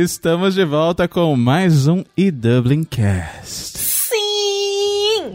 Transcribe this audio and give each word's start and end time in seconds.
Estamos 0.00 0.54
de 0.54 0.64
volta 0.64 1.08
com 1.08 1.34
mais 1.34 1.88
um 1.88 2.04
e 2.16 2.30
Dublin 2.30 2.84
Cast. 2.84 3.77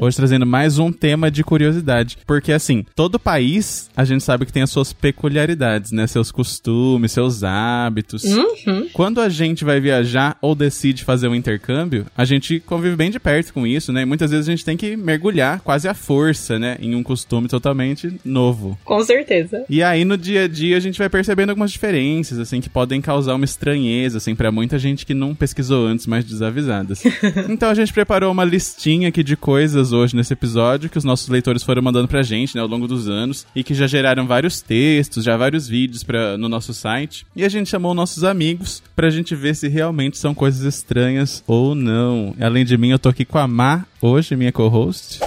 Hoje 0.04 0.18
trazendo 0.18 0.46
mais 0.46 0.80
um 0.80 0.92
tema 0.92 1.32
de 1.32 1.46
curiosidade. 1.46 2.18
Porque, 2.28 2.52
assim, 2.52 2.86
todo 2.94 3.18
país, 3.18 3.90
a 3.96 4.04
gente 4.04 4.22
sabe 4.22 4.46
que 4.46 4.52
tem 4.52 4.62
as 4.62 4.70
suas 4.70 4.92
peculiaridades, 4.92 5.94
né? 5.94 6.06
Seus 6.08 6.30
costumes, 6.30 7.14
seus 7.14 7.42
hábitos. 7.42 8.26
Uhum. 8.26 8.90
Quando 8.92 9.22
a 9.22 9.30
gente 9.30 9.64
vai 9.64 9.80
viajar 9.80 10.38
ou 10.42 10.56
decide 10.56 11.06
fazer 11.06 11.30
um 11.30 11.36
intercâmbio, 11.36 12.06
a 12.18 12.26
gente 12.26 12.60
convive 12.60 12.98
bem 12.98 13.12
de 13.12 13.18
perto 13.18 13.54
com 13.54 13.66
isso, 13.66 13.94
né? 13.94 14.02
E 14.02 14.06
muitas 14.06 14.30
vezes 14.30 14.46
a 14.46 14.52
gente 14.52 14.66
tem 14.66 14.76
que 14.76 14.98
mergulhar 14.98 15.62
quase 15.62 15.88
à 15.88 15.94
força, 15.94 16.60
né? 16.60 16.76
Em 16.82 16.96
um 16.96 17.02
costume 17.02 17.48
totalmente 17.48 18.14
novo. 18.26 18.78
Com 18.84 19.02
certeza. 19.06 19.64
E 19.70 19.82
aí, 19.82 20.04
no 20.04 20.18
dia 20.18 20.44
a 20.44 20.48
dia, 20.50 20.76
a 20.76 20.82
gente 20.82 21.00
vai 21.00 21.08
percebendo 21.08 21.52
algumas 21.52 21.72
diferenças, 21.72 22.40
assim, 22.40 22.60
que 22.60 22.70
podem 22.70 23.00
causar 23.00 23.36
uma 23.36 23.46
estranheza, 23.46 24.18
assim, 24.18 24.36
pra 24.36 24.52
muita 24.52 24.78
gente 24.78 25.06
que 25.06 25.14
não 25.14 25.34
pesquisou 25.34 25.88
antes, 25.88 26.06
mais 26.08 26.26
desavisadas. 26.26 27.02
então 27.48 27.70
a 27.70 27.74
gente 27.74 27.94
preparou 27.94 28.34
uma 28.34 28.44
listinha 28.44 29.08
aqui 29.08 29.24
de 29.24 29.38
coisas 29.38 29.93
hoje 29.94 30.16
nesse 30.16 30.34
episódio 30.34 30.90
que 30.90 30.98
os 30.98 31.04
nossos 31.04 31.28
leitores 31.30 31.64
foram 31.64 31.82
mandando 31.82 32.08
pra 32.08 32.24
gente, 32.24 32.56
né, 32.56 32.62
ao 32.62 32.68
longo 32.68 32.88
dos 32.88 33.08
anos, 33.08 33.46
e 33.56 33.64
que 33.64 33.74
já 33.74 33.88
geraram 33.88 34.28
vários 34.28 34.62
textos, 34.62 35.24
já 35.24 35.38
vários 35.38 35.68
vídeos 35.68 36.04
pra, 36.04 36.38
no 36.38 36.50
nosso 36.50 36.74
site. 36.74 37.26
E 37.36 37.44
a 37.44 37.50
gente 37.50 37.70
chamou 37.70 37.94
nossos 37.94 38.24
amigos 38.24 38.82
pra 38.96 39.10
gente 39.10 39.36
ver 39.36 39.56
se 39.56 39.68
realmente 39.68 40.18
são 40.18 40.34
coisas 40.34 40.62
estranhas 40.62 41.44
ou 41.48 41.76
não. 41.76 42.36
Além 42.40 42.66
de 42.66 42.78
mim, 42.78 42.90
eu 42.90 43.00
tô 43.00 43.10
aqui 43.10 43.26
com 43.26 43.38
a 43.38 43.48
Má, 43.48 43.86
hoje, 44.02 44.36
minha 44.36 44.52
co-host. 44.52 45.20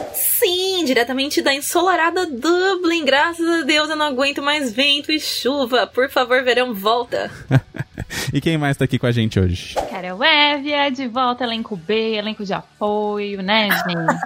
Diretamente 0.87 1.43
da 1.43 1.53
ensolarada 1.53 2.25
Dublin. 2.27 3.05
Graças 3.05 3.45
a 3.45 3.63
Deus 3.65 3.91
eu 3.91 3.97
não 3.97 4.07
aguento 4.07 4.41
mais 4.41 4.73
vento 4.73 5.11
e 5.11 5.19
chuva. 5.19 5.85
Por 5.85 6.09
favor, 6.09 6.45
verão, 6.45 6.73
volta. 6.73 7.29
e 8.33 8.41
quem 8.41 8.57
mais 8.57 8.77
tá 8.77 8.85
aqui 8.85 8.97
com 8.97 9.07
a 9.07 9.11
gente 9.11 9.41
hoje? 9.41 9.75
Carol 9.91 10.23
Évia, 10.23 10.89
de 10.91 11.09
volta, 11.09 11.43
elenco 11.43 11.75
B, 11.75 12.15
elenco 12.15 12.45
de 12.45 12.53
apoio, 12.55 13.43
né, 13.43 13.69
gente? 13.69 14.17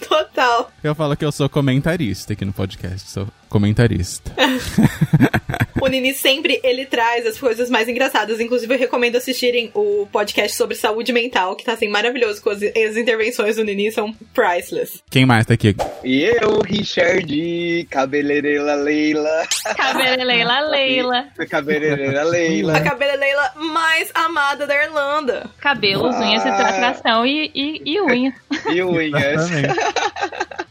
Total. 0.08 0.72
Eu 0.82 0.94
falo 0.94 1.14
que 1.14 1.26
eu 1.26 1.30
sou 1.30 1.46
comentarista 1.50 2.32
aqui 2.32 2.46
no 2.46 2.52
podcast, 2.54 3.10
sou 3.10 3.28
comentarista. 3.50 4.32
o 5.82 5.86
Nini 5.88 6.14
sempre 6.14 6.60
ele 6.62 6.86
traz 6.86 7.26
as 7.26 7.38
coisas 7.38 7.68
mais 7.68 7.88
engraçadas. 7.88 8.40
Inclusive, 8.40 8.72
eu 8.74 8.78
recomendo 8.78 9.16
assistirem 9.16 9.70
o 9.74 10.06
podcast 10.10 10.56
sobre 10.56 10.76
saúde 10.76 11.12
mental, 11.12 11.56
que 11.56 11.64
tá 11.64 11.72
assim 11.72 11.88
maravilhoso 11.88 12.40
com 12.40 12.50
as, 12.50 12.62
as 12.62 12.96
intervenções 12.96 13.56
do 13.56 13.64
Nini 13.64 13.90
são 13.90 14.14
priceless. 14.32 15.02
Quem 15.10 15.26
mais 15.26 15.44
tá 15.44 15.54
aqui? 15.54 15.74
E 16.04 16.22
eu, 16.22 16.60
Richard, 16.60 17.86
cabeleireira 17.90 18.74
Leila. 18.76 19.46
Cabeleireira 19.76 20.60
Leila. 20.70 21.26
cabeleireira 21.50 22.24
Leila. 22.24 22.76
A 22.76 22.80
cabeleireira 22.80 23.52
mais 23.56 24.10
amada 24.14 24.66
da 24.66 24.84
Irlanda. 24.84 25.50
Cabelos, 25.58 26.14
unhas, 26.16 26.44
retratação 26.44 27.26
e, 27.26 27.50
e, 27.54 27.82
e 27.84 28.00
unha. 28.00 28.32
E 28.72 28.82
unhas. 28.82 29.50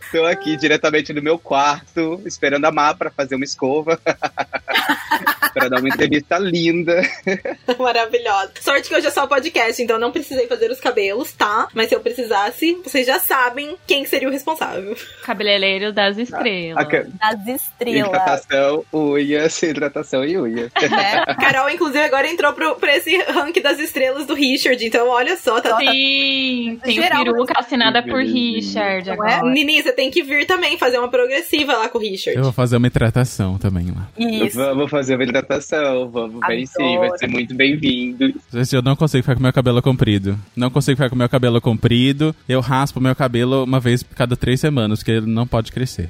Estou 0.01 0.25
aqui 0.27 0.55
diretamente 0.55 1.11
no 1.13 1.21
meu 1.21 1.37
quarto, 1.37 2.21
esperando 2.25 2.65
a 2.65 2.68
Má 2.71 2.93
pra 2.93 3.09
fazer 3.09 3.35
uma 3.35 3.45
escova. 3.45 3.99
para 5.53 5.69
dar 5.69 5.79
uma 5.79 5.89
entrevista 5.89 6.37
linda. 6.37 7.01
Maravilhosa. 7.77 8.51
Sorte 8.61 8.89
que 8.89 8.95
hoje 8.95 9.07
é 9.07 9.11
só 9.11 9.27
podcast, 9.27 9.81
então 9.81 9.99
não 9.99 10.11
precisei 10.11 10.47
fazer 10.47 10.71
os 10.71 10.79
cabelos, 10.79 11.33
tá? 11.33 11.67
Mas 11.73 11.89
se 11.89 11.95
eu 11.95 11.99
precisasse, 11.99 12.77
vocês 12.83 13.05
já 13.05 13.19
sabem 13.19 13.75
quem 13.85 14.05
seria 14.05 14.27
o 14.27 14.31
responsável. 14.31 14.95
Cabeleireiro 15.23 15.91
das 15.91 16.17
estrelas. 16.17 16.87
Das 17.19 17.47
estrelas. 17.47 18.07
Hidratação, 18.07 18.85
unhas, 18.93 19.61
hidratação 19.61 20.23
e 20.23 20.37
unhas. 20.37 20.71
É. 20.75 21.35
Carol, 21.35 21.69
inclusive, 21.69 22.03
agora 22.03 22.27
entrou 22.27 22.53
pro, 22.53 22.75
pra 22.75 22.95
esse 22.95 23.17
rank 23.23 23.57
das 23.61 23.79
estrelas 23.79 24.25
do 24.25 24.33
Richard, 24.33 24.83
então 24.85 25.07
olha 25.07 25.35
só. 25.37 25.59
Tá, 25.59 25.77
Sim, 25.77 26.79
tem 26.83 26.95
Geral, 26.95 27.23
peruca 27.23 27.53
assinada 27.57 28.01
por 28.03 28.21
Richard 28.21 29.09
agora. 29.09 29.31
É? 29.31 29.41
Nini, 29.43 29.81
você 29.81 29.91
tem 29.91 30.09
que 30.09 30.23
vir 30.23 30.45
também 30.45 30.77
fazer 30.77 30.97
uma 30.99 31.09
progressiva 31.09 31.73
lá 31.73 31.89
com 31.89 31.97
o 31.97 32.01
Richard. 32.01 32.37
Eu 32.37 32.43
vou 32.43 32.53
fazer 32.59 32.75
uma 32.75 32.87
hidratação 32.87 33.57
também 33.57 33.87
lá. 33.87 34.09
Isso. 34.17 34.57
Vamos 34.57 34.91
fazer 34.91 35.15
uma 35.15 35.23
hidratação, 35.23 36.09
vamos 36.09 36.45
bem 36.45 36.65
sim, 36.65 36.97
vai 36.97 37.17
ser 37.17 37.27
muito 37.27 37.55
bem-vindo. 37.55 38.33
Eu 38.73 38.81
não 38.81 38.97
consigo 38.97 39.23
ficar 39.23 39.35
com 39.35 39.41
meu 39.41 39.53
cabelo 39.53 39.81
comprido. 39.81 40.37
Não 40.57 40.69
consigo 40.69 40.97
ficar 40.97 41.09
com 41.09 41.15
meu 41.15 41.29
cabelo 41.29 41.61
comprido. 41.61 42.35
Eu 42.49 42.59
raspo 42.59 42.99
meu 42.99 43.15
cabelo 43.15 43.63
uma 43.63 43.79
vez 43.79 44.03
cada 44.13 44.35
três 44.35 44.59
semanas, 44.59 44.99
porque 44.99 45.11
ele 45.11 45.25
não 45.25 45.47
pode 45.47 45.71
crescer. 45.71 46.09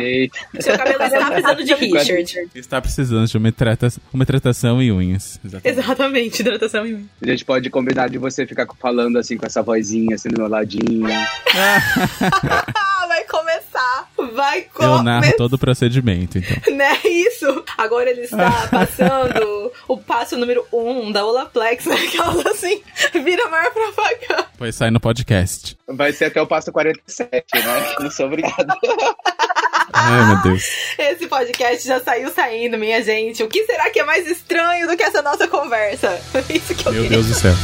Eita. 0.00 0.38
Seu 0.60 0.78
cabelo 0.78 1.02
está 1.02 1.30
precisando 1.30 1.64
de 1.64 1.74
Richard. 1.74 2.48
Está 2.54 2.80
precisando 2.80 3.26
de 3.26 3.36
uma, 3.36 3.48
hidratação, 3.48 4.02
uma 4.10 4.22
hidratação 4.22 4.82
e 4.82 4.90
unhas. 4.90 5.38
Exatamente. 5.44 5.78
Exatamente, 5.78 6.40
hidratação 6.40 6.86
e 6.86 6.94
unhas. 6.94 7.06
A 7.22 7.26
gente 7.26 7.44
pode 7.44 7.68
combinar 7.68 8.08
de 8.08 8.16
você 8.16 8.46
ficar 8.46 8.66
falando 8.80 9.18
assim 9.18 9.36
com 9.36 9.44
essa 9.44 9.62
vozinha, 9.62 10.14
assim 10.14 10.30
do 10.30 10.38
meu 10.40 10.48
ladinho. 10.48 11.06
vai 13.08 13.24
começar. 13.24 14.10
Vai 14.34 14.62
começar. 14.62 15.17
Todo 15.36 15.54
o 15.54 15.58
procedimento, 15.58 16.38
então. 16.38 16.56
Né, 16.78 16.98
isso. 17.04 17.64
Agora 17.76 18.10
ele 18.10 18.22
está 18.22 18.68
passando 18.70 19.72
o 19.88 19.96
passo 19.96 20.36
número 20.36 20.64
1 20.72 20.78
um 20.78 21.12
da 21.12 21.24
Olaplex, 21.24 21.86
né? 21.86 21.96
Aquelas 21.96 22.46
assim, 22.46 22.82
vira 23.12 23.48
maior 23.48 23.72
propaganda. 23.72 24.46
Pois 24.56 24.74
sai 24.74 24.90
no 24.90 25.00
podcast. 25.00 25.76
Vai 25.88 26.12
ser 26.12 26.26
até 26.26 26.40
o 26.40 26.46
passo 26.46 26.70
47, 26.72 27.44
né? 27.54 27.94
Não 28.00 28.10
sou 28.10 28.26
obrigado. 28.26 28.66
Ai, 29.92 30.26
meu 30.26 30.42
Deus. 30.42 30.64
Esse 30.98 31.26
podcast 31.26 31.86
já 31.86 32.00
saiu 32.00 32.30
saindo, 32.30 32.78
minha 32.78 33.02
gente. 33.02 33.42
O 33.42 33.48
que 33.48 33.64
será 33.64 33.90
que 33.90 34.00
é 34.00 34.04
mais 34.04 34.26
estranho 34.28 34.86
do 34.86 34.96
que 34.96 35.02
essa 35.02 35.22
nossa 35.22 35.48
conversa? 35.48 36.20
Isso 36.48 36.74
que 36.74 36.86
eu 36.86 36.92
Meu 36.92 37.02
queria. 37.02 37.16
Deus 37.16 37.26
do 37.28 37.34
céu. 37.34 37.54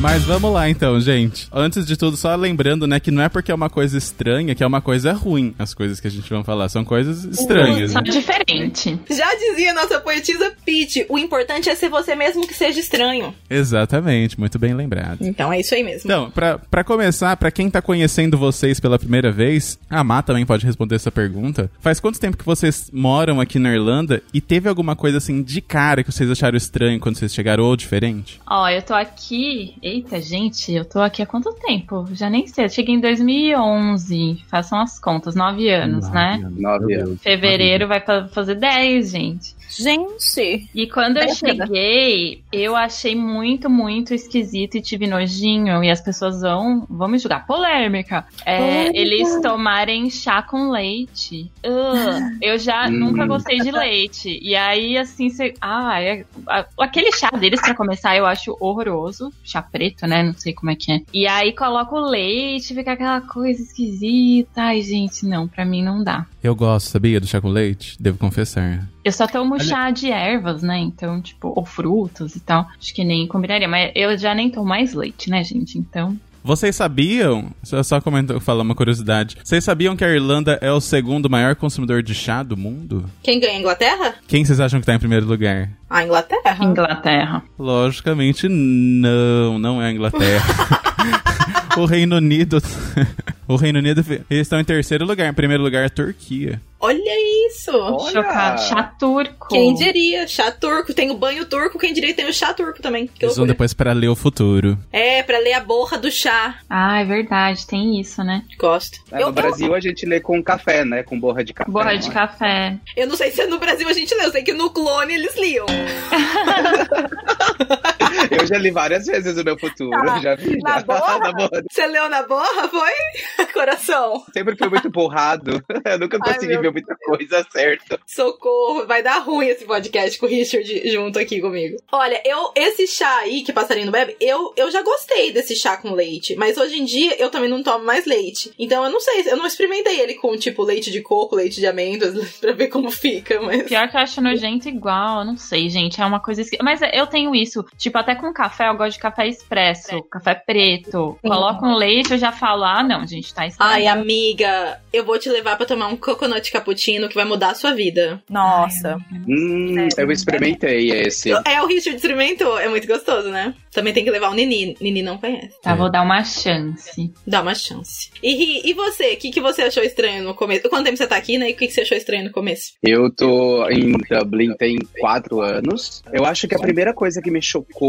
Mas 0.00 0.24
vamos 0.24 0.50
lá 0.50 0.66
então, 0.66 0.98
gente. 0.98 1.46
Antes 1.52 1.84
de 1.84 1.94
tudo, 1.94 2.16
só 2.16 2.34
lembrando, 2.34 2.86
né, 2.86 2.98
que 2.98 3.10
não 3.10 3.22
é 3.22 3.28
porque 3.28 3.52
é 3.52 3.54
uma 3.54 3.68
coisa 3.68 3.98
estranha 3.98 4.54
que 4.54 4.64
é 4.64 4.66
uma 4.66 4.80
coisa 4.80 5.12
ruim. 5.12 5.54
As 5.58 5.74
coisas 5.74 6.00
que 6.00 6.06
a 6.06 6.10
gente 6.10 6.28
vai 6.32 6.42
falar 6.42 6.70
são 6.70 6.82
coisas 6.82 7.22
estranhas. 7.24 7.90
São 7.90 8.00
né? 8.00 8.10
diferentes. 8.10 8.98
Já 9.10 9.34
dizia 9.34 9.74
nossa 9.74 10.00
poetisa 10.00 10.54
Pete, 10.64 11.04
o 11.06 11.18
importante 11.18 11.68
é 11.68 11.74
ser 11.74 11.90
você 11.90 12.14
mesmo 12.14 12.46
que 12.46 12.54
seja 12.54 12.80
estranho. 12.80 13.34
Exatamente, 13.50 14.40
muito 14.40 14.58
bem 14.58 14.72
lembrado. 14.72 15.18
Então 15.20 15.52
é 15.52 15.60
isso 15.60 15.74
aí 15.74 15.84
mesmo. 15.84 16.10
Então, 16.10 16.30
pra, 16.30 16.56
pra 16.56 16.82
começar, 16.82 17.36
pra 17.36 17.50
quem 17.50 17.68
tá 17.68 17.82
conhecendo 17.82 18.38
vocês 18.38 18.80
pela 18.80 18.98
primeira 18.98 19.30
vez, 19.30 19.78
a 19.90 20.02
Má 20.02 20.22
também 20.22 20.46
pode 20.46 20.64
responder 20.64 20.94
essa 20.94 21.12
pergunta. 21.12 21.70
Faz 21.78 22.00
quanto 22.00 22.18
tempo 22.18 22.38
que 22.38 22.46
vocês 22.46 22.90
moram 22.90 23.38
aqui 23.38 23.58
na 23.58 23.70
Irlanda 23.70 24.22
e 24.32 24.40
teve 24.40 24.66
alguma 24.66 24.96
coisa 24.96 25.18
assim 25.18 25.42
de 25.42 25.60
cara 25.60 26.02
que 26.02 26.10
vocês 26.10 26.30
acharam 26.30 26.56
estranho 26.56 26.98
quando 26.98 27.16
vocês 27.16 27.34
chegaram 27.34 27.64
ou 27.64 27.76
diferente? 27.76 28.40
Ó, 28.48 28.66
eu 28.66 28.80
tô 28.80 28.94
aqui 28.94 29.74
Eita, 29.90 30.20
gente, 30.20 30.72
eu 30.72 30.84
tô 30.84 31.00
aqui 31.00 31.20
há 31.20 31.26
quanto 31.26 31.52
tempo? 31.54 32.06
Já 32.12 32.30
nem 32.30 32.46
sei. 32.46 32.66
Eu 32.66 32.68
cheguei 32.68 32.94
em 32.94 33.00
2011. 33.00 34.40
Façam 34.48 34.78
as 34.80 35.00
contas, 35.00 35.34
nove 35.34 35.68
anos, 35.68 36.04
nove 36.04 36.14
né? 36.14 36.40
Anos. 36.44 36.60
Nove 36.60 36.94
anos. 36.94 37.20
Fevereiro 37.20 37.88
vai 37.88 38.00
fazer 38.28 38.54
dez, 38.54 39.10
gente. 39.10 39.56
Gente! 39.70 40.68
E 40.74 40.86
quando 40.86 41.18
eu 41.18 41.28
cheguei, 41.34 42.42
eu 42.52 42.74
achei 42.76 43.14
muito, 43.14 43.68
muito 43.70 44.12
esquisito 44.14 44.76
e 44.76 44.82
tive 44.82 45.06
nojinho. 45.06 45.82
E 45.84 45.90
as 45.90 46.00
pessoas 46.00 46.40
vão, 46.40 46.86
vão 46.88 47.08
me 47.08 47.18
julgar. 47.18 47.46
Polêmica. 47.46 48.26
É, 48.44 48.88
eles 48.98 49.40
tomarem 49.40 50.10
chá 50.10 50.42
com 50.42 50.70
leite. 50.70 51.50
Uh, 51.64 52.36
eu 52.42 52.58
já 52.58 52.86
Hum. 52.90 52.92
nunca 52.92 53.26
gostei 53.26 53.58
de 53.60 53.70
leite. 53.70 54.38
E 54.42 54.54
aí, 54.56 54.96
assim, 54.96 55.28
você. 55.28 55.54
Ah, 55.60 56.00
é, 56.02 56.24
a- 56.46 56.66
aquele 56.78 57.12
chá 57.12 57.30
deles, 57.30 57.60
pra 57.60 57.74
começar, 57.74 58.16
eu 58.16 58.26
acho 58.26 58.56
horroroso. 58.60 59.32
Chá 59.44 59.60
preto, 59.62 60.06
né? 60.06 60.22
Não 60.22 60.32
sei 60.34 60.52
como 60.52 60.70
é 60.70 60.74
que 60.74 60.92
é. 60.92 61.00
E 61.12 61.26
aí 61.26 61.52
coloca 61.52 61.94
o 61.94 62.00
leite, 62.00 62.74
fica 62.74 62.92
aquela 62.92 63.20
coisa 63.20 63.62
esquisita. 63.62 64.62
Ai, 64.62 64.82
gente, 64.82 65.24
não, 65.26 65.46
pra 65.46 65.64
mim 65.64 65.82
não 65.82 66.02
dá. 66.02 66.26
Eu 66.42 66.54
gosto, 66.54 66.88
sabia, 66.88 67.20
do 67.20 67.26
chá 67.26 67.40
com 67.40 67.48
leite? 67.48 67.96
Devo 68.00 68.16
confessar. 68.18 68.88
Eu 69.04 69.12
só 69.12 69.26
tomo 69.26 69.60
chá 69.60 69.90
de 69.90 70.10
ervas, 70.10 70.62
né? 70.62 70.78
Então, 70.78 71.20
tipo, 71.20 71.52
ou 71.54 71.64
frutas 71.66 72.34
e 72.34 72.40
tal. 72.40 72.66
Acho 72.78 72.94
que 72.94 73.04
nem 73.04 73.26
combinaria. 73.26 73.68
Mas 73.68 73.92
eu 73.94 74.16
já 74.16 74.34
nem 74.34 74.50
tomo 74.50 74.66
mais 74.66 74.94
leite, 74.94 75.28
né, 75.28 75.44
gente? 75.44 75.78
Então. 75.78 76.16
Vocês 76.42 76.74
sabiam, 76.74 77.50
só, 77.62 77.82
só 77.82 78.00
comentar, 78.00 78.40
falar 78.40 78.62
uma 78.62 78.74
curiosidade, 78.74 79.36
vocês 79.44 79.62
sabiam 79.62 79.94
que 79.94 80.02
a 80.02 80.08
Irlanda 80.08 80.58
é 80.62 80.72
o 80.72 80.80
segundo 80.80 81.28
maior 81.28 81.54
consumidor 81.54 82.02
de 82.02 82.14
chá 82.14 82.42
do 82.42 82.56
mundo? 82.56 83.04
Quem 83.22 83.38
ganha? 83.38 83.58
A 83.58 83.60
Inglaterra? 83.60 84.14
Quem 84.26 84.42
vocês 84.42 84.58
acham 84.58 84.80
que 84.80 84.86
tá 84.86 84.94
em 84.94 84.98
primeiro 84.98 85.26
lugar? 85.26 85.68
A 85.88 86.02
Inglaterra. 86.02 86.64
Inglaterra. 86.64 87.42
Logicamente, 87.58 88.48
não, 88.48 89.58
não 89.58 89.82
é 89.82 89.88
a 89.88 89.92
Inglaterra. 89.92 90.80
o 91.76 91.84
Reino 91.84 92.16
Unido. 92.16 92.62
o 93.48 93.56
Reino 93.56 93.78
Unido, 93.78 94.04
eles 94.30 94.46
estão 94.46 94.60
em 94.60 94.64
terceiro 94.64 95.04
lugar. 95.04 95.28
Em 95.28 95.34
primeiro 95.34 95.62
lugar, 95.62 95.84
a 95.84 95.90
Turquia. 95.90 96.60
Olha 96.82 97.46
isso! 97.46 97.76
Olha. 97.76 98.10
Chocado. 98.10 98.62
Chá 98.62 98.82
turco. 98.98 99.48
Quem 99.48 99.74
diria? 99.74 100.26
Chá 100.26 100.50
turco. 100.50 100.94
Tem 100.94 101.10
o 101.10 101.16
banho 101.16 101.44
turco, 101.44 101.78
quem 101.78 101.92
diria 101.92 102.08
que 102.08 102.16
tem 102.16 102.28
o 102.28 102.32
chá 102.32 102.54
turco 102.54 102.80
também. 102.80 103.06
Que 103.06 103.26
Eles 103.26 103.36
vão 103.36 103.46
depois 103.46 103.74
pra 103.74 103.92
ler 103.92 104.08
o 104.08 104.16
futuro. 104.16 104.78
É, 104.90 105.22
pra 105.22 105.38
ler 105.38 105.52
a 105.52 105.60
borra 105.60 105.98
do 105.98 106.10
chá. 106.10 106.58
Ah, 106.70 107.00
é 107.00 107.04
verdade, 107.04 107.66
tem 107.66 108.00
isso, 108.00 108.24
né? 108.24 108.42
Gosto. 108.58 108.98
É, 109.12 109.22
eu, 109.22 109.26
no 109.26 109.32
Brasil 109.32 109.74
a 109.74 109.80
gente 109.80 110.06
lê 110.06 110.20
com 110.20 110.42
café, 110.42 110.84
né? 110.84 111.02
Com 111.02 111.20
borra 111.20 111.44
de 111.44 111.52
café. 111.52 111.70
Borra 111.70 111.92
não 111.92 112.00
de 112.00 112.08
é? 112.08 112.12
café. 112.12 112.78
eu, 112.96 113.04
eu 113.04 113.08
não 113.08 113.16
sei 113.16 113.30
se 113.30 113.46
no 113.46 113.58
Brasil 113.58 113.86
a 113.86 113.92
gente 113.92 114.14
lê, 114.14 114.24
eu 114.24 114.32
sei 114.32 114.42
que 114.42 114.54
no 114.54 114.70
clone 114.70 115.12
eles 115.12 115.36
liam. 115.36 115.66
Eu 118.30 118.46
já 118.46 118.58
li 118.58 118.70
várias 118.70 119.06
vezes 119.06 119.36
o 119.36 119.44
meu 119.44 119.58
futuro. 119.58 119.90
Tá. 119.90 120.18
Já 120.20 120.34
vi. 120.34 120.58
Na 120.62 120.78
já. 120.78 120.84
borra? 120.84 121.18
Na 121.20 121.32
borra. 121.32 121.62
Você 121.70 121.86
leu 121.86 122.08
na 122.08 122.22
borra, 122.22 122.68
foi? 122.68 123.46
Coração. 123.52 124.24
Sempre 124.32 124.56
fui 124.56 124.68
muito 124.68 124.90
borrado. 124.90 125.62
Eu 125.84 125.98
nunca 125.98 126.18
Ai, 126.22 126.34
consegui 126.34 126.58
ver 126.58 126.72
muita 126.72 126.96
coisa 126.96 127.46
certa. 127.50 127.98
Socorro, 128.06 128.86
vai 128.86 129.02
dar 129.02 129.18
ruim 129.18 129.48
esse 129.48 129.64
podcast 129.64 130.18
com 130.18 130.26
o 130.26 130.28
Richard 130.28 130.90
junto 130.90 131.18
aqui 131.18 131.40
comigo. 131.40 131.76
Olha, 131.92 132.20
eu 132.24 132.52
esse 132.54 132.86
chá 132.86 133.18
aí 133.18 133.42
que 133.42 133.52
passarinho 133.52 133.90
bebe, 133.90 134.16
eu, 134.20 134.52
eu 134.56 134.70
já 134.70 134.82
gostei 134.82 135.32
desse 135.32 135.54
chá 135.56 135.76
com 135.76 135.92
leite, 135.92 136.36
mas 136.36 136.56
hoje 136.56 136.80
em 136.80 136.84
dia 136.84 137.20
eu 137.20 137.30
também 137.30 137.48
não 137.48 137.62
tomo 137.62 137.84
mais 137.84 138.06
leite. 138.06 138.52
Então 138.58 138.84
eu 138.84 138.90
não 138.90 139.00
sei, 139.00 139.22
eu 139.26 139.36
não 139.36 139.46
experimentei 139.46 140.00
ele 140.00 140.14
com 140.14 140.36
tipo 140.36 140.62
leite 140.62 140.90
de 140.90 141.00
coco, 141.00 141.36
leite 141.36 141.60
de 141.60 141.66
amêndoas 141.66 142.38
pra 142.38 142.52
ver 142.52 142.68
como 142.68 142.90
fica, 142.90 143.40
mas 143.40 143.64
Pior 143.64 143.88
que 143.88 143.96
eu 143.96 144.00
acho 144.00 144.20
nojento 144.20 144.68
igual, 144.68 145.20
eu 145.20 145.24
não 145.24 145.36
sei, 145.36 145.68
gente. 145.68 146.00
É 146.00 146.04
uma 146.04 146.20
coisa. 146.20 146.42
Mas 146.62 146.80
eu 146.92 147.06
tenho 147.06 147.34
isso. 147.34 147.64
Tipo, 147.76 147.89
até 147.98 148.14
com 148.14 148.32
café, 148.32 148.68
eu 148.68 148.76
gosto 148.76 148.92
de 148.92 148.98
café 148.98 149.26
expresso, 149.26 150.02
café 150.04 150.34
preto. 150.34 151.18
Coloco 151.22 151.66
um 151.66 151.74
leite, 151.74 152.12
eu 152.12 152.18
já 152.18 152.32
falo, 152.32 152.64
ah, 152.64 152.82
não, 152.82 153.06
gente, 153.06 153.32
tá 153.34 153.46
estragado. 153.46 153.76
Ai, 153.76 153.86
amiga, 153.86 154.80
eu 154.92 155.04
vou 155.04 155.18
te 155.18 155.28
levar 155.28 155.56
pra 155.56 155.66
tomar 155.66 155.88
um 155.88 155.96
coconut 155.96 156.50
cappuccino 156.50 157.08
que 157.08 157.14
vai 157.14 157.24
mudar 157.24 157.50
a 157.50 157.54
sua 157.54 157.72
vida. 157.72 158.22
Nossa. 158.28 158.98
Hum, 159.28 159.88
eu 159.96 160.10
experimentei 160.10 160.90
esse. 160.90 161.30
É, 161.46 161.62
o 161.62 161.66
Richard 161.66 161.96
experimentou, 161.96 162.58
é 162.58 162.68
muito 162.68 162.86
gostoso, 162.86 163.30
né? 163.30 163.54
Também 163.72 163.92
tem 163.92 164.04
que 164.04 164.10
levar 164.10 164.30
o 164.30 164.34
Nini. 164.34 164.76
Nini 164.80 165.02
não 165.02 165.18
conhece. 165.18 165.60
Tá, 165.62 165.74
vou 165.74 165.90
dar 165.90 166.02
uma 166.02 166.24
chance. 166.24 167.12
Dá 167.26 167.40
uma 167.40 167.54
chance. 167.54 168.10
E, 168.22 168.34
Ri, 168.34 168.62
e 168.64 168.72
você? 168.74 169.12
O 169.12 169.16
que, 169.16 169.30
que 169.30 169.40
você 169.40 169.62
achou 169.62 169.82
estranho 169.82 170.24
no 170.24 170.34
começo? 170.34 170.68
Quanto 170.68 170.84
tempo 170.84 170.96
você 170.96 171.06
tá 171.06 171.16
aqui, 171.16 171.38
né? 171.38 171.50
E 171.50 171.52
o 171.52 171.56
que, 171.56 171.66
que 171.66 171.72
você 171.72 171.82
achou 171.82 171.96
estranho 171.96 172.24
no 172.24 172.32
começo? 172.32 172.72
Eu 172.82 173.10
tô 173.14 173.68
em 173.68 173.92
Dublin 174.08 174.54
tem 174.56 174.76
quatro 174.98 175.40
anos. 175.40 176.02
Eu 176.12 176.24
acho 176.24 176.48
que 176.48 176.54
a 176.54 176.58
primeira 176.58 176.92
coisa 176.92 177.22
que 177.22 177.30
me 177.30 177.40
chocou 177.40 177.79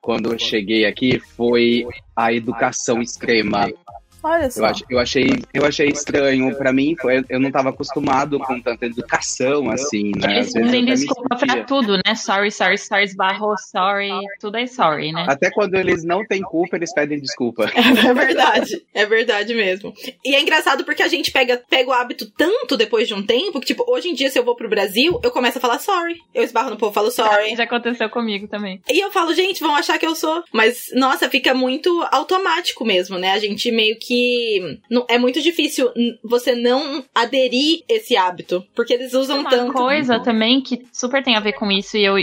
quando 0.00 0.32
eu 0.32 0.38
cheguei 0.38 0.84
aqui 0.84 1.18
foi 1.18 1.86
a 2.14 2.32
educação 2.32 3.00
extrema. 3.00 3.68
Olha 4.22 4.50
só. 4.50 4.60
Eu, 4.60 4.66
ach- 4.66 4.82
eu 4.90 4.98
achei, 4.98 5.26
eu 5.54 5.64
achei 5.64 5.88
estranho. 5.88 6.54
Pra 6.56 6.72
mim, 6.72 6.94
foi, 7.00 7.24
eu 7.28 7.38
não 7.40 7.48
estava 7.48 7.70
acostumado 7.70 8.38
com 8.40 8.60
tanta 8.60 8.86
educação 8.86 9.70
assim, 9.70 10.12
né? 10.16 10.38
Eles 10.38 10.52
pedem 10.52 10.84
desculpa 10.84 11.36
pra 11.36 11.64
tudo, 11.64 11.96
né? 12.06 12.14
Sorry, 12.14 12.50
sorry, 12.50 12.78
sorry, 12.78 13.04
esbarrou, 13.04 13.54
sorry. 13.58 14.10
Tudo 14.40 14.56
é 14.58 14.66
sorry, 14.66 15.12
né? 15.12 15.24
Até 15.28 15.50
quando 15.50 15.74
eles 15.74 16.04
não 16.04 16.24
têm 16.26 16.42
culpa, 16.42 16.76
eles 16.76 16.92
pedem 16.92 17.20
desculpa. 17.20 17.70
É 18.10 18.14
verdade. 18.14 18.82
É 18.94 19.06
verdade 19.06 19.54
mesmo. 19.54 19.92
E 20.24 20.34
é 20.34 20.40
engraçado 20.40 20.84
porque 20.84 21.02
a 21.02 21.08
gente 21.08 21.30
pega, 21.30 21.62
pega 21.68 21.88
o 21.90 21.92
hábito 21.92 22.30
tanto 22.36 22.76
depois 22.76 23.06
de 23.08 23.14
um 23.14 23.22
tempo 23.22 23.60
que, 23.60 23.66
tipo, 23.66 23.84
hoje 23.88 24.08
em 24.08 24.14
dia, 24.14 24.30
se 24.30 24.38
eu 24.38 24.44
vou 24.44 24.54
pro 24.56 24.68
Brasil, 24.68 25.20
eu 25.22 25.30
começo 25.30 25.58
a 25.58 25.60
falar 25.60 25.78
sorry. 25.78 26.16
Eu 26.34 26.42
esbarro 26.42 26.70
no 26.70 26.76
povo, 26.76 26.92
falo 26.92 27.10
sorry. 27.10 27.54
Já 27.56 27.64
aconteceu 27.64 28.08
comigo 28.10 28.46
também. 28.48 28.80
E 28.90 28.98
eu 29.02 29.10
falo, 29.10 29.32
gente, 29.34 29.60
vão 29.60 29.74
achar 29.74 29.98
que 29.98 30.06
eu 30.06 30.14
sou. 30.14 30.42
Mas, 30.52 30.86
nossa, 30.94 31.28
fica 31.28 31.54
muito 31.54 32.06
automático 32.10 32.84
mesmo, 32.84 33.18
né? 33.18 33.32
A 33.32 33.38
gente 33.38 33.70
meio 33.70 33.96
que. 33.98 34.09
Não- 34.90 35.06
é 35.08 35.18
muito 35.18 35.40
difícil 35.40 35.90
você 36.22 36.54
não 36.54 37.04
aderir 37.14 37.82
esse 37.88 38.16
hábito. 38.16 38.64
Porque 38.74 38.92
eles 38.94 39.12
usam 39.14 39.40
Uma 39.40 39.50
tanto. 39.50 39.72
coisa 39.72 40.20
também 40.20 40.60
que 40.60 40.84
super 40.92 41.22
tem 41.22 41.36
a 41.36 41.40
ver 41.40 41.52
com 41.54 41.70
isso 41.70 41.96
e 41.96 42.04
eu 42.04 42.14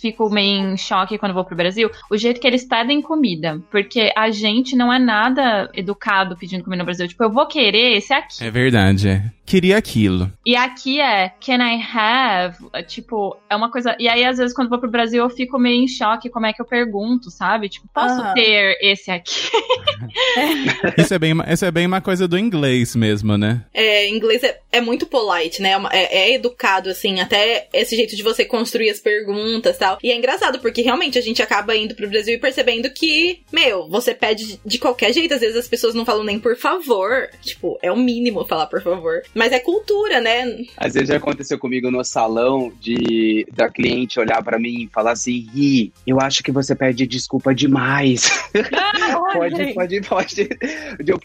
fico 0.00 0.28
meio 0.30 0.72
em 0.72 0.76
choque 0.76 1.18
quando 1.18 1.34
vou 1.34 1.44
pro 1.44 1.56
Brasil, 1.56 1.90
o 2.10 2.16
jeito 2.16 2.40
que 2.40 2.46
eles 2.46 2.64
pedem 2.64 3.00
comida. 3.00 3.60
Porque 3.70 4.12
a 4.16 4.30
gente 4.30 4.74
não 4.76 4.92
é 4.92 4.98
nada 4.98 5.70
educado 5.74 6.36
pedindo 6.36 6.64
comida 6.64 6.82
no 6.82 6.86
Brasil. 6.86 7.06
Tipo, 7.08 7.24
eu 7.24 7.30
vou 7.30 7.46
querer 7.46 7.96
esse 7.96 8.12
aqui. 8.12 8.42
É 8.44 8.50
verdade, 8.50 9.08
é. 9.08 9.22
Queria 9.44 9.76
aquilo. 9.78 10.30
E 10.44 10.56
aqui 10.56 11.00
é 11.00 11.28
can 11.40 11.58
I 11.64 11.80
have? 11.94 12.56
É, 12.72 12.82
Tipo, 12.82 13.36
é 13.48 13.54
uma 13.54 13.70
coisa. 13.70 13.94
E 13.98 14.08
aí, 14.08 14.24
às 14.24 14.38
vezes, 14.38 14.52
quando 14.54 14.68
vou 14.68 14.78
pro 14.80 14.90
Brasil, 14.90 15.22
eu 15.22 15.30
fico 15.30 15.56
meio 15.58 15.82
em 15.82 15.86
choque 15.86 16.28
como 16.28 16.46
é 16.46 16.52
que 16.52 16.60
eu 16.60 16.66
pergunto, 16.66 17.30
sabe? 17.30 17.68
Tipo, 17.68 17.86
posso 17.94 18.20
Aham. 18.20 18.34
ter 18.34 18.76
esse 18.80 19.08
aqui? 19.10 19.30
Isso 20.98 21.14
é, 21.14 21.18
bem, 21.18 21.34
isso 21.48 21.64
é 21.64 21.70
bem 21.70 21.86
uma 21.86 22.00
coisa 22.00 22.26
do 22.28 22.38
inglês 22.38 22.94
mesmo, 22.96 23.36
né? 23.36 23.64
É, 23.72 24.08
inglês 24.08 24.42
é, 24.42 24.58
é 24.72 24.80
muito 24.80 25.06
polite, 25.06 25.60
né? 25.62 25.70
É 25.70 25.76
uma- 25.76 25.90
É, 25.92 26.30
é 26.30 26.34
educado, 26.34 26.90
assim, 26.90 27.20
até 27.20 27.68
esse 27.72 27.96
jeito 27.96 28.14
de 28.16 28.22
você 28.22 28.44
construir 28.44 28.90
as 28.90 28.98
perguntas 29.00 29.76
e 29.76 29.78
tal. 29.78 29.98
E 30.02 30.10
é 30.10 30.16
engraçado, 30.16 30.58
porque 30.60 30.82
realmente 30.82 31.18
a 31.18 31.22
gente 31.22 31.42
acaba 31.42 31.74
indo 31.76 31.94
pro 31.94 32.08
Brasil 32.08 32.34
e 32.34 32.38
percebendo 32.38 32.90
que, 32.90 33.40
meu, 33.52 33.88
você 33.88 34.14
pede 34.14 34.58
de 34.64 34.78
qualquer 34.78 35.12
jeito. 35.12 35.34
Às 35.34 35.40
vezes 35.40 35.56
as 35.56 35.68
pessoas 35.68 35.94
não 35.94 36.04
falam 36.04 36.24
nem 36.24 36.38
por 36.38 36.56
favor. 36.56 37.28
Tipo, 37.42 37.78
é 37.82 37.90
o 37.90 37.96
mínimo 37.96 38.44
falar 38.46 38.66
por 38.66 38.82
favor. 38.82 39.22
Mas 39.34 39.52
é 39.52 39.58
cultura, 39.58 40.20
né? 40.20 40.56
Às 40.76 40.94
vezes 40.94 41.08
já 41.08 41.16
aconteceu 41.16 41.58
comigo 41.58 41.90
no 41.90 42.04
salão 42.04 42.72
de 42.80 43.46
da 43.52 43.68
cliente 43.68 44.18
olhar 44.20 44.42
pra 44.42 44.58
mim 44.58 44.82
e 44.84 44.88
falar 44.92 45.12
assim: 45.12 45.46
Ri, 45.54 45.92
eu 46.06 46.20
acho 46.20 46.42
que 46.42 46.52
você 46.52 46.74
pede 46.74 47.06
desculpa 47.06 47.54
demais. 47.54 48.30
pode, 49.32 49.74
pode, 49.74 50.00
pode. 50.02 50.48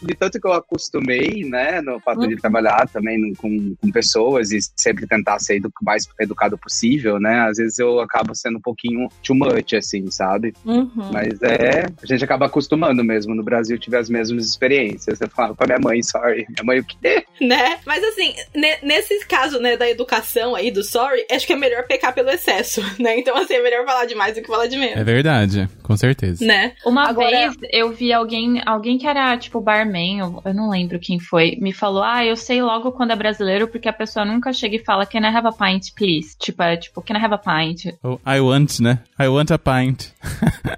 De, 0.02 0.08
de 0.08 0.16
tanto 0.16 0.40
que 0.40 0.48
eu 0.48 0.54
acostumei, 0.54 1.44
né, 1.46 1.82
no 1.82 2.00
fato 2.00 2.28
de 2.28 2.36
trabalhar 2.36 2.88
também 2.88 3.18
no- 3.20 3.36
com, 3.36 3.76
com 3.80 3.92
pessoas 3.92 4.52
e 4.52 4.60
sempre 4.76 5.08
tentar 5.08 5.40
ser 5.40 5.56
edu 5.56 5.72
mais 5.82 6.08
educado 6.20 6.58
possível, 6.58 7.20
né? 7.20 7.42
Às 7.50 7.58
vezes 7.58 7.80
eu 7.80 8.00
acabo 8.00 8.36
sendo 8.36 8.58
um 8.58 8.62
pouquinho 8.62 9.08
too 9.24 9.36
much, 9.36 9.74
assim, 9.74 10.10
sabe? 10.12 10.54
Uhum. 10.66 10.90
Mas 11.12 11.42
é, 11.42 11.86
a 12.02 12.06
gente 12.06 12.24
acaba 12.24 12.46
acostumando 12.46 13.04
mesmo. 13.04 13.34
No 13.36 13.44
Brasil 13.44 13.76
eu 13.76 13.80
tive 13.80 13.98
as 13.98 14.10
mesmas 14.10 14.46
experiências. 14.48 15.20
Eu 15.22 15.30
falava 15.30 15.56
com 15.56 15.64
a 15.64 15.68
minha 15.68 15.80
mãe, 15.80 16.02
sorry. 16.04 16.46
Minha 16.50 16.64
mãe, 16.64 16.80
o 16.80 16.86
quê? 16.86 17.24
Né? 17.42 17.80
Mas 17.88 18.04
assim, 18.04 18.36
ne- 18.54 18.78
nesse 18.84 19.26
caso, 19.26 19.60
né, 19.60 19.76
da 19.76 19.90
educação 19.90 20.54
aí, 20.54 20.70
do 20.70 20.84
sorry, 20.84 21.26
acho 21.32 21.48
que 21.48 21.54
é 21.54 21.56
melhor 21.56 21.88
pecar 21.88 22.14
pelo 22.14 22.30
excesso, 22.30 22.82
né? 23.02 23.18
Então, 23.18 23.36
assim, 23.36 23.56
é 23.56 23.62
melhor 23.64 23.84
falar 23.84 24.06
demais 24.06 24.36
do 24.36 24.42
que 24.44 24.48
falar 24.48 24.68
de 24.68 24.76
É 24.76 24.80
menos. 24.80 25.04
verdade, 25.04 25.68
com 25.92 25.98
certeza. 25.98 26.46
Né? 26.46 26.74
Uma 26.86 27.10
Agora- 27.10 27.30
vez 27.30 27.56
eu 27.72 27.92
vi 27.92 28.12
alguém, 28.14 28.62
alguém 28.66 28.98
que 28.98 29.06
era 29.08 29.38
tipo 29.38 29.62
barman, 29.62 30.20
eu, 30.20 30.42
eu 30.46 30.54
não 30.54 30.70
lembro 30.70 31.00
quem 31.00 31.20
foi, 31.20 31.58
me 31.62 31.72
falou: 31.74 32.04
Ah, 32.04 32.26
eu 32.26 32.36
sei 32.36 32.62
logo 32.62 32.92
quando 32.92 33.12
é 33.12 33.16
brasileiro, 33.16 33.68
porque 33.68 33.88
a 33.90 33.94
pessoa 33.94 34.26
nunca 34.26 34.52
chega 34.54 34.76
e 34.76 34.84
fala 34.84 35.06
Can 35.06 35.20
I 35.22 35.36
have 35.36 35.48
a 35.48 35.52
pint, 35.52 35.90
please? 35.96 36.36
Tipo, 36.38 36.64
é 36.64 36.78
tipo, 36.78 37.02
Can 37.02 37.16
I 37.18 37.24
have 37.24 37.34
a 37.34 37.38
pint? 37.38 37.86
Oh, 38.04 38.18
I 38.28 38.40
want, 38.40 38.80
né? 38.80 39.00
I 39.20 39.28
want 39.28 39.52
a 39.52 39.58
pint. 39.60 40.08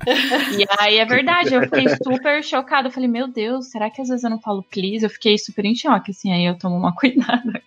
E 0.57 0.65
aí 0.79 0.97
é 0.97 1.05
verdade, 1.05 1.53
eu 1.53 1.61
fiquei 1.63 1.85
super 2.03 2.43
chocada. 2.43 2.87
Eu 2.87 2.91
falei, 2.91 3.07
meu 3.09 3.27
Deus, 3.27 3.67
será 3.69 3.89
que 3.89 4.01
às 4.01 4.07
vezes 4.09 4.23
eu 4.23 4.29
não 4.29 4.39
falo 4.39 4.63
please? 4.63 5.03
Eu 5.03 5.09
fiquei 5.09 5.37
super 5.37 5.65
em 5.65 5.75
choque, 5.75 6.11
assim, 6.11 6.31
aí 6.31 6.45
eu 6.45 6.55
tomo 6.57 6.75
uma 6.75 6.93
cuidada. 6.95 7.61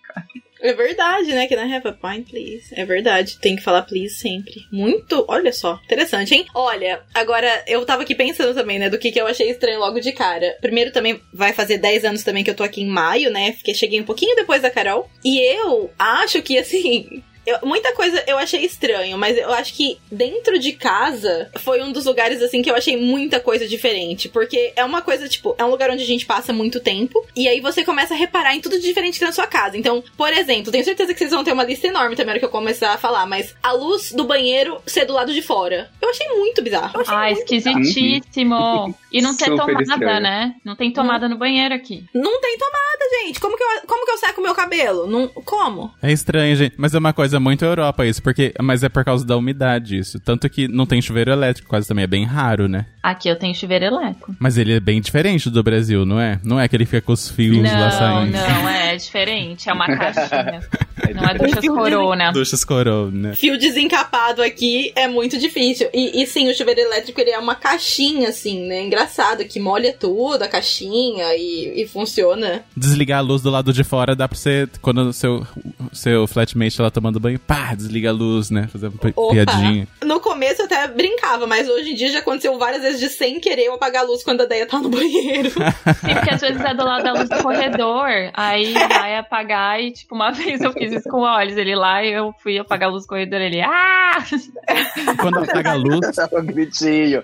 É 0.61 0.73
verdade, 0.73 1.33
né? 1.33 1.47
Can 1.47 1.65
I 1.65 1.73
have 1.73 1.87
a 1.87 1.91
pint, 1.91 2.29
please? 2.29 2.67
É 2.73 2.85
verdade. 2.85 3.37
Tem 3.39 3.55
que 3.55 3.63
falar 3.63 3.83
please 3.83 4.15
sempre. 4.15 4.55
Muito. 4.71 5.25
Olha 5.27 5.51
só. 5.53 5.79
Interessante, 5.85 6.33
hein? 6.33 6.45
Olha, 6.53 7.01
agora 7.13 7.63
eu 7.67 7.85
tava 7.85 8.03
aqui 8.03 8.15
pensando 8.15 8.53
também, 8.53 8.79
né? 8.79 8.89
Do 8.89 8.97
que, 8.97 9.11
que 9.11 9.19
eu 9.19 9.27
achei 9.27 9.49
estranho 9.49 9.79
logo 9.79 9.99
de 9.99 10.11
cara. 10.11 10.57
Primeiro 10.61 10.91
também 10.91 11.21
vai 11.33 11.53
fazer 11.53 11.77
10 11.77 12.05
anos 12.05 12.23
também 12.23 12.43
que 12.43 12.49
eu 12.49 12.55
tô 12.55 12.63
aqui 12.63 12.81
em 12.81 12.87
maio, 12.87 13.29
né? 13.29 13.51
Porque 13.53 13.73
cheguei 13.73 13.99
um 13.99 14.05
pouquinho 14.05 14.35
depois 14.35 14.61
da 14.61 14.69
Carol. 14.69 15.09
E 15.23 15.39
eu 15.39 15.91
acho 15.97 16.41
que, 16.41 16.57
assim. 16.57 17.23
Eu- 17.47 17.59
muita 17.63 17.93
coisa 17.93 18.23
eu 18.27 18.37
achei 18.37 18.63
estranho, 18.65 19.17
mas 19.17 19.37
eu 19.37 19.51
acho 19.53 19.73
que 19.73 19.97
dentro 20.11 20.59
de 20.59 20.73
casa 20.73 21.49
foi 21.59 21.81
um 21.81 21.91
dos 21.91 22.05
lugares, 22.05 22.41
assim, 22.43 22.61
que 22.61 22.69
eu 22.69 22.75
achei 22.75 22.95
muita 22.97 23.39
coisa 23.39 23.67
diferente. 23.67 24.29
Porque 24.29 24.73
é 24.75 24.83
uma 24.85 25.01
coisa, 25.01 25.27
tipo, 25.27 25.55
é 25.57 25.63
um 25.65 25.69
lugar 25.69 25.89
onde 25.89 26.03
a 26.03 26.07
gente 26.07 26.25
passa 26.25 26.51
muito 26.53 26.79
tempo. 26.79 27.25
E 27.35 27.47
aí 27.47 27.59
você 27.61 27.83
começa 27.83 28.13
a 28.13 28.17
reparar 28.17 28.55
em 28.55 28.61
tudo 28.61 28.79
de 28.79 28.85
diferente 28.85 29.13
que 29.13 29.19
tem 29.19 29.27
na 29.27 29.33
sua 29.33 29.47
casa. 29.47 29.77
Então, 29.77 30.03
por 30.15 30.31
exemplo, 30.31 30.71
tenho 30.71 30.83
certeza 30.83 31.13
que 31.13 31.19
vocês 31.19 31.31
vão 31.31 31.43
ter 31.43 31.53
uma 31.53 31.63
lista 31.63 31.87
enorme 31.87 32.15
também 32.15 32.27
na 32.27 32.31
hora 32.33 32.39
que 32.39 32.45
eu 32.45 32.49
começar 32.49 32.93
a 32.93 32.97
falar, 32.97 33.25
mas 33.25 33.55
a 33.63 33.71
luz 33.71 34.11
do 34.11 34.23
banheiro 34.25 34.81
ser 34.85 35.05
do 35.05 35.13
lado 35.13 35.33
de 35.33 35.41
fora. 35.41 35.89
Eu 36.01 36.09
achei 36.09 36.27
muito 36.29 36.61
bizarro. 36.61 36.91
Eu 36.95 37.01
achei 37.01 37.15
Ah, 37.15 37.25
muito 37.31 37.53
esquisitíssimo. 37.53 38.95
E 39.11 39.21
não 39.21 39.35
ter 39.35 39.45
Super 39.45 39.57
tomada, 39.65 39.83
estranho. 39.83 40.21
né? 40.21 40.55
Não 40.63 40.75
tem 40.75 40.91
tomada 40.91 41.29
no 41.29 41.37
banheiro 41.37 41.73
aqui. 41.73 42.03
Não 42.13 42.39
tem 42.41 42.57
tomada, 42.57 43.23
gente. 43.23 43.39
Como 43.39 43.57
que 43.57 43.63
eu, 43.63 43.67
como 43.87 44.05
que 44.05 44.11
eu 44.11 44.17
seco 44.17 44.41
o 44.41 44.43
meu 44.43 44.53
cabelo? 44.53 45.07
Não, 45.07 45.27
como? 45.27 45.91
É 46.01 46.11
estranho, 46.11 46.55
gente. 46.55 46.75
Mas 46.77 46.93
é 46.93 46.97
uma 46.99 47.13
coisa 47.13 47.36
coisa 47.37 47.39
muito 47.39 47.63
Europa 47.65 48.05
isso, 48.05 48.21
porque 48.21 48.53
mas 48.61 48.83
é 48.83 48.89
por 48.89 49.03
causa 49.03 49.25
da 49.25 49.37
umidade 49.37 49.97
isso. 49.97 50.19
Tanto 50.19 50.49
que 50.49 50.67
não 50.67 50.85
tem 50.85 51.01
chuveiro 51.01 51.31
elétrico, 51.31 51.69
quase 51.69 51.87
também 51.87 52.03
é 52.03 52.07
bem 52.07 52.25
raro, 52.25 52.67
né? 52.67 52.85
Aqui 53.01 53.29
eu 53.29 53.37
tenho 53.37 53.55
chuveiro 53.55 53.85
elétrico. 53.85 54.35
Mas 54.39 54.57
ele 54.57 54.73
é 54.73 54.79
bem 54.79 54.99
diferente 54.99 55.49
do 55.49 55.63
Brasil, 55.63 56.05
não 56.05 56.19
é? 56.19 56.39
Não 56.43 56.59
é 56.59 56.67
que 56.67 56.75
ele 56.75 56.85
fica 56.85 57.01
com 57.01 57.13
os 57.13 57.29
fios 57.29 57.63
lá 57.63 57.79
Não, 57.79 57.91
saindo. 57.91 58.31
não, 58.33 58.69
é 58.69 58.95
diferente. 58.95 59.69
É 59.69 59.73
uma 59.73 59.85
caixinha. 59.95 60.59
Não 61.15 61.23
é 61.29 61.33
duchas 61.37 61.67
corona. 61.67 62.31
Duchas 62.31 62.65
corona. 62.65 63.33
Fio 63.35 63.57
desencapado 63.57 64.41
aqui 64.41 64.91
é 64.95 65.07
muito 65.07 65.37
difícil. 65.37 65.89
E, 65.93 66.21
e 66.21 66.27
sim, 66.27 66.49
o 66.49 66.53
chuveiro 66.55 66.81
elétrico 66.81 67.21
ele 67.21 67.29
é 67.31 67.39
uma 67.39 67.55
caixinha, 67.55 68.29
assim, 68.29 68.67
né? 68.67 68.81
Engraçado, 68.83 69.45
que 69.45 69.59
molha 69.59 69.93
tudo, 69.93 70.41
a 70.41 70.47
caixinha 70.47 71.33
e, 71.35 71.83
e 71.83 71.87
funciona. 71.87 72.63
Desligar 72.75 73.19
a 73.19 73.21
luz 73.21 73.41
do 73.41 73.49
lado 73.49 73.71
de 73.71 73.83
fora 73.83 74.15
dá 74.15 74.27
pra 74.27 74.37
você, 74.37 74.67
quando 74.81 74.97
o 75.09 75.13
seu, 75.13 75.45
seu 75.93 76.27
flatmate 76.27 76.81
lá 76.81 76.91
tomando 76.91 77.19
banho, 77.27 77.39
pá, 77.39 77.73
desliga 77.75 78.09
a 78.09 78.13
luz, 78.13 78.49
né? 78.49 78.67
Fazer 78.67 78.87
uma 78.87 78.95
Opa. 79.15 79.31
piadinha. 79.33 79.87
No 80.03 80.19
começo 80.37 80.61
eu 80.61 80.65
até 80.67 80.87
brincava, 80.87 81.47
mas 81.47 81.67
hoje 81.67 81.89
em 81.91 81.95
dia 81.95 82.11
já 82.11 82.19
aconteceu 82.19 82.59
várias 82.59 82.83
vezes 82.83 82.99
de 82.99 83.09
sem 83.09 83.39
querer 83.39 83.63
eu 83.63 83.73
apagar 83.73 84.03
a 84.03 84.05
luz 84.05 84.23
quando 84.23 84.41
a 84.41 84.45
Deia 84.45 84.67
tá 84.67 84.77
no 84.77 84.87
banheiro. 84.87 85.49
Sim, 85.49 86.13
porque 86.13 86.29
às 86.29 86.41
vezes 86.41 86.61
é 86.61 86.75
do 86.75 86.85
lado 86.85 87.03
da 87.03 87.13
luz 87.13 87.27
do 87.27 87.41
corredor. 87.41 88.07
Aí 88.35 88.71
vai 88.73 89.17
apagar 89.17 89.81
e, 89.81 89.91
tipo, 89.91 90.13
uma 90.13 90.29
vez 90.37 90.61
eu 90.61 90.71
fiz 90.73 90.91
isso 90.93 91.09
com 91.09 91.21
o 91.21 91.23
Olhos. 91.23 91.57
Ele 91.57 91.75
lá 91.75 92.03
e 92.03 92.13
eu 92.13 92.35
fui 92.43 92.59
apagar 92.59 92.89
a 92.89 92.91
luz 92.91 93.05
do 93.05 93.07
corredor. 93.09 93.41
Ele, 93.41 93.61
ah! 93.61 94.23
Quando 95.19 95.39
apaga 95.39 95.71
a 95.71 95.73
luz, 95.73 95.99
o 96.31 96.41
gritinho. 96.43 97.23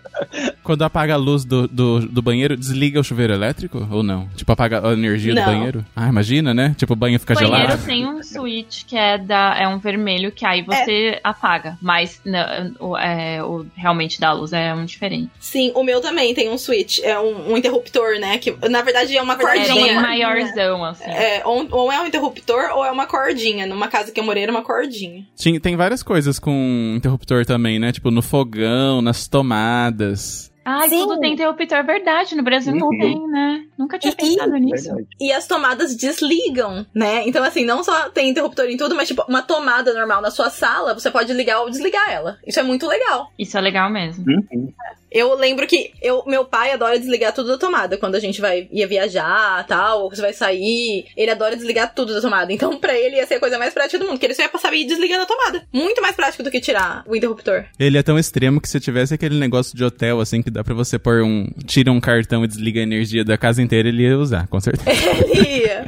quando 0.63 0.82
apaga 0.82 1.13
a 1.13 1.17
luz 1.17 1.46
do, 1.46 1.67
do, 1.67 2.00
do 2.00 2.22
banheiro, 2.22 2.58
desliga 2.58 3.00
o 3.00 3.03
chuveiro 3.03 3.34
elétrico 3.34 3.88
ou 3.91 4.01
não? 4.01 4.27
Tipo, 4.29 4.53
apaga 4.53 4.88
a 4.88 4.93
energia 4.93 5.36
Não. 5.36 5.43
do 5.43 5.51
banheiro? 5.51 5.86
Ah, 5.96 6.08
imagina, 6.08 6.51
né? 6.51 6.74
Tipo, 6.75 6.93
o 6.93 6.96
banho 6.96 7.20
fica 7.20 7.34
O 7.34 7.36
banheiro 7.36 7.58
gelado. 7.58 7.86
tem 7.86 8.08
um 8.08 8.24
switch 8.24 8.86
que 8.88 8.98
é, 8.98 9.20
da, 9.20 9.55
é 9.55 9.67
um 9.67 9.77
vermelho 9.77 10.32
que 10.32 10.46
aí 10.46 10.63
você 10.63 11.20
apaga. 11.24 11.77
Mas 11.79 12.20
não, 12.25 12.74
o, 12.79 12.98
é, 13.03 13.43
o 13.43 13.65
realmente 13.75 14.19
da 14.19 14.31
luz 14.31 14.53
é 14.53 14.74
um 14.74 14.86
diferente. 14.86 15.29
Sim, 15.39 15.72
o 15.75 15.83
meu 15.83 16.00
também 16.00 16.33
tem 16.33 16.50
um 16.50 16.57
switch, 16.57 17.00
é 17.03 17.19
um, 17.19 17.51
um 17.51 17.57
interruptor, 17.57 18.17
né? 18.19 18.38
Que 18.38 18.51
na 18.69 18.81
verdade 18.81 19.15
é 19.17 19.22
uma 19.22 19.33
É 19.33 19.38
cordinha. 19.38 19.74
bem 19.74 19.95
maiorzão, 19.95 20.86
assim. 20.86 21.03
É, 21.10 21.41
ou, 21.45 21.67
ou 21.72 21.91
é 21.91 22.00
um 22.00 22.07
interruptor 22.07 22.72
ou 22.75 22.86
é 22.86 22.91
uma 22.91 23.05
cordinha. 23.05 23.65
Numa 23.67 23.88
casa 23.89 24.12
que 24.12 24.19
eu 24.19 24.24
morei 24.24 24.43
era 24.43 24.51
uma 24.51 24.63
cordinha. 24.63 25.25
Tinha, 25.36 25.60
tem 25.60 25.75
várias 25.75 26.01
coisas 26.01 26.39
com 26.39 26.93
interruptor 26.95 27.45
também, 27.45 27.77
né? 27.79 27.91
Tipo, 27.91 28.10
no 28.10 28.22
fogão, 28.22 29.01
nas 29.01 29.27
tomadas. 29.27 30.52
Sim. 30.89 31.00
tudo 31.01 31.20
tem 31.20 31.34
interruptor, 31.34 31.77
é 31.77 31.84
verdade. 31.84 32.36
No 32.36 32.43
Brasil 32.43 32.74
não 32.75 32.88
Uhum. 32.89 32.98
tem, 32.98 33.27
né? 33.27 33.65
Nunca 33.77 34.00
tinha 34.00 34.13
E- 34.13 34.15
pensado 34.15 34.51
nisso. 34.58 34.86
Verdade. 34.86 35.08
E 35.20 35.32
as 35.32 35.46
tomadas 35.48 35.96
desligam, 35.96 36.86
né? 36.93 37.24
Então, 37.27 37.43
assim, 37.43 37.65
não 37.65 37.84
só 37.84 38.10
tem 38.10 38.29
interruptor 38.29 38.65
em 38.65 38.77
tudo, 38.77 38.96
mas, 38.96 39.08
tipo, 39.08 39.24
uma 39.27 39.41
tomada 39.41 39.93
normal 39.93 40.22
na 40.22 40.32
sua 40.32 40.50
sala, 40.50 40.93
você 40.93 41.12
pode 41.12 41.34
ligar 41.34 41.60
ou 41.62 41.70
desligar 41.70 42.10
ela. 42.12 42.38
Isso 42.48 42.60
é 42.60 42.63
muito 42.63 42.88
legal. 42.88 43.32
Isso 43.38 43.58
é 43.58 43.62
legal 43.62 43.89
mesmo. 43.89 44.24
Uhum. 44.27 44.72
Eu 45.13 45.36
lembro 45.36 45.67
que 45.67 45.91
eu, 46.01 46.24
meu 46.25 46.43
pai 46.43 46.72
adora 46.72 46.98
desligar 46.98 47.32
tudo 47.34 47.50
da 47.50 47.58
tomada. 47.58 47.98
Quando 47.98 48.15
a 48.15 48.20
gente 48.20 48.41
vai 48.41 48.67
ia 48.72 48.88
viajar 48.88 49.65
tal, 49.67 50.03
ou 50.03 50.10
você 50.10 50.22
vai 50.22 50.34
sair, 50.34 51.05
ele 51.15 51.29
adora 51.29 51.55
desligar 51.55 51.93
tudo 51.93 52.13
da 52.13 52.20
tomada. 52.20 52.51
Então, 52.51 52.77
pra 52.82 52.98
ele 52.98 53.17
ia 53.17 53.27
ser 53.27 53.36
a 53.36 53.39
coisa 53.39 53.60
mais 53.60 53.74
prática 53.74 54.00
do 54.00 54.08
mundo, 54.08 54.20
que 54.20 54.25
ele 54.25 54.34
só 54.34 54.41
ia 54.41 54.50
passar 54.50 54.74
e 54.74 54.82
ir 54.82 54.86
desligando 54.86 55.22
a 55.22 55.25
tomada. 55.27 55.63
Muito 55.72 56.01
mais 56.01 56.15
prático 56.15 56.41
do 56.41 56.50
que 56.50 56.60
tirar 56.60 57.03
o 57.08 57.15
interruptor. 57.15 57.65
Ele 57.79 57.98
é 57.98 58.03
tão 58.03 58.17
extremo 58.17 58.60
que 58.60 58.67
se 58.67 58.79
tivesse 58.79 59.13
aquele 59.13 59.39
negócio 59.39 59.77
de 59.77 59.84
hotel, 59.84 60.20
assim, 60.20 60.41
que 60.41 60.50
dá 60.50 60.63
pra 60.63 60.74
você 60.74 60.98
pôr 60.98 61.22
um. 61.22 61.48
Tira 61.67 61.91
um 61.91 62.01
cartão 62.01 62.43
e 62.43 62.48
desliga 62.48 62.79
a 62.79 62.84
energia 62.84 63.24
da 63.24 63.38
casa 63.38 63.62
inteira, 63.62 63.89
ele 63.89 64.03
ia 64.03 64.17
usar, 64.17 64.48
com 64.48 64.60
certeza. 64.60 64.89
Ele 65.34 65.63
ia. 65.63 65.86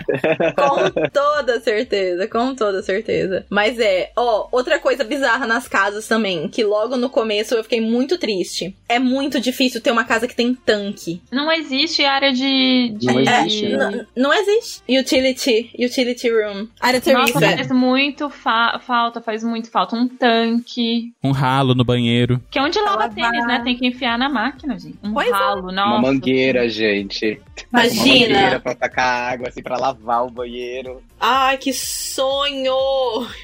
com 0.55 1.09
toda 1.09 1.59
certeza, 1.59 2.27
com 2.27 2.55
toda 2.55 2.81
certeza. 2.81 3.45
Mas 3.49 3.79
é, 3.79 4.11
ó, 4.15 4.47
outra 4.51 4.79
coisa 4.79 5.03
bizarra 5.03 5.47
nas 5.47 5.67
casas 5.67 6.07
também, 6.07 6.47
que 6.47 6.63
logo 6.63 6.97
no 6.97 7.09
começo 7.09 7.55
eu 7.55 7.63
fiquei 7.63 7.81
muito 7.81 8.17
triste. 8.17 8.75
É 8.87 8.99
muito 8.99 9.14
difícil 9.39 9.81
ter 9.81 9.91
uma 9.91 10.03
casa 10.03 10.27
que 10.27 10.35
tem 10.35 10.53
tanque. 10.53 11.21
Não 11.31 11.51
existe 11.51 12.03
área 12.05 12.31
de. 12.31 12.89
de... 12.97 13.05
Não 13.07 13.19
existe, 13.19 13.65
É, 13.65 13.69
n- 13.69 14.07
não 14.15 14.33
existe. 14.33 14.81
Utility, 14.89 15.71
utility 15.79 16.29
room. 16.29 16.67
Área 16.79 16.99
Nossa, 16.99 17.27
serviço. 17.33 17.39
faz 17.39 17.71
muito 17.71 18.29
fa- 18.29 18.79
falta, 18.85 19.21
faz 19.21 19.43
muito 19.43 19.69
falta. 19.69 19.95
Um 19.95 20.07
tanque. 20.07 21.13
Um 21.23 21.31
ralo 21.31 21.73
no 21.75 21.83
banheiro. 21.83 22.41
Que 22.49 22.59
é 22.59 22.61
onde 22.61 22.79
lava 22.79 23.09
tênis, 23.09 23.45
né? 23.47 23.61
Tem 23.63 23.75
que 23.77 23.85
enfiar 23.87 24.17
na 24.17 24.29
máquina, 24.29 24.77
gente. 24.79 24.97
Um 25.03 25.13
Pois 25.13 25.27
é. 25.27 25.31
ralo, 25.31 25.71
nossa. 25.71 25.89
Uma 25.89 26.01
mangueira, 26.01 26.67
gente. 26.69 27.39
Uma 27.71 27.83
mangueira 27.83 28.25
Imagina. 28.29 28.59
pra 28.59 28.75
tacar 28.75 29.33
água, 29.33 29.47
assim, 29.49 29.61
pra 29.61 29.77
lavar 29.77 30.25
o 30.25 30.29
banheiro. 30.31 31.01
Ai, 31.27 31.57
que 31.57 31.73
sonho! 31.73 32.75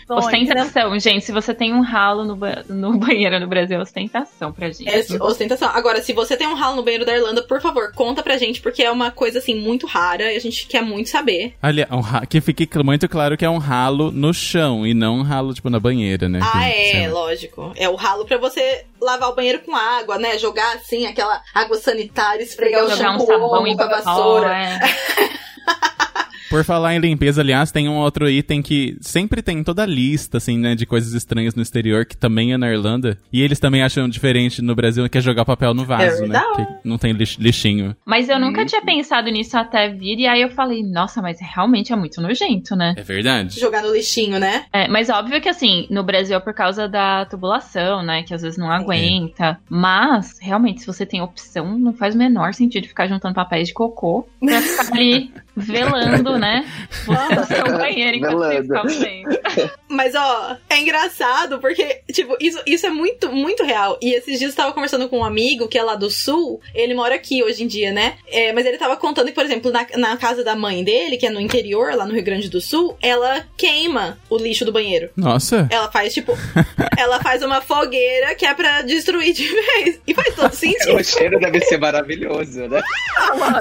Ostentação, 0.08 1.00
gente. 1.00 1.26
Se 1.26 1.32
você 1.32 1.52
tem 1.52 1.74
um 1.74 1.82
ralo 1.82 2.24
no, 2.24 2.36
ba- 2.36 2.64
no 2.70 2.96
banheiro 3.00 3.40
no 3.40 3.48
Brasil, 3.48 3.80
é 3.80 3.82
ostentação 3.82 4.52
pra 4.52 4.68
gente. 4.70 4.88
É 4.88 5.04
ostentação. 5.24 5.68
Agora, 5.74 6.00
se 6.02 6.14
você 6.14 6.38
tem 6.38 6.46
um 6.48 6.54
ralo 6.54 6.76
no 6.76 6.84
banheiro 6.84 7.06
da 7.06 7.16
Irlanda, 7.16 7.42
por 7.42 7.60
favor, 7.60 7.92
conta 7.96 8.22
pra 8.22 8.38
gente, 8.38 8.62
porque 8.62 8.84
é 8.84 8.92
uma 8.92 9.10
coisa, 9.10 9.40
assim, 9.40 9.56
muito 9.56 9.88
rara 9.88 10.32
e 10.32 10.36
a 10.36 10.40
gente 10.40 10.68
quer 10.68 10.84
muito 10.84 11.10
saber. 11.10 11.56
Ali, 11.60 11.84
um 11.90 12.02
que 12.28 12.40
fique 12.40 12.70
muito 12.84 13.10
claro 13.10 13.36
que 13.36 13.44
é 13.46 13.50
um 13.50 13.58
ralo 13.58 14.12
no 14.12 14.32
chão 14.32 14.86
e 14.86 14.94
não 14.94 15.16
um 15.20 15.24
ralo, 15.24 15.52
tipo, 15.52 15.68
na 15.70 15.80
banheira, 15.80 16.30
né? 16.30 16.40
Ah, 16.54 16.70
é, 16.70 17.08
lógico. 17.10 17.72
É 17.76 17.90
o 17.90 17.96
ralo 17.96 18.26
pra 18.26 18.38
você 18.38 18.86
lavar 19.02 19.30
o 19.30 19.36
banheiro 19.36 19.58
com 19.60 19.76
água, 19.76 20.20
né? 20.20 20.38
Jogar, 20.38 20.76
assim, 20.76 21.08
aquela 21.08 21.42
água 21.52 21.78
sanitária, 21.78 22.44
esfregar 22.44 22.86
o 22.86 22.90
Jogar 22.92 23.16
um 23.16 23.18
com 23.26 23.82
a 23.82 23.88
vassoura. 23.88 24.54
é. 24.56 24.80
Por 26.52 26.64
falar 26.66 26.94
em 26.94 27.00
limpeza, 27.00 27.42
aliás, 27.42 27.72
tem 27.72 27.88
um 27.90 27.96
outro 27.96 28.30
item 28.30 28.62
que 28.62 28.96
sempre 29.02 29.42
tem 29.42 29.60
em 29.60 29.64
toda 29.64 29.84
a 29.84 29.86
lista, 29.86 30.38
assim, 30.38 30.58
né, 30.58 30.76
de 30.76 30.86
coisas 30.86 31.14
estranhas 31.14 31.56
no 31.56 31.62
exterior, 31.62 32.06
que 32.06 32.16
também 32.16 32.52
é 32.54 32.58
na 32.58 32.70
Irlanda. 32.70 33.18
E 33.32 33.42
eles 33.42 33.58
também 33.60 33.82
acham 33.82 34.08
diferente 34.10 34.62
no 34.62 34.76
Brasil, 34.76 35.08
que 35.10 35.18
é 35.18 35.22
jogar 35.22 35.46
papel 35.46 35.74
no 35.74 35.86
vaso, 35.86 36.22
né? 36.28 36.40
verdade. 36.42 36.68
Que 36.84 36.88
não 36.88 36.98
tem 36.98 37.14
lix- 37.14 37.38
lixinho. 37.40 37.96
Mas 38.06 38.28
eu 38.30 38.38
nunca 38.40 38.60
Uhum. 38.62 38.66
tinha 38.68 38.82
pensado 38.84 39.30
nisso 39.32 39.58
até 39.58 39.88
vir, 39.90 40.20
e 40.20 40.28
aí 40.28 40.42
eu 40.42 40.50
falei, 40.50 40.84
nossa, 40.84 41.22
mas 41.22 41.38
realmente 41.42 41.94
é 41.94 41.96
muito 41.96 42.22
nojento, 42.22 42.76
né? 42.76 42.94
É 42.98 43.02
verdade? 43.02 43.58
Jogar 43.60 43.82
no 43.82 43.94
lixinho, 43.94 44.38
né? 44.38 44.66
É, 44.74 44.90
mas 44.90 45.10
óbvio 45.10 45.40
que 45.40 45.48
assim, 45.50 45.88
no 45.90 46.04
Brasil 46.04 46.36
é 46.36 46.40
por 46.42 46.54
causa 46.54 46.86
da 46.88 47.24
tubulação, 47.26 48.04
né? 48.04 48.24
Que 48.24 48.34
às 48.34 48.42
vezes 48.42 48.58
não 48.58 48.70
aguenta. 48.70 49.58
Mas, 49.70 50.38
realmente, 50.42 50.82
se 50.82 50.88
você 50.88 51.06
tem 51.06 51.22
opção, 51.22 51.78
não 51.80 51.94
faz 51.94 52.14
o 52.14 52.18
menor 52.18 52.54
sentido 52.54 52.88
ficar 52.88 53.08
juntando 53.08 53.34
papéis 53.36 53.70
de 53.70 53.74
cocô 53.74 54.28
pra 54.40 54.62
ficar 54.62 54.94
ali 54.98 55.32
velando, 55.56 56.38
né? 56.42 56.66
Você 57.06 57.36
no 57.36 57.46
seu 57.46 57.64
banheiro 57.78 58.18
enquanto. 58.18 58.42
Mas, 59.88 60.16
ó, 60.16 60.58
é 60.70 60.80
engraçado 60.80 61.60
porque, 61.60 62.02
tipo, 62.12 62.36
isso, 62.40 62.60
isso 62.66 62.86
é 62.86 62.90
muito, 62.90 63.32
muito 63.32 63.64
real. 63.64 63.98
E 64.02 64.14
esses 64.14 64.40
dias 64.40 64.52
eu 64.52 64.58
tava 64.58 64.74
conversando 64.74 65.08
com 65.08 65.20
um 65.20 65.24
amigo 65.24 65.68
que 65.68 65.78
é 65.78 65.84
lá 65.84 65.96
do 65.96 66.10
sul. 66.10 66.60
Ele 66.74 66.94
mora 66.94 67.16
aqui 67.16 67.44
hoje 67.44 67.64
em 67.64 67.68
dia, 67.68 67.92
né? 67.92 68.16
É, 68.28 68.52
mas 68.52 68.66
ele 68.66 68.78
tava 68.78 68.98
contando 68.98 69.28
que, 69.28 69.34
por 69.34 69.46
exemplo, 69.46 69.72
na, 69.72 69.86
na 69.98 70.18
casa 70.18 70.44
da 70.44 70.56
mãe 70.56 70.84
dele, 70.84 71.18
que 71.18 71.26
é 71.26 71.30
no 71.30 71.40
interior, 71.40 71.94
lá 71.94 72.06
no 72.06 72.14
Rio 72.14 72.24
Grande 72.24 72.50
do 72.50 72.60
Sul, 72.60 72.98
ela 73.02 73.46
queima 73.56 74.18
o 74.30 74.38
lixo 74.38 74.66
do 74.66 74.72
banheiro. 74.72 75.10
Nossa. 75.16 75.68
Ela 75.70 75.92
faz, 75.92 76.14
tipo, 76.14 76.34
ela 76.98 77.20
faz 77.22 77.44
uma 77.44 77.62
fogueira 77.62 78.34
que 78.34 78.46
é 78.46 78.54
pra 78.54 78.82
destruir 78.82 79.34
de 79.34 79.48
vez. 79.48 80.00
E 80.08 80.14
faz 80.14 80.34
todo 80.34 80.54
sentido. 80.54 80.96
O 80.96 81.04
cheiro 81.04 81.40
deve 81.40 81.60
ser 81.62 81.78
maravilhoso, 81.78 82.68
né? 82.68 82.82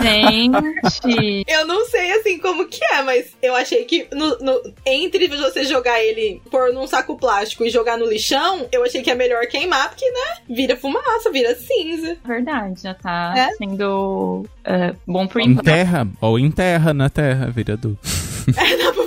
Gente. 0.00 1.44
Eu 1.46 1.66
não 1.66 1.84
sei 1.86 2.12
assim 2.12 2.38
como 2.38 2.66
que 2.70 2.84
é, 2.84 3.02
mas 3.02 3.36
eu 3.42 3.54
achei 3.54 3.84
que 3.84 4.06
no, 4.12 4.38
no- 4.38 4.62
entre 4.86 5.28
você 5.28 5.64
jogar 5.64 6.00
ele, 6.02 6.40
pôr 6.50 6.72
num 6.72 6.86
saco 6.86 7.16
plástico 7.16 7.64
e 7.64 7.70
jogar 7.70 7.98
no 7.98 8.06
lixão, 8.06 8.66
eu 8.72 8.82
achei 8.84 9.02
que 9.02 9.10
é 9.10 9.14
melhor 9.14 9.46
queimar, 9.46 9.88
porque, 9.90 10.08
né? 10.10 10.36
Vira 10.48 10.76
fumaça, 10.76 11.30
vira 11.30 11.54
cinza. 11.54 12.16
Verdade, 12.24 12.80
já 12.82 12.94
tá 12.94 13.34
É? 13.36 13.50
sendo 13.56 14.46
é, 14.64 14.94
bom 15.06 15.26
por 15.26 15.40
enquanto. 15.40 15.66
Enterra, 15.68 16.08
ou 16.20 16.38
enterra 16.38 16.94
na 16.94 17.10
terra, 17.10 17.50
vira 17.50 17.74
adulto. 17.74 17.98
É, 18.56 18.76
dá 18.78 18.90
pra 18.92 19.04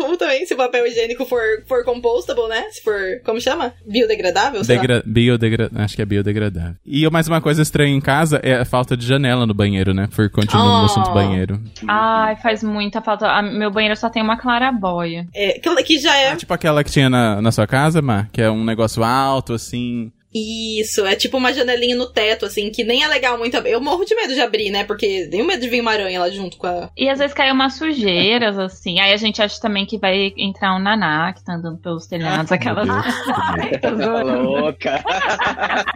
tudo 0.00 0.16
também, 0.16 0.46
se 0.46 0.54
o 0.54 0.56
papel 0.56 0.86
higiênico 0.86 1.24
for, 1.26 1.40
for 1.66 1.84
compostable, 1.84 2.48
né? 2.48 2.64
Se 2.70 2.82
for, 2.82 2.94
como 3.24 3.40
chama? 3.40 3.72
Biodegradável, 3.86 4.64
sei 4.64 4.76
lá. 4.76 4.80
Degra 4.82 5.02
biodegra 5.06 5.70
acho 5.76 5.96
que 5.96 6.02
é 6.02 6.04
biodegradável. 6.06 6.74
E 6.86 7.08
mais 7.10 7.28
uma 7.28 7.40
coisa 7.40 7.60
estranha 7.62 7.94
em 7.94 8.00
casa 8.00 8.40
é 8.42 8.54
a 8.54 8.64
falta 8.64 8.96
de 8.96 9.06
janela 9.06 9.46
no 9.46 9.52
banheiro, 9.54 9.92
né? 9.92 10.08
Por 10.14 10.30
continuar 10.30 10.64
no 10.64 10.82
Oh. 10.82 10.84
assunto 10.86 11.10
banheiro. 11.12 11.60
Ai, 11.86 12.36
faz 12.36 12.62
muita 12.62 13.00
falta. 13.02 13.26
A- 13.28 13.42
meu 13.42 13.70
banheiro 13.70 13.96
só 13.96 14.08
tem 14.08 14.22
uma 14.22 14.36
clarabóia. 14.38 15.26
É, 15.34 15.58
que, 15.58 15.82
que 15.82 15.98
já 15.98 16.16
é 16.16 16.28
É 16.32 16.36
tipo 16.36 16.52
aquela 16.54 16.82
que 16.84 16.90
tinha 16.90 17.10
na, 17.10 17.40
na 17.42 17.52
sua 17.52 17.66
casa, 17.66 18.00
Mar, 18.00 18.28
que 18.32 18.40
é 18.40 18.50
um 18.50 18.64
negócio 18.64 19.02
alto, 19.04 19.52
assim. 19.52 20.10
Isso, 20.32 21.04
é 21.06 21.16
tipo 21.16 21.36
uma 21.38 21.52
janelinha 21.52 21.96
no 21.96 22.06
teto, 22.06 22.46
assim, 22.46 22.70
que 22.70 22.84
nem 22.84 23.02
é 23.02 23.08
legal 23.08 23.36
muito. 23.36 23.56
Eu 23.56 23.80
morro 23.80 24.04
de 24.04 24.14
medo 24.14 24.32
de 24.32 24.40
abrir, 24.40 24.70
né? 24.70 24.84
Porque 24.84 25.26
tenho 25.30 25.44
medo 25.44 25.60
de 25.60 25.68
vir 25.68 25.80
uma 25.80 25.90
aranha 25.90 26.20
lá 26.20 26.30
junto 26.30 26.56
com 26.56 26.66
a. 26.68 26.88
E 26.96 27.08
às 27.08 27.18
vezes 27.18 27.34
cai 27.34 27.50
umas 27.50 27.74
sujeiras, 27.74 28.56
assim. 28.58 29.00
Aí 29.00 29.12
a 29.12 29.16
gente 29.16 29.42
acha 29.42 29.60
também 29.60 29.84
que 29.84 29.98
vai 29.98 30.32
entrar 30.36 30.76
um 30.76 30.78
naná 30.78 31.32
que 31.32 31.42
tá 31.44 31.54
andando 31.54 31.78
pelos 31.78 32.06
telhados, 32.06 32.50
aquelas. 32.52 32.86
Ai, 32.88 33.72
tô 33.78 33.90
Tá 33.90 33.94
zoando, 33.96 34.42
louca. 34.42 35.02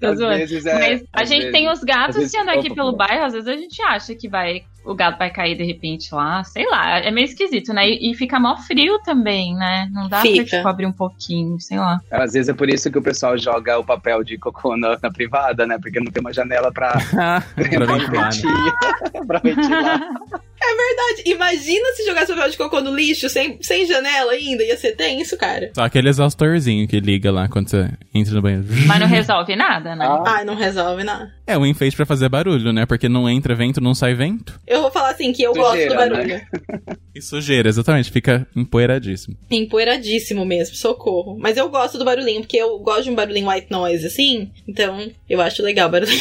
tô 0.00 0.06
Às 0.08 0.18
zoando. 0.18 0.36
vezes 0.38 0.66
é- 0.66 0.78
Mas 0.78 1.04
a 1.12 1.24
gente 1.24 1.38
vezes- 1.40 1.52
tem 1.52 1.70
os 1.70 1.80
gatos 1.84 2.16
vezes- 2.16 2.30
que 2.32 2.38
andam 2.38 2.54
aqui 2.54 2.66
opa, 2.68 2.74
pelo 2.74 2.96
bairro, 2.96 3.24
às 3.24 3.32
vezes 3.32 3.48
a 3.48 3.56
gente 3.56 3.82
acha 3.82 4.14
que 4.14 4.28
vai 4.28 4.62
o 4.84 4.94
gato 4.94 5.18
vai 5.18 5.30
cair 5.30 5.54
de 5.54 5.64
repente 5.64 6.14
lá, 6.14 6.42
sei 6.44 6.64
lá, 6.66 7.00
é 7.00 7.10
meio 7.10 7.26
esquisito, 7.26 7.74
né? 7.74 7.86
E, 7.86 8.10
e 8.10 8.14
fica 8.14 8.40
mó 8.40 8.56
frio 8.56 8.98
também, 9.04 9.54
né? 9.54 9.86
Não 9.92 10.08
dá 10.08 10.22
Fica. 10.22 10.44
pra 10.46 10.56
tipo, 10.56 10.68
abrir 10.68 10.86
um 10.86 10.92
pouquinho, 10.92 11.60
sei 11.60 11.76
lá. 11.78 12.00
Às 12.10 12.32
vezes 12.32 12.48
é 12.48 12.54
por 12.54 12.70
isso 12.70 12.77
que 12.90 12.98
o 12.98 13.02
pessoal 13.02 13.36
joga 13.36 13.78
o 13.78 13.84
papel 13.84 14.22
de 14.22 14.38
cocô 14.38 14.76
na, 14.76 14.98
na 15.02 15.10
privada, 15.10 15.66
né? 15.66 15.78
Porque 15.80 15.98
não 16.00 16.10
tem 16.12 16.20
uma 16.20 16.32
janela 16.32 16.70
pra, 16.72 16.92
pra 17.10 17.86
ventilar, 17.86 18.30
né? 18.34 18.72
pra 19.26 19.38
ventilar. 19.40 20.00
Verdade. 20.60 21.22
Imagina 21.26 21.92
se 21.94 22.04
jogasse 22.04 22.32
papel 22.32 22.50
de 22.50 22.56
cocô 22.56 22.80
no 22.80 22.94
lixo 22.94 23.28
sem, 23.28 23.58
sem 23.62 23.86
janela 23.86 24.32
ainda. 24.32 24.62
Ia 24.62 24.76
ser 24.76 24.92
tenso, 24.92 25.36
cara. 25.36 25.70
Só 25.74 25.82
aquele 25.82 26.08
exaustorzinho 26.08 26.86
que 26.86 27.00
liga 27.00 27.30
lá 27.32 27.48
quando 27.48 27.68
você 27.68 27.88
entra 28.14 28.34
no 28.34 28.42
banheiro. 28.42 28.66
Mas 28.86 29.00
não 29.00 29.06
resolve 29.06 29.56
nada, 29.56 29.96
né? 29.96 30.04
Ah. 30.06 30.22
Ai, 30.26 30.44
não 30.44 30.54
resolve 30.54 31.04
nada. 31.04 31.32
É 31.46 31.56
um 31.56 31.64
enfeite 31.66 31.96
pra 31.96 32.04
fazer 32.06 32.28
barulho, 32.28 32.72
né? 32.72 32.84
Porque 32.86 33.08
não 33.08 33.28
entra 33.28 33.54
vento, 33.54 33.80
não 33.80 33.94
sai 33.94 34.14
vento. 34.14 34.60
Eu 34.66 34.82
vou 34.82 34.90
falar 34.90 35.10
assim 35.10 35.32
que 35.32 35.42
eu 35.42 35.54
gosto 35.54 35.70
do 35.76 35.82
Sujeira, 35.82 35.96
barulho. 35.96 36.28
né? 36.28 36.46
E 37.14 37.22
sujeira, 37.22 37.68
exatamente. 37.68 38.12
Fica 38.12 38.46
empoeiradíssimo. 38.54 39.36
Empoeiradíssimo 39.50 40.44
mesmo, 40.44 40.76
socorro. 40.76 41.36
Mas 41.40 41.56
eu 41.56 41.68
gosto 41.68 41.98
do 41.98 42.04
barulhinho, 42.04 42.42
porque 42.42 42.56
eu 42.56 42.67
gosto 42.78 43.04
de 43.04 43.10
um 43.10 43.14
barulhinho 43.14 43.48
white 43.48 43.70
noise, 43.70 44.06
assim. 44.06 44.50
Então, 44.66 45.10
eu 45.28 45.40
acho 45.40 45.62
legal 45.62 45.88
o 45.88 45.92
barulhinho 45.92 46.20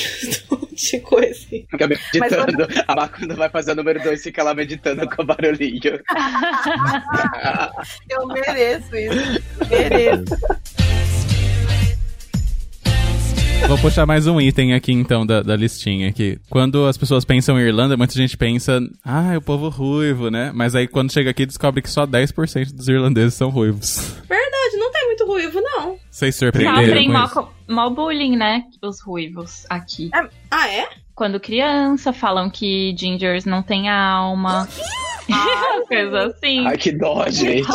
de 0.74 1.00
coisa. 1.02 1.32
assim. 1.32 1.66
Fica 1.70 1.88
meditando. 1.88 2.68
A 2.88 2.96
Má, 2.96 3.08
quando 3.08 3.36
vai 3.36 3.50
fazer 3.50 3.72
o 3.72 3.76
número 3.76 4.02
2, 4.02 4.22
fica 4.24 4.44
lá 4.44 4.54
meditando 4.54 5.10
com 5.10 5.24
o 5.24 5.26
barulhinho. 5.26 5.82
Eu 8.10 8.28
mereço 8.28 8.96
isso. 8.96 9.42
Mereço. 9.70 10.38
Vou 13.68 13.78
puxar 13.80 14.06
mais 14.06 14.28
um 14.28 14.40
item 14.40 14.74
aqui, 14.74 14.94
então, 14.94 15.26
da, 15.26 15.42
da 15.42 15.54
listinha. 15.56 16.14
Que 16.14 16.40
quando 16.50 16.86
as 16.86 16.98
pessoas 16.98 17.26
pensam 17.26 17.60
em 17.60 17.64
Irlanda, 17.64 17.98
muita 17.98 18.14
gente 18.14 18.38
pensa, 18.38 18.80
ah, 19.04 19.34
é 19.34 19.38
o 19.38 19.42
povo 19.42 19.68
ruivo, 19.68 20.30
né? 20.30 20.52
Mas 20.56 20.74
aí 20.74 20.88
quando 20.88 21.12
chega 21.12 21.32
aqui, 21.32 21.46
descobre 21.46 21.82
que 21.82 21.90
só 21.90 22.08
10% 22.08 22.74
dos 22.74 22.88
irlandeses 22.88 23.34
são 23.34 23.50
ruivos. 23.50 24.16
Verdade, 24.30 24.78
não 24.78 24.90
tem 24.92 24.97
ruivo, 25.28 25.60
não. 25.62 25.98
Vocês 26.10 26.36
surpreenderam 26.36 26.86
Sofrem 26.86 27.12
mó 27.70 27.90
bullying, 27.90 28.36
né? 28.36 28.64
Os 28.82 29.02
ruivos 29.02 29.66
aqui. 29.70 30.10
Ah, 30.50 30.70
é? 30.70 30.88
Quando 31.14 31.40
criança, 31.40 32.14
falam 32.14 32.50
que 32.50 32.96
gingers 32.98 33.46
não 33.46 33.62
têm 33.62 33.90
alma. 33.90 34.68
Coisa 35.88 36.28
assim. 36.28 36.66
Ai, 36.66 36.78
que 36.78 36.92
dó, 36.92 37.28
gente. 37.30 37.68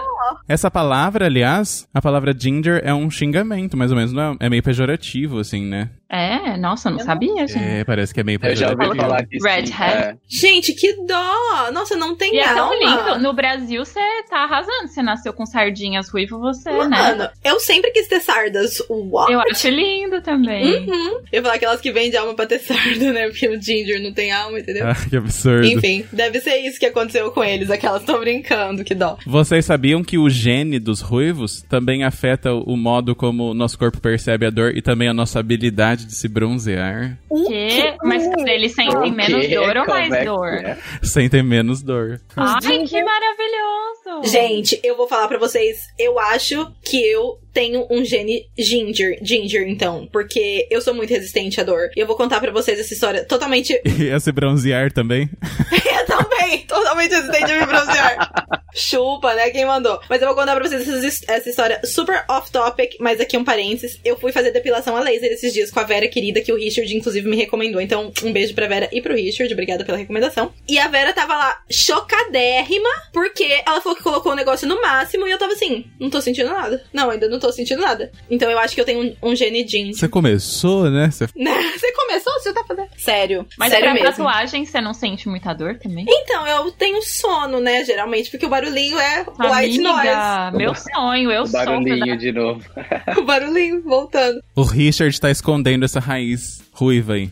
Essa 0.48 0.70
palavra, 0.70 1.26
aliás, 1.26 1.88
a 1.92 2.00
palavra 2.00 2.34
ginger 2.36 2.80
é 2.84 2.94
um 2.94 3.10
xingamento, 3.10 3.76
mais 3.76 3.90
ou 3.90 3.96
menos. 3.96 4.12
Não 4.12 4.32
é, 4.32 4.46
é 4.46 4.50
meio 4.50 4.62
pejorativo, 4.62 5.38
assim, 5.38 5.64
né? 5.64 5.90
É, 6.10 6.56
nossa, 6.56 6.88
eu 6.88 6.92
não 6.94 6.98
sabia, 6.98 7.46
gente. 7.46 7.62
É, 7.62 7.84
parece 7.84 8.12
que 8.12 8.18
é 8.18 8.24
meio 8.24 8.40
Eu 8.42 8.56
já 8.56 8.70
ouvi 8.70 8.96
falar 8.96 9.24
que 9.24 9.38
sim. 9.38 9.46
Redhead. 9.48 9.80
É. 9.80 10.16
Gente, 10.28 10.72
que 10.72 11.06
dó! 11.06 11.70
Nossa, 11.72 11.94
não 11.96 12.16
tem 12.16 12.34
E 12.34 12.38
é 12.40 12.52
tão 12.52 12.72
alma. 12.72 12.74
lindo. 12.76 13.18
No 13.22 13.32
Brasil, 13.32 13.84
você 13.84 14.00
tá 14.28 14.38
arrasando. 14.44 14.88
Você 14.88 15.02
nasceu 15.02 15.32
com 15.32 15.46
sardinhas 15.46 16.08
ruivo, 16.08 16.40
você, 16.40 16.68
né? 16.70 16.88
Mano, 16.88 17.28
eu 17.44 17.60
sempre 17.60 17.92
quis 17.92 18.08
ter 18.08 18.18
sardas. 18.20 18.82
What? 18.90 19.32
Eu 19.32 19.40
acho 19.40 19.68
lindo 19.68 20.20
também. 20.20 20.88
Uhum. 20.88 21.10
Eu 21.30 21.34
ia 21.34 21.42
falar 21.42 21.54
aquelas 21.54 21.80
que 21.80 21.92
vendem 21.92 22.18
alma 22.18 22.34
pra 22.34 22.46
ter 22.46 22.58
sarda, 22.60 23.12
né? 23.12 23.28
Porque 23.28 23.48
o 23.48 23.60
Ginger 23.62 24.02
não 24.02 24.12
tem 24.12 24.32
alma, 24.32 24.58
entendeu? 24.58 24.88
Ah, 24.88 24.96
que 25.08 25.16
absurdo. 25.16 25.64
Enfim, 25.64 26.04
deve 26.12 26.40
ser 26.40 26.56
isso 26.56 26.80
que 26.80 26.86
aconteceu 26.86 27.30
com 27.30 27.44
eles. 27.44 27.70
Aquelas 27.70 28.00
estão 28.02 28.18
brincando, 28.18 28.82
que 28.82 28.96
dó. 28.96 29.16
Vocês 29.24 29.64
sabiam 29.64 30.02
que 30.02 30.18
o 30.18 30.28
gene 30.28 30.80
dos 30.80 31.00
ruivos 31.00 31.62
também 31.68 32.02
afeta 32.02 32.52
o 32.52 32.76
modo 32.76 33.14
como 33.14 33.50
o 33.50 33.54
nosso 33.54 33.78
corpo 33.78 34.00
percebe 34.00 34.44
a 34.44 34.50
dor 34.50 34.76
e 34.76 34.82
também 34.82 35.06
a 35.08 35.14
nossa 35.14 35.38
habilidade 35.38 35.99
de 36.06 36.14
se 36.14 36.28
bronzear? 36.28 37.18
Que? 37.46 37.96
Mas 38.04 38.24
eles 38.46 38.72
sentem 38.74 39.10
O 39.10 39.14
menos 39.14 39.46
quê? 39.46 39.54
dor 39.54 39.76
ou 39.76 39.84
Como 39.86 39.98
mais 39.98 40.12
é 40.12 40.24
dor? 40.24 40.52
é? 40.54 40.78
Sentem 41.02 41.42
menos 41.42 41.82
dor. 41.82 42.20
Ai, 42.36 42.60
que 42.84 43.02
maravilhoso! 43.02 44.30
Gente, 44.30 44.78
eu 44.82 44.96
vou 44.96 45.06
falar 45.08 45.28
pra 45.28 45.38
vocês. 45.38 45.78
Eu 45.98 46.18
acho 46.18 46.70
que 46.82 47.00
eu 47.10 47.38
tenho 47.52 47.86
um 47.90 48.04
gene 48.04 48.46
ginger, 48.58 49.18
ginger 49.22 49.66
então, 49.68 50.08
porque 50.12 50.66
eu 50.70 50.80
sou 50.80 50.94
muito 50.94 51.10
resistente 51.10 51.60
à 51.60 51.64
dor. 51.64 51.90
E 51.96 52.00
eu 52.00 52.06
vou 52.06 52.16
contar 52.16 52.40
pra 52.40 52.52
vocês 52.52 52.78
essa 52.78 52.92
história 52.94 53.24
totalmente 53.24 53.80
E 53.98 54.10
a 54.10 54.18
se 54.20 54.30
bronzear 54.32 54.92
também? 54.92 55.28
Eu 56.00 56.06
também, 56.06 56.60
totalmente 56.66 57.10
resistente 57.12 57.52
a 57.52 57.60
me 57.60 57.66
bronzear. 57.66 58.32
Chupa, 58.74 59.34
né? 59.34 59.50
Quem 59.50 59.64
mandou? 59.64 60.00
Mas 60.08 60.20
eu 60.20 60.28
vou 60.28 60.36
contar 60.36 60.54
pra 60.54 60.66
vocês 60.66 60.88
essa, 60.88 61.32
essa 61.32 61.48
história 61.48 61.80
super 61.84 62.24
off-topic, 62.28 62.96
mas 63.00 63.20
aqui 63.20 63.36
um 63.36 63.44
parênteses. 63.44 63.98
Eu 64.04 64.18
fui 64.18 64.32
fazer 64.32 64.50
depilação 64.50 64.96
a 64.96 65.00
laser 65.00 65.32
esses 65.32 65.52
dias 65.52 65.70
com 65.70 65.80
a 65.80 65.84
Vera 65.84 66.08
querida, 66.08 66.40
que 66.40 66.52
o 66.52 66.56
Richard, 66.56 66.94
inclusive, 66.96 67.28
me 67.28 67.36
recomendou. 67.36 67.80
Então, 67.80 68.12
um 68.22 68.32
beijo 68.32 68.54
pra 68.54 68.66
Vera 68.66 68.88
e 68.92 69.00
pro 69.00 69.14
Richard. 69.14 69.52
Obrigada 69.52 69.84
pela 69.84 69.98
recomendação. 69.98 70.52
E 70.68 70.78
a 70.78 70.88
Vera 70.88 71.12
tava 71.12 71.36
lá 71.36 71.62
chocadérrima, 71.70 72.88
porque 73.12 73.62
ela 73.66 73.80
falou 73.80 73.96
que 73.96 74.02
colocou 74.02 74.32
o 74.32 74.36
negócio 74.36 74.68
no 74.68 74.80
máximo 74.80 75.26
e 75.26 75.30
eu 75.30 75.38
tava 75.38 75.52
assim, 75.52 75.84
não 75.98 76.10
tô 76.10 76.20
sentindo 76.20 76.50
nada. 76.50 76.82
Não, 76.92 77.10
ainda 77.10 77.28
não 77.28 77.38
tô 77.38 77.50
sentindo 77.52 77.80
nada. 77.80 78.10
Então 78.30 78.50
eu 78.50 78.58
acho 78.58 78.74
que 78.74 78.80
eu 78.80 78.84
tenho 78.84 79.16
um, 79.22 79.30
um 79.30 79.36
gene 79.36 79.66
ginger. 79.66 79.94
Você 79.94 80.08
começou, 80.08 80.90
né? 80.90 81.10
Você... 81.10 81.28
Né? 81.40 81.52
Você 81.72 81.90
começou? 81.92 82.32
Você 82.34 82.52
tá 82.52 82.62
fazendo? 82.64 82.88
Sério. 82.98 83.46
Mas 83.56 83.70
sério 83.70 83.86
pra 83.86 83.94
mesmo. 83.94 84.08
tatuagem, 84.10 84.64
você 84.66 84.80
não 84.80 84.92
sente 84.92 85.26
muita 85.28 85.54
dor 85.54 85.78
também? 85.78 86.04
Então, 86.06 86.46
eu 86.46 86.70
tenho 86.72 87.00
sono, 87.02 87.60
né, 87.60 87.82
geralmente, 87.84 88.30
porque 88.30 88.44
o 88.44 88.48
barulhinho 88.60 88.98
é 88.98 89.24
white 89.38 89.78
noise. 89.80 90.56
Meu 90.56 90.74
sonho, 90.74 91.30
eu 91.30 91.42
O 91.42 91.46
sou 91.46 91.64
barulhinho 91.64 92.16
de 92.18 92.32
novo. 92.32 92.64
O 93.16 93.22
barulhinho 93.22 93.82
voltando. 93.82 94.40
O 94.54 94.62
Richard 94.62 95.18
tá 95.20 95.30
escondendo 95.30 95.84
essa 95.84 96.00
raiz 96.00 96.62
ruiva 96.80 97.12
aí. 97.14 97.30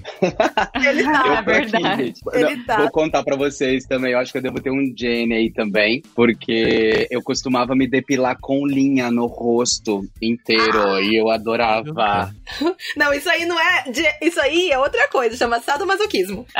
Ele 0.74 1.02
tá. 1.04 1.22
É 1.24 1.28
Eu 1.28 1.32
aqui, 1.32 1.44
verdade. 1.44 2.04
gente. 2.04 2.20
Ele 2.34 2.56
Não, 2.56 2.64
tá. 2.66 2.76
Vou 2.76 2.90
contar 2.90 3.22
pra 3.22 3.36
vocês 3.36 3.84
também. 3.86 4.12
Eu 4.12 4.18
acho 4.18 4.30
que 4.30 4.38
eu 4.38 4.42
devo 4.42 4.60
ter 4.60 4.70
um 4.70 4.92
gene 4.96 5.34
aí 5.34 5.50
também. 5.50 6.02
Porque 6.14 7.06
eu 7.10 7.22
costumava 7.22 7.74
me 7.74 7.88
depilar 7.88 8.36
com 8.40 8.66
linha 8.66 9.10
no 9.10 9.26
rosto 9.26 10.02
inteiro. 10.20 11.00
E 11.00 11.16
eu 11.16 11.30
adorava. 11.30 12.30
Não, 12.96 13.12
isso 13.14 13.30
aí 13.30 13.46
não 13.46 13.58
é. 13.58 13.84
Isso 14.20 14.40
aí 14.40 14.70
é 14.70 14.78
outra 14.78 15.08
coisa, 15.08 15.36
chama 15.36 15.60
sadomasoquismo. 15.60 16.46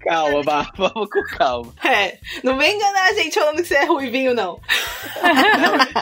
calma, 0.00 0.42
Bá, 0.42 0.70
vamos 0.76 1.08
com 1.10 1.22
calma. 1.36 1.72
É. 1.84 2.18
Não 2.42 2.56
vem 2.56 2.76
enganar 2.76 3.10
a 3.10 3.14
gente 3.14 3.38
falando 3.38 3.56
que 3.56 3.64
você 3.64 3.74
é 3.74 3.84
ruivinho, 3.84 4.34
não. 4.34 4.58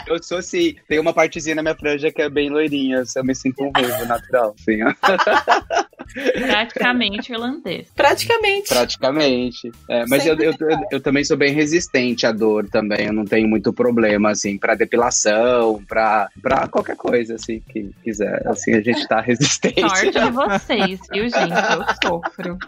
Eu 0.06 0.22
sou 0.22 0.38
assim. 0.38 0.74
Tem 0.88 0.98
uma 0.98 1.12
partezinha 1.12 1.56
na 1.56 1.62
minha 1.62 1.74
franja 1.74 2.12
que 2.12 2.22
é 2.22 2.28
bem 2.28 2.50
loirinha. 2.50 3.02
Eu 3.14 3.24
me 3.24 3.34
sinto 3.34 3.64
um 3.64 3.72
ruivo 3.76 4.04
natural. 4.06 4.53
Sim, 4.56 4.82
ó. 4.82 4.94
Praticamente 6.14 7.32
irlandês. 7.32 7.88
Praticamente. 7.94 8.68
praticamente. 8.68 9.72
É, 9.88 10.04
mas 10.06 10.26
eu, 10.26 10.36
eu, 10.38 10.52
eu, 10.52 10.78
eu 10.92 11.00
também 11.00 11.24
sou 11.24 11.36
bem 11.36 11.52
resistente 11.52 12.26
à 12.26 12.32
dor 12.32 12.68
também. 12.68 13.06
Eu 13.06 13.12
não 13.12 13.24
tenho 13.24 13.48
muito 13.48 13.72
problema, 13.72 14.30
assim, 14.30 14.58
pra 14.58 14.74
depilação, 14.74 15.82
pra, 15.88 16.28
pra 16.42 16.68
qualquer 16.68 16.96
coisa, 16.96 17.34
assim, 17.34 17.60
que 17.68 17.90
quiser. 18.02 18.42
Assim, 18.46 18.74
a 18.74 18.80
gente 18.80 19.06
tá 19.08 19.20
resistente. 19.22 19.80
Sorte 19.80 20.10
de 20.10 20.30
vocês, 20.30 21.00
viu, 21.12 21.24
gente? 21.24 21.52
Eu 21.52 22.08
sofro. 22.08 22.58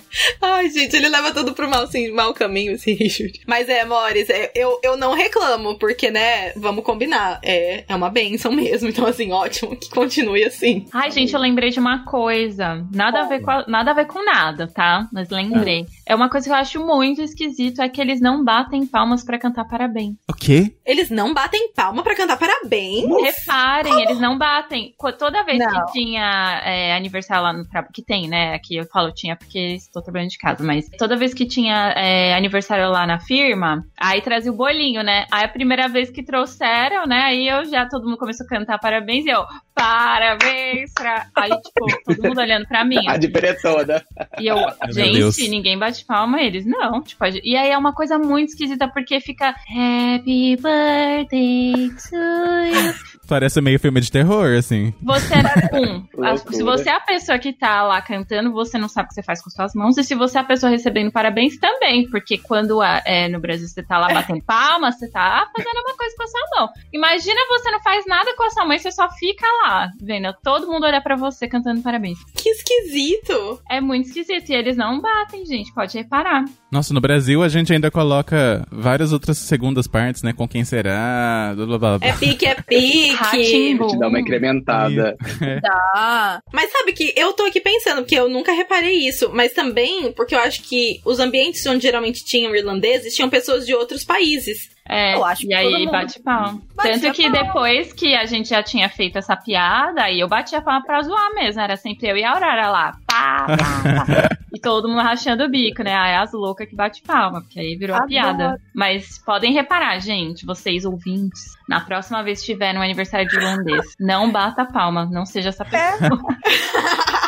Ai, 0.40 0.70
gente, 0.70 0.96
ele 0.96 1.08
leva 1.08 1.32
tudo 1.32 1.52
pro 1.52 1.68
mal, 1.68 1.84
assim, 1.84 2.10
mau 2.10 2.32
caminho, 2.34 2.72
esse 2.76 2.92
Richard. 2.92 3.40
Mas 3.46 3.68
é, 3.68 3.84
Morris, 3.84 4.28
é, 4.30 4.50
eu, 4.54 4.80
eu 4.82 4.96
não 4.96 5.14
reclamo, 5.14 5.78
porque, 5.78 6.10
né, 6.10 6.52
vamos 6.56 6.84
combinar. 6.84 7.38
É, 7.42 7.84
é 7.88 7.94
uma 7.94 8.10
benção 8.10 8.52
mesmo. 8.52 8.88
Então, 8.88 9.06
assim, 9.06 9.30
ótimo 9.30 9.76
que 9.76 9.90
continue 9.90 10.44
assim. 10.44 10.86
Ai, 10.92 11.10
gente, 11.10 11.34
eu 11.34 11.40
lembrei 11.40 11.70
de 11.70 11.75
uma 11.80 12.04
coisa. 12.04 12.84
Nada 12.92 13.20
a 13.22 13.24
ver 13.26 13.40
com, 13.40 13.50
a- 13.50 13.64
nada, 13.68 13.90
a 13.90 13.94
ver 13.94 14.06
com 14.06 14.24
nada, 14.24 14.66
tá? 14.66 15.06
Mas 15.12 15.28
lembrei. 15.30 15.86
É 16.06 16.14
uma 16.14 16.28
coisa 16.30 16.46
que 16.46 16.52
eu 16.52 16.56
acho 16.56 16.84
muito 16.86 17.20
esquisito, 17.22 17.80
é 17.82 17.88
que 17.88 18.00
eles 18.00 18.20
não 18.20 18.44
batem 18.44 18.86
palmas 18.86 19.24
pra 19.24 19.38
cantar 19.38 19.64
parabéns. 19.64 20.14
O 20.28 20.34
quê? 20.34 20.76
Eles 20.84 21.10
não 21.10 21.32
batem 21.34 21.72
palma 21.72 22.02
pra 22.02 22.14
cantar 22.14 22.38
parabéns. 22.38 23.06
Reparem, 23.22 24.02
eles 24.02 24.20
não 24.20 24.36
batem. 24.38 24.94
Toda 25.18 25.42
vez 25.44 25.58
Não. 25.58 25.68
que 25.86 25.92
tinha 25.92 26.62
é, 26.64 26.94
aniversário 26.96 27.42
lá 27.44 27.52
no 27.52 27.66
trabalho, 27.68 27.92
que 27.92 28.02
tem, 28.04 28.28
né? 28.28 28.54
Aqui 28.54 28.76
eu 28.76 28.86
falo 28.86 29.12
tinha 29.12 29.36
porque 29.36 29.58
estou 29.74 30.02
trabalhando 30.02 30.30
de 30.30 30.38
casa, 30.38 30.62
mas 30.64 30.88
toda 30.98 31.16
vez 31.16 31.32
que 31.34 31.46
tinha 31.46 31.92
é, 31.96 32.34
aniversário 32.34 32.88
lá 32.90 33.06
na 33.06 33.18
firma, 33.20 33.84
aí 33.98 34.20
trazia 34.20 34.52
o 34.52 34.56
bolinho, 34.56 35.02
né? 35.02 35.26
Aí 35.30 35.44
a 35.44 35.48
primeira 35.48 35.88
vez 35.88 36.10
que 36.10 36.22
trouxeram, 36.24 37.06
né? 37.06 37.22
Aí 37.22 37.48
eu 37.48 37.64
já, 37.64 37.86
todo 37.88 38.04
mundo 38.06 38.18
começou 38.18 38.44
a 38.44 38.48
cantar 38.48 38.78
parabéns 38.78 39.24
e 39.26 39.30
eu, 39.30 39.44
parabéns 39.76 40.90
pra. 40.94 41.26
Aí, 41.36 41.50
tipo, 41.50 41.86
todo 42.04 42.22
mundo 42.28 42.40
olhando 42.40 42.66
pra 42.66 42.84
mim. 42.84 43.06
A 43.08 43.16
de 43.18 43.30
toda. 43.60 44.04
E 44.40 44.46
eu, 44.46 44.56
gente, 44.90 45.48
ninguém 45.48 45.78
bate 45.78 46.04
palma, 46.04 46.40
eles 46.40 46.64
não. 46.66 47.02
Tipo, 47.02 47.24
e 47.44 47.56
aí 47.56 47.70
é 47.70 47.78
uma 47.78 47.92
coisa 47.92 48.18
muito 48.18 48.48
esquisita, 48.50 48.88
porque 48.88 49.20
fica 49.20 49.50
Happy 49.50 50.56
birthday 50.56 51.90
to 51.90 52.16
you. 52.16 52.94
Parece 53.28 53.60
meio 53.60 53.78
filme 53.80 54.00
de 54.00 54.10
terror, 54.10 54.56
assim. 54.56 54.94
Você 55.02 55.34
é 55.34 55.76
um. 55.76 56.06
se 56.52 56.62
você 56.62 56.88
é 56.88 56.92
a 56.94 57.00
pessoa 57.00 57.38
que 57.38 57.52
tá 57.52 57.82
lá 57.82 58.00
cantando, 58.00 58.52
você 58.52 58.78
não 58.78 58.88
sabe 58.88 59.06
o 59.06 59.08
que 59.08 59.14
você 59.14 59.22
faz 59.22 59.42
com 59.42 59.50
suas 59.50 59.74
mãos. 59.74 59.98
E 59.98 60.04
se 60.04 60.14
você 60.14 60.38
é 60.38 60.40
a 60.40 60.44
pessoa 60.44 60.70
recebendo 60.70 61.10
parabéns, 61.10 61.58
também. 61.58 62.08
Porque 62.08 62.38
quando 62.38 62.80
a- 62.80 63.02
é, 63.04 63.28
no 63.28 63.40
Brasil 63.40 63.66
você 63.66 63.82
tá 63.82 63.98
lá 63.98 64.08
batendo 64.14 64.42
palmas, 64.42 64.96
você 64.98 65.10
tá 65.10 65.44
fazendo 65.56 65.76
uma 65.76 65.96
coisa 65.96 66.14
com 66.16 66.22
a 66.22 66.26
sua 66.28 66.40
mão. 66.56 66.68
Imagina 66.92 67.40
você 67.48 67.70
não 67.72 67.80
faz 67.82 68.06
nada 68.06 68.34
com 68.36 68.44
a 68.44 68.50
sua 68.50 68.64
mão 68.64 68.74
e 68.74 68.78
você 68.78 68.92
só 68.92 69.10
fica 69.10 69.44
lá, 69.64 69.65
vendo 70.00 70.32
todo 70.42 70.66
mundo 70.66 70.86
olhar 70.86 71.02
pra 71.02 71.16
você 71.16 71.46
cantando 71.48 71.82
parabéns. 71.82 72.18
Que 72.34 72.50
esquisito. 72.50 73.60
É 73.70 73.80
muito 73.80 74.08
esquisito. 74.08 74.50
E 74.50 74.54
eles 74.54 74.76
não 74.76 75.00
batem, 75.00 75.44
gente. 75.44 75.72
Pode 75.72 75.96
reparar. 75.96 76.44
Nossa, 76.70 76.92
no 76.92 77.00
Brasil 77.00 77.42
a 77.42 77.48
gente 77.48 77.72
ainda 77.72 77.90
coloca 77.90 78.66
várias 78.70 79.12
outras 79.12 79.38
segundas 79.38 79.86
partes, 79.86 80.22
né? 80.22 80.32
Com 80.32 80.48
quem 80.48 80.64
será, 80.64 81.52
blá 81.54 81.66
blá 81.66 81.78
blá. 81.78 81.98
blá. 81.98 82.08
É 82.08 82.12
pique, 82.12 82.46
é 82.46 82.54
pique. 82.54 83.14
Ratimbo. 83.16 83.86
Te 83.88 83.98
dá 83.98 84.08
uma 84.08 84.20
incrementada. 84.20 85.16
Tá. 85.62 86.40
Mas 86.52 86.70
sabe 86.70 86.92
que 86.92 87.12
eu 87.16 87.32
tô 87.32 87.44
aqui 87.44 87.60
pensando, 87.60 88.02
porque 88.02 88.14
eu 88.14 88.28
nunca 88.28 88.52
reparei 88.52 89.06
isso, 89.08 89.30
mas 89.32 89.52
também 89.52 90.12
porque 90.12 90.34
eu 90.34 90.38
acho 90.38 90.62
que 90.62 91.00
os 91.04 91.18
ambientes 91.18 91.64
onde 91.66 91.82
geralmente 91.82 92.24
tinham 92.24 92.54
irlandeses 92.54 93.14
tinham 93.14 93.28
pessoas 93.28 93.66
de 93.66 93.74
outros 93.74 94.04
países. 94.04 94.75
É, 94.88 95.14
Eu 95.14 95.24
acho 95.24 95.44
e 95.44 95.48
que 95.48 95.54
aí 95.54 95.64
todo 95.70 95.78
mundo 95.80 95.90
bate 95.90 96.20
palma. 96.20 96.62
Tanto 96.76 97.12
que 97.12 97.22
palma. 97.30 97.42
depois 97.42 97.92
que 97.92 98.14
a 98.14 98.24
gente 98.24 98.48
já 98.50 98.62
tinha 98.62 98.88
feito 98.88 99.18
essa 99.18 99.36
piada, 99.36 100.02
aí 100.02 100.20
eu 100.20 100.28
batia 100.28 100.60
palma 100.62 100.82
pra 100.84 101.02
zoar 101.02 101.34
mesmo. 101.34 101.60
Era 101.60 101.76
sempre 101.76 102.08
eu 102.08 102.16
e 102.16 102.24
a 102.24 102.32
Aurora 102.32 102.68
lá. 102.70 102.92
Pá, 103.06 103.46
pá, 103.46 103.56
pá. 103.56 104.28
e 104.54 104.60
todo 104.60 104.88
mundo 104.88 105.02
rachando 105.02 105.44
o 105.44 105.50
bico, 105.50 105.82
né? 105.82 105.94
Aí 105.94 106.14
as 106.14 106.32
loucas 106.32 106.68
que 106.68 106.76
bate 106.76 107.02
palma, 107.02 107.40
porque 107.40 107.58
aí 107.58 107.76
virou 107.76 107.94
a 107.94 107.98
Adoro. 107.98 108.10
piada. 108.10 108.60
Mas 108.74 109.18
podem 109.18 109.52
reparar, 109.52 109.98
gente, 109.98 110.46
vocês 110.46 110.84
ouvintes, 110.84 111.56
na 111.68 111.80
próxima 111.80 112.22
vez 112.22 112.40
que 112.40 112.46
tiver 112.52 112.72
no 112.72 112.80
aniversário 112.80 113.28
de 113.28 113.36
irlandês, 113.36 113.96
não 113.98 114.30
bata 114.30 114.64
palma, 114.64 115.04
não 115.10 115.26
seja 115.26 115.48
essa 115.48 115.64
pessoa. 115.64 116.20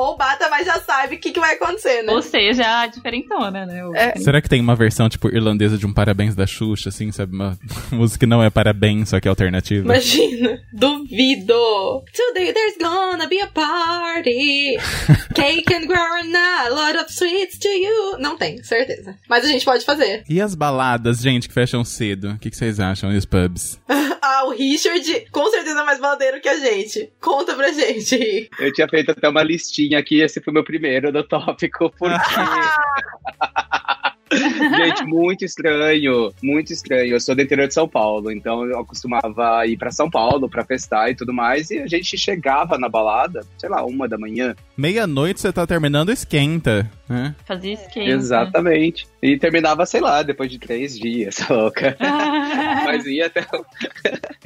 Ou 0.00 0.16
bata, 0.16 0.48
mas 0.48 0.66
já 0.66 0.80
sabe 0.80 1.16
o 1.16 1.18
que, 1.18 1.30
que 1.32 1.40
vai 1.40 1.54
acontecer, 1.54 2.02
né? 2.02 2.12
Ou 2.12 2.22
seja, 2.22 2.82
a 2.82 2.86
diferentona, 2.86 3.66
né? 3.66 3.84
O- 3.86 3.94
É. 3.94 4.16
Será 4.16 4.40
que 4.40 4.48
tem 4.48 4.60
uma 4.60 4.74
versão, 4.74 5.08
tipo, 5.08 5.28
irlandesa 5.28 5.76
de 5.76 5.86
um 5.86 5.92
parabéns 5.92 6.34
da 6.34 6.46
Xuxa, 6.46 6.88
assim, 6.88 7.12
sabe? 7.12 7.34
Uma 7.34 7.58
música 7.92 8.20
que 8.20 8.26
não 8.26 8.42
é 8.42 8.48
parabéns, 8.50 9.10
só 9.10 9.20
que 9.20 9.28
é 9.28 9.30
alternativa. 9.30 9.84
Imagina. 9.84 10.58
Duvido. 10.72 12.02
Today 12.14 12.52
there's 12.52 12.76
gonna 12.78 13.26
be 13.26 13.40
a 13.40 13.46
party. 13.46 14.76
Cake 15.34 15.72
and 15.74 15.86
a 15.90 16.68
lot 16.70 16.96
of 16.98 17.12
sweets 17.12 17.58
to 17.58 17.68
you. 17.68 18.18
Não 18.18 18.36
tem, 18.36 18.62
certeza. 18.62 19.16
Mas 19.28 19.44
a 19.44 19.48
gente 19.48 19.64
pode 19.64 19.84
fazer. 19.84 20.24
E 20.28 20.40
as 20.40 20.54
baladas, 20.54 21.18
gente, 21.18 21.48
que 21.48 21.54
fecham 21.54 21.84
cedo? 21.84 22.30
O 22.32 22.38
que, 22.38 22.50
que 22.50 22.56
vocês 22.56 22.80
acham? 22.80 23.12
E 23.12 23.16
os 23.16 23.24
pubs? 23.26 23.78
Ah, 24.22 24.44
o 24.44 24.50
Richard 24.50 25.26
com 25.32 25.50
certeza 25.50 25.80
é 25.80 25.82
mais 25.84 25.98
baladeiro 25.98 26.42
que 26.42 26.48
a 26.48 26.58
gente. 26.58 27.10
Conta 27.20 27.54
pra 27.54 27.72
gente. 27.72 28.50
Eu 28.58 28.70
tinha 28.70 28.86
feito 28.86 29.10
até 29.10 29.26
uma 29.26 29.42
listinha 29.42 29.89
aqui, 29.98 30.20
esse 30.20 30.40
foi 30.40 30.52
meu 30.52 30.64
primeiro 30.64 31.12
do 31.12 31.22
tópico, 31.22 31.92
porque. 31.98 32.16
Gente, 34.32 35.04
muito 35.04 35.44
estranho, 35.44 36.32
muito 36.40 36.72
estranho. 36.72 37.14
Eu 37.14 37.20
sou 37.20 37.34
do 37.34 37.42
interior 37.42 37.66
de 37.66 37.74
São 37.74 37.88
Paulo, 37.88 38.30
então 38.30 38.64
eu 38.64 38.84
costumava 38.84 39.66
ir 39.66 39.76
pra 39.76 39.90
São 39.90 40.08
Paulo 40.08 40.48
pra 40.48 40.64
festar 40.64 41.10
e 41.10 41.16
tudo 41.16 41.32
mais, 41.32 41.70
e 41.70 41.80
a 41.80 41.86
gente 41.86 42.16
chegava 42.16 42.78
na 42.78 42.88
balada, 42.88 43.44
sei 43.58 43.68
lá, 43.68 43.84
uma 43.84 44.08
da 44.08 44.16
manhã. 44.16 44.54
Meia-noite 44.76 45.40
você 45.40 45.52
tá 45.52 45.66
terminando, 45.66 46.12
esquenta, 46.12 46.88
né? 47.08 47.34
Fazia 47.44 47.74
skate. 47.74 48.08
Exatamente. 48.08 49.08
E 49.20 49.36
terminava, 49.36 49.84
sei 49.84 50.00
lá, 50.00 50.22
depois 50.22 50.50
de 50.50 50.58
três 50.58 50.96
dias, 50.96 51.36
louca. 51.50 51.96
Mas 52.84 53.04
ia 53.06 53.26
até, 53.26 53.44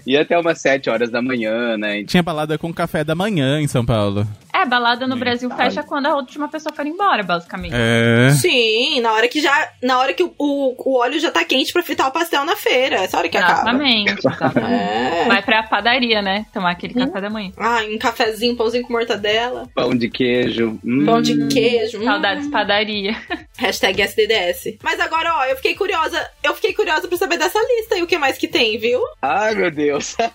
ia 0.06 0.22
até 0.22 0.38
umas 0.38 0.60
sete 0.60 0.88
horas 0.88 1.10
da 1.10 1.20
manhã, 1.20 1.76
né? 1.76 2.04
Tinha 2.04 2.22
balada 2.22 2.56
com 2.56 2.72
café 2.72 3.04
da 3.04 3.14
manhã 3.14 3.60
em 3.60 3.68
São 3.68 3.84
Paulo. 3.84 4.26
É, 4.64 4.68
balada 4.68 5.06
no. 5.06 5.14
Brasil 5.24 5.48
fecha 5.50 5.82
quando 5.82 6.06
a 6.06 6.16
última 6.16 6.48
pessoa 6.48 6.74
for 6.74 6.86
embora, 6.86 7.22
basicamente. 7.22 7.72
É. 7.74 8.30
Sim, 8.30 9.00
na 9.00 9.12
hora 9.12 9.28
que 9.28 9.40
já. 9.40 9.70
Na 9.82 9.98
hora 9.98 10.12
que 10.12 10.22
o, 10.22 10.34
o, 10.38 10.98
óleo 10.98 11.18
já 11.20 11.30
tá 11.30 11.44
quente 11.44 11.72
pra 11.72 11.82
fritar 11.82 12.08
o 12.08 12.10
pastel 12.10 12.44
na 12.44 12.56
feira. 12.56 12.96
Essa 12.96 13.16
hora 13.16 13.28
que 13.28 13.36
acaba. 13.36 13.60
Exatamente, 13.60 14.18
exatamente. 14.18 14.72
É. 14.72 15.24
Vai 15.26 15.42
pra 15.42 15.62
padaria, 15.62 16.20
né? 16.20 16.46
Tomar 16.52 16.72
aquele 16.72 16.94
café 16.94 17.20
da 17.20 17.30
manhã. 17.30 17.52
Ah, 17.56 17.80
um 17.88 17.96
cafezinho, 17.98 18.56
pãozinho 18.56 18.84
com 18.84 18.92
mortadela. 18.92 19.68
Pão 19.74 19.94
de 19.94 20.10
queijo. 20.10 20.78
hum. 20.84 21.04
Pão 21.06 21.22
de 21.22 21.46
queijo. 21.46 22.00
hum. 22.00 22.04
Saudades 22.04 22.48
padaria. 22.48 23.16
Hashtag 23.56 24.02
SDDS. 24.02 24.78
Mas 24.82 24.98
agora, 25.00 25.32
ó, 25.36 25.44
eu 25.44 25.56
fiquei 25.56 25.74
curiosa. 25.74 26.28
Eu 26.42 26.54
fiquei 26.54 26.74
curiosa 26.74 27.06
pra 27.06 27.16
saber 27.16 27.38
dessa 27.38 27.58
lista 27.58 27.96
e 27.96 28.02
o 28.02 28.06
que 28.06 28.18
mais 28.18 28.36
que 28.36 28.48
tem, 28.48 28.78
viu? 28.78 29.00
Ai, 29.22 29.54
meu 29.54 29.70
Deus. 29.70 30.16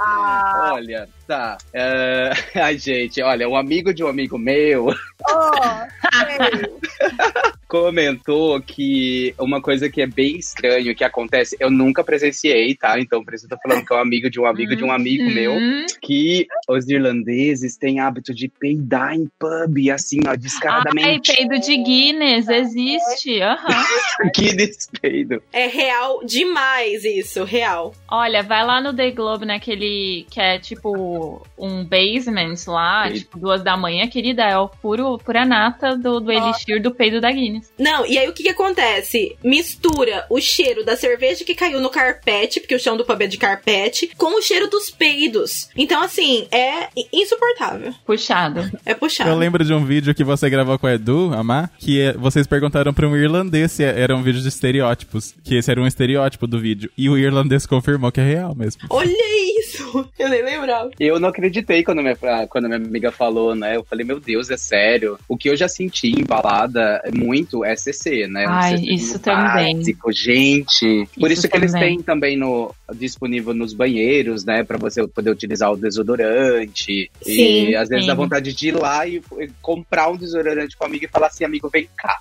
Ah, 0.00 0.70
Olha, 0.74 1.08
tá. 1.26 1.58
É, 1.74 2.30
Ai, 2.54 2.78
gente, 2.78 3.20
olha, 3.20 3.48
um 3.48 3.56
amigo 3.68 3.92
de 3.92 4.02
um 4.02 4.08
amigo 4.08 4.38
meu 4.38 4.86
oh, 4.86 4.88
comentou 7.68 8.58
que 8.62 9.34
uma 9.38 9.60
coisa 9.60 9.90
que 9.90 10.00
é 10.00 10.06
bem 10.06 10.38
estranho 10.38 10.94
que 10.94 11.04
acontece, 11.04 11.54
eu 11.60 11.70
nunca 11.70 12.02
presenciei, 12.02 12.74
tá? 12.74 12.98
Então, 12.98 13.22
por 13.22 13.34
isso 13.34 13.44
eu 13.44 13.50
tô 13.50 13.58
falando 13.58 13.84
que 13.84 13.92
é 13.92 13.96
um 13.96 14.00
amigo 14.00 14.30
de 14.30 14.40
um 14.40 14.46
amigo 14.46 14.74
de 14.74 14.82
um 14.82 14.90
amigo 14.90 15.30
meu, 15.30 15.52
Hum. 15.52 15.84
que 16.00 16.46
os 16.66 16.88
irlandeses 16.88 17.76
têm 17.76 18.00
hábito 18.00 18.34
de 18.34 18.48
peidar 18.48 19.14
em 19.14 19.30
pub, 19.38 19.90
assim, 19.92 20.20
ó, 20.26 20.30
Ai, 20.30 20.38
descaradamente. 20.38 21.34
peido 21.34 21.58
de 21.60 21.76
Guinness, 21.76 22.48
existe. 22.48 23.42
Aham. 23.42 23.58
que 24.34 24.54
despeido. 24.54 25.42
É 25.52 25.66
real 25.66 26.24
demais 26.24 27.04
isso, 27.04 27.44
real. 27.44 27.94
Olha, 28.10 28.42
vai 28.42 28.64
lá 28.64 28.80
no 28.80 28.94
The 28.94 29.10
Globe, 29.10 29.44
naquele 29.44 30.24
que 30.30 30.40
é 30.40 30.58
tipo 30.58 31.46
um 31.58 31.84
basement 31.84 32.54
lá, 32.66 33.08
Eita. 33.08 33.18
tipo 33.18 33.38
duas 33.48 33.62
da 33.62 33.76
manhã, 33.78 34.06
querida, 34.06 34.42
é 34.42 34.58
o 34.58 34.68
puro, 34.68 35.16
pura 35.18 35.42
nata 35.46 35.96
do, 35.96 36.20
do 36.20 36.30
elixir 36.30 36.82
do 36.82 36.90
peido 36.90 37.18
da 37.18 37.30
Guinness. 37.32 37.72
Não, 37.78 38.04
e 38.04 38.18
aí 38.18 38.28
o 38.28 38.32
que 38.34 38.42
que 38.42 38.48
acontece? 38.50 39.34
Mistura 39.42 40.26
o 40.28 40.38
cheiro 40.38 40.84
da 40.84 40.96
cerveja 40.96 41.44
que 41.44 41.54
caiu 41.54 41.80
no 41.80 41.88
carpete, 41.88 42.60
porque 42.60 42.74
o 42.74 42.78
chão 42.78 42.94
do 42.94 43.06
pub 43.06 43.22
é 43.22 43.26
de 43.26 43.38
carpete, 43.38 44.10
com 44.18 44.38
o 44.38 44.42
cheiro 44.42 44.68
dos 44.68 44.90
peidos. 44.90 45.70
Então, 45.74 46.02
assim, 46.02 46.46
é 46.52 46.88
insuportável. 47.10 47.94
Puxado. 48.04 48.70
É 48.84 48.92
puxado. 48.92 49.30
Eu 49.30 49.36
lembro 49.38 49.64
de 49.64 49.72
um 49.72 49.82
vídeo 49.84 50.14
que 50.14 50.22
você 50.24 50.50
gravou 50.50 50.78
com 50.78 50.86
o 50.86 50.90
Edu, 50.90 51.32
Amar, 51.34 51.70
que 51.78 52.00
é- 52.02 52.12
vocês 52.12 52.46
perguntaram 52.46 52.92
pra 52.92 53.08
um 53.08 53.16
irlandês 53.16 53.72
se 53.72 53.82
era 53.82 54.14
um 54.14 54.22
vídeo 54.22 54.42
de 54.42 54.48
estereótipos. 54.48 55.34
Que 55.42 55.56
esse 55.56 55.70
era 55.70 55.80
um 55.80 55.86
estereótipo 55.86 56.46
do 56.46 56.58
vídeo. 56.60 56.90
E 56.98 57.08
o 57.08 57.16
irlandês 57.16 57.64
confirmou 57.64 58.12
que 58.12 58.20
é 58.20 58.24
real 58.24 58.54
mesmo. 58.54 58.82
Olha 58.90 59.10
isso! 59.58 60.06
Eu 60.18 60.28
nem 60.28 60.42
lembrava. 60.44 60.90
Eu 61.00 61.18
não 61.18 61.28
acreditei 61.30 61.82
quando 61.82 62.02
minha, 62.02 62.16
quando 62.48 62.64
minha 62.68 62.76
amiga 62.76 63.10
falou, 63.10 63.37
né? 63.54 63.76
Eu 63.76 63.84
falei, 63.84 64.04
meu 64.04 64.20
Deus, 64.20 64.50
é 64.50 64.56
sério. 64.56 65.18
O 65.28 65.36
que 65.36 65.48
eu 65.48 65.56
já 65.56 65.68
senti 65.68 66.08
em 66.08 66.24
balada 66.24 67.00
muito 67.14 67.64
é 67.64 67.74
CC, 67.76 68.26
né? 68.26 68.46
Um 68.46 68.50
Ai, 68.50 68.76
CC 68.78 68.92
isso 68.92 69.18
também. 69.18 69.76
básico, 69.76 70.12
gente. 70.12 71.08
Por 71.18 71.30
isso, 71.30 71.40
Isso 71.42 71.48
que 71.48 71.56
eles 71.56 71.72
também. 71.72 71.96
têm 71.96 72.02
também 72.02 72.36
no, 72.36 72.74
disponível 72.94 73.54
nos 73.54 73.72
banheiros, 73.72 74.44
né? 74.44 74.62
Pra 74.64 74.76
você 74.78 75.06
poder 75.06 75.30
utilizar 75.30 75.72
o 75.72 75.76
desodorante. 75.76 77.10
Sim, 77.22 77.68
e 77.70 77.76
às 77.76 77.88
vezes 77.88 78.04
sim. 78.04 78.08
dá 78.08 78.14
vontade 78.14 78.52
de 78.52 78.68
ir 78.68 78.72
lá 78.76 79.06
e, 79.06 79.22
e 79.38 79.48
comprar 79.60 80.08
um 80.10 80.16
desodorante 80.16 80.76
pro 80.76 80.86
amigo 80.86 81.04
e 81.04 81.08
falar 81.08 81.28
assim, 81.28 81.44
amigo, 81.44 81.68
vem 81.68 81.88
cá. 81.96 82.18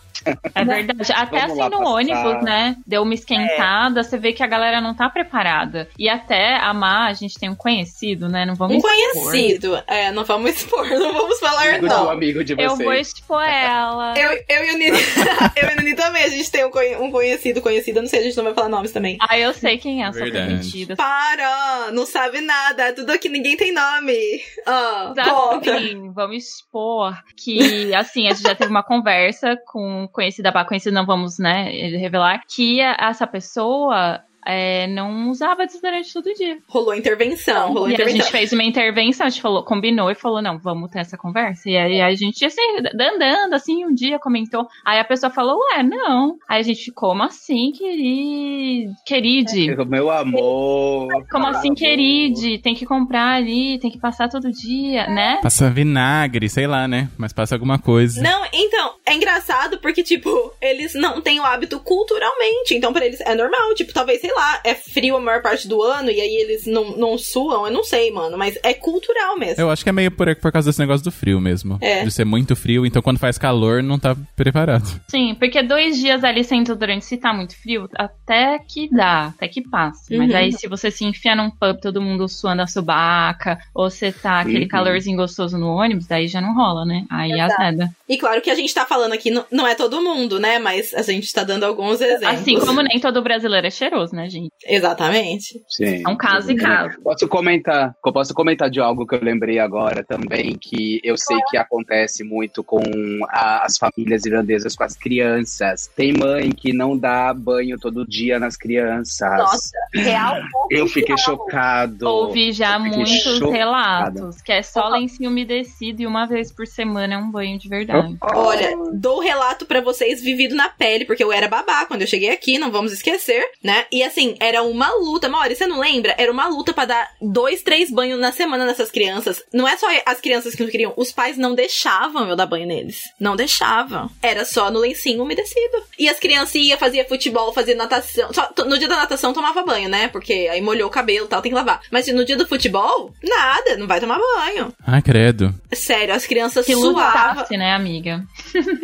É 0.55 0.65
verdade. 0.65 1.11
Até 1.13 1.41
Vamos 1.47 1.59
assim 1.59 1.69
no 1.69 1.77
passar. 1.79 1.91
ônibus, 1.93 2.43
né? 2.43 2.75
Deu 2.85 3.01
uma 3.03 3.13
esquentada, 3.13 4.03
você 4.03 4.17
vê 4.17 4.33
que 4.33 4.43
a 4.43 4.47
galera 4.47 4.81
não 4.81 4.93
tá 4.93 5.09
preparada. 5.09 5.87
E 5.97 6.09
até 6.09 6.57
a 6.57 6.73
Má, 6.73 7.07
a 7.07 7.13
gente 7.13 7.39
tem 7.39 7.49
um 7.49 7.55
conhecido, 7.55 8.27
né? 8.27 8.45
Não 8.45 8.55
vamos 8.55 8.75
Um 8.75 8.77
expor. 8.79 8.91
conhecido. 9.23 9.83
É, 9.87 10.11
não 10.11 10.23
vamos 10.25 10.51
expor, 10.57 10.87
não 11.07 11.21
vamos 11.21 11.39
falar, 11.39 11.61
Amigo 11.67 11.79
de 11.79 11.85
um 11.85 11.89
não. 11.97 12.09
amigo 12.09 12.43
de 12.43 12.53
Eu 12.53 12.69
vocês. 12.69 12.83
vou 12.83 12.93
expor 12.93 13.43
ela. 13.43 14.13
Eu, 14.17 14.43
eu 14.47 14.65
e 14.65 14.75
o 14.75 14.77
Nini. 14.77 14.97
eu 15.55 15.69
e 15.69 15.73
o 15.73 15.77
Nini 15.77 15.95
também, 15.95 16.23
a 16.23 16.29
gente 16.29 16.49
tem 16.51 16.65
um, 16.65 17.03
um 17.03 17.11
conhecido, 17.11 17.61
conhecido, 17.61 17.97
eu 17.99 18.03
não 18.03 18.09
sei, 18.09 18.19
a 18.19 18.23
gente 18.23 18.37
não 18.37 18.43
vai 18.43 18.53
falar 18.53 18.69
nomes 18.69 18.91
também. 18.91 19.17
Ah, 19.21 19.37
eu 19.37 19.53
sei 19.53 19.77
quem 19.77 20.03
é, 20.03 20.11
Verdade. 20.11 20.47
permitida. 20.47 20.95
Para! 20.95 21.91
Não 21.91 22.05
sabe 22.05 22.41
nada, 22.41 22.83
é 22.87 22.91
tudo 22.91 23.11
aqui, 23.11 23.29
ninguém 23.29 23.55
tem 23.57 23.73
nome. 23.73 24.41
Ah. 24.65 25.11
Exatamente. 25.11 26.09
Vamos 26.13 26.37
expor 26.37 27.17
que, 27.35 27.93
assim, 27.95 28.27
a 28.27 28.33
gente 28.33 28.43
já 28.43 28.55
teve 28.55 28.71
uma 28.71 28.83
conversa 28.83 29.57
com 29.65 30.07
conhecida, 30.11 30.51
conhecida 30.65 30.93
não 30.93 31.05
vamos, 31.05 31.37
né, 31.39 31.69
revelar, 31.97 32.41
que 32.47 32.79
essa 32.81 33.27
pessoa 33.27 34.21
é, 34.47 34.87
não 34.87 35.29
usava 35.29 35.65
desodorante 35.65 36.13
todo 36.13 36.33
dia. 36.33 36.57
Rolou 36.67 36.95
intervenção, 36.95 37.73
rolou 37.73 37.89
E 37.89 37.91
a 37.91 37.93
intervenção. 37.95 38.21
gente 38.21 38.31
fez 38.31 38.53
uma 38.53 38.63
intervenção, 38.63 39.27
a 39.27 39.29
gente 39.29 39.41
falou, 39.41 39.63
combinou 39.63 40.09
e 40.09 40.15
falou, 40.15 40.41
não, 40.41 40.57
vamos 40.57 40.89
ter 40.89 40.99
essa 40.99 41.17
conversa. 41.17 41.69
E 41.69 41.77
aí 41.77 42.01
a 42.01 42.13
gente, 42.15 42.45
assim, 42.45 42.61
andando, 42.99 43.53
assim, 43.53 43.85
um 43.85 43.93
dia 43.93 44.17
comentou. 44.19 44.67
Aí 44.85 44.99
a 44.99 45.03
pessoa 45.03 45.29
falou, 45.29 45.59
ué, 45.71 45.83
não. 45.83 46.37
Aí 46.47 46.61
a 46.61 46.63
gente, 46.63 46.91
como 46.91 47.23
assim, 47.23 47.71
querido? 47.71 48.93
Queride? 49.05 49.75
Meu 49.85 50.09
amor. 50.09 51.09
Como 51.29 51.47
assim, 51.47 51.69
amor. 51.69 51.77
queride? 51.77 52.59
Tem 52.59 52.73
que 52.73 52.85
comprar 52.85 53.35
ali, 53.35 53.79
tem 53.79 53.91
que 53.91 53.99
passar 53.99 54.29
todo 54.29 54.51
dia, 54.51 55.07
né? 55.07 55.39
Passa 55.41 55.69
vinagre, 55.69 56.47
sei 56.49 56.67
lá, 56.67 56.87
né? 56.87 57.09
Mas 57.17 57.33
passa 57.33 57.55
alguma 57.55 57.77
coisa. 57.79 58.21
Não, 58.21 58.45
então, 58.53 58.93
é 59.05 59.13
engraçado 59.13 59.77
porque, 59.79 60.03
tipo, 60.03 60.53
eles 60.61 60.93
não 60.93 61.21
têm 61.21 61.39
o 61.39 61.43
hábito 61.43 61.79
culturalmente. 61.79 62.73
Então, 62.73 62.93
pra 62.93 63.05
eles 63.05 63.19
é 63.21 63.35
normal. 63.35 63.73
Tipo, 63.75 63.93
talvez, 63.93 64.21
sei 64.21 64.31
lá, 64.31 64.36
é 64.63 64.73
frio 64.75 65.17
a 65.17 65.21
maior 65.21 65.41
parte 65.41 65.67
do 65.67 65.81
ano 65.83 66.09
e 66.09 66.19
aí 66.21 66.35
eles 66.35 66.65
não, 66.65 66.91
não 66.97 67.17
suam. 67.17 67.65
Eu 67.65 67.71
não 67.73 67.83
sei, 67.83 68.11
mano. 68.11 68.37
Mas 68.37 68.57
é 68.63 68.73
cultural 68.73 69.37
mesmo. 69.37 69.61
Eu 69.61 69.69
acho 69.69 69.83
que 69.83 69.89
é 69.89 69.93
meio 69.93 70.11
por, 70.11 70.33
por 70.35 70.51
causa 70.51 70.69
desse 70.69 70.79
negócio 70.79 71.03
do 71.03 71.11
frio 71.11 71.39
mesmo. 71.39 71.77
É. 71.81 72.03
De 72.03 72.11
ser 72.11 72.25
muito 72.25 72.55
frio, 72.55 72.85
então 72.85 73.01
quando 73.01 73.19
faz 73.19 73.37
calor, 73.37 73.81
não 73.83 73.97
tá 73.99 74.15
preparado. 74.35 74.87
Sim, 75.07 75.35
porque 75.35 75.61
dois 75.63 75.97
dias 75.97 76.23
ali 76.23 76.43
sem 76.43 76.63
desodorante, 76.63 77.05
se 77.05 77.17
tá 77.17 77.33
muito 77.33 77.55
frio, 77.59 77.87
até 77.95 78.59
que 78.59 78.89
dá, 78.89 79.27
até 79.27 79.47
que 79.47 79.61
passa. 79.61 80.15
Mas 80.15 80.29
Uhum. 80.31 80.35
aí 80.37 80.51
se 80.53 80.67
você 80.67 80.89
se 80.91 81.05
enfia 81.05 81.35
num 81.35 81.49
pub, 81.49 81.79
todo 81.81 82.01
mundo 82.01 82.27
suando 82.27 82.61
a 82.61 82.67
subaca, 82.67 83.57
ou 83.73 83.89
você 83.89 84.11
tá 84.11 84.39
aquele 84.41 84.63
Uhum. 84.63 84.67
calorzinho 84.67 85.17
gostoso 85.17 85.57
no 85.57 85.67
ônibus, 85.69 86.07
daí 86.07 86.27
já 86.27 86.41
não 86.41 86.53
rola, 86.55 86.85
né? 86.85 87.05
Aí 87.09 87.31
Exato. 87.31 87.61
azeda. 87.61 87.89
E 88.07 88.17
claro 88.17 88.41
que 88.41 88.49
a 88.49 88.55
gente 88.55 88.73
tá 88.73 88.85
falando 88.85 89.13
aqui, 89.13 89.29
não, 89.31 89.45
não 89.51 89.67
é 89.67 89.75
todo 89.75 90.01
mundo, 90.01 90.39
né? 90.39 90.59
Mas 90.59 90.93
a 90.93 91.01
gente 91.01 91.31
tá 91.33 91.43
dando 91.43 91.63
alguns 91.63 91.99
exemplos. 92.01 92.27
Assim 92.41 92.59
como 92.59 92.81
nem 92.81 92.99
todo 92.99 93.21
brasileiro 93.21 93.67
é 93.67 93.71
cheiroso, 93.71 94.15
né, 94.15 94.26
gente? 94.29 94.51
Exatamente. 94.65 95.61
Sim. 95.67 96.03
É 96.05 96.09
um 96.09 96.15
caso 96.17 96.51
e 96.51 96.55
caso. 96.55 96.99
Posso 97.01 97.27
comentar, 97.27 97.95
eu 98.05 98.13
posso 98.13 98.33
comentar 98.33 98.69
de 98.69 98.79
algo 98.79 99.05
que 99.05 99.15
eu 99.15 99.23
lembrei 99.23 99.59
agora 99.59 100.03
também, 100.03 100.57
que 100.59 100.99
eu 101.03 101.15
sei 101.17 101.37
que 101.49 101.57
acontece 101.57 102.23
muito 102.23 102.63
com 102.63 102.81
a- 103.29 103.65
as 103.65 103.77
famílias 103.77 104.25
irlandesas 104.25 104.75
com 104.75 104.83
as 104.83 104.95
crianças. 104.95 105.87
Tem 105.95 106.13
mãe 106.13 106.49
que 106.51 106.73
não 106.73 106.97
dá 106.97 107.33
banho 107.33 107.77
todo 107.79 108.07
dia 108.07 108.39
nas 108.39 108.55
crianças. 108.55 109.37
Nossa, 109.37 109.77
real. 109.93 110.35
eu 110.71 110.87
fiquei 110.87 111.17
chocado. 111.17 112.07
Ouvi 112.07 112.51
já 112.51 112.77
muitos 112.79 113.09
chocada. 113.37 113.51
relatos, 113.51 114.41
que 114.41 114.51
é 114.51 114.61
só 114.61 114.87
lencinho 114.89 115.29
umedecido 115.29 116.01
e 116.01 116.07
uma 116.07 116.25
vez 116.25 116.51
por 116.51 116.65
semana 116.67 117.15
é 117.15 117.17
um 117.17 117.29
banho 117.31 117.57
de 117.59 117.67
verdade. 117.69 118.15
Olha, 118.21 118.71
dou 118.93 119.19
relato 119.19 119.65
pra 119.65 119.81
vocês 119.81 120.21
vivido 120.21 120.55
na 120.55 120.69
pele, 120.69 121.05
porque 121.05 121.23
eu 121.23 121.31
era 121.31 121.47
babá 121.47 121.85
quando 121.85 122.01
eu 122.01 122.07
cheguei 122.07 122.29
aqui, 122.29 122.57
não 122.57 122.71
vamos 122.71 122.91
esquecer, 122.91 123.43
né? 123.63 123.85
E 123.91 124.03
assim, 124.07 124.35
era 124.39 124.63
uma 124.63 124.91
luta. 124.95 125.29
Mauri, 125.29 125.55
você 125.55 125.65
não 125.67 125.79
lembra? 125.79 126.15
Era 126.17 126.31
uma 126.31 126.47
luta 126.47 126.73
pra 126.73 126.85
dar 126.85 127.09
dois, 127.21 127.61
três 127.61 127.91
banhos 127.91 128.19
na 128.19 128.31
semana 128.31 128.65
nessas 128.65 128.89
crianças. 128.91 129.43
Não 129.53 129.67
é 129.67 129.77
só 129.77 129.87
as 130.05 130.19
crianças 130.19 130.55
que 130.55 130.63
não 130.63 130.69
queriam, 130.69 130.93
os 130.97 131.11
pais 131.11 131.37
não 131.37 131.53
deixavam 131.55 132.27
eu 132.27 132.35
dar 132.35 132.45
banho 132.45 132.67
neles. 132.67 133.01
Não 133.19 133.35
deixavam. 133.35 134.09
Era 134.21 134.43
só 134.45 134.69
no 134.71 134.79
lencinho 134.79 135.23
umedecido. 135.23 135.77
E 135.99 136.07
as 136.09 136.19
crianças 136.19 136.55
iam, 136.55 136.77
fazia 136.77 137.07
futebol, 137.07 137.53
fazia 137.53 137.75
natação. 137.75 138.31
Só, 138.33 138.49
no 138.65 138.77
dia 138.77 138.87
da 138.87 138.95
natação 138.97 139.33
tomava 139.33 139.63
banho, 139.63 139.89
né? 139.89 140.07
Porque 140.07 140.47
aí 140.51 140.61
molhou 140.61 140.87
o 140.87 140.91
cabelo 140.91 141.25
e 141.25 141.29
tal, 141.29 141.41
tem 141.41 141.51
que 141.51 141.55
lavar. 141.55 141.81
Mas 141.91 142.07
no 142.07 142.25
dia 142.25 142.37
do 142.37 142.47
futebol, 142.47 143.13
nada, 143.23 143.77
não 143.77 143.87
vai 143.87 143.99
tomar 143.99 144.17
banho. 144.19 144.73
Ah, 144.85 145.01
credo. 145.01 145.53
Sério, 145.73 146.13
as 146.13 146.25
crianças 146.25 146.65
Que 146.65 146.73
suavam. 146.73 147.29
lutasse, 147.33 147.57
né, 147.57 147.73
amiga? 147.73 148.23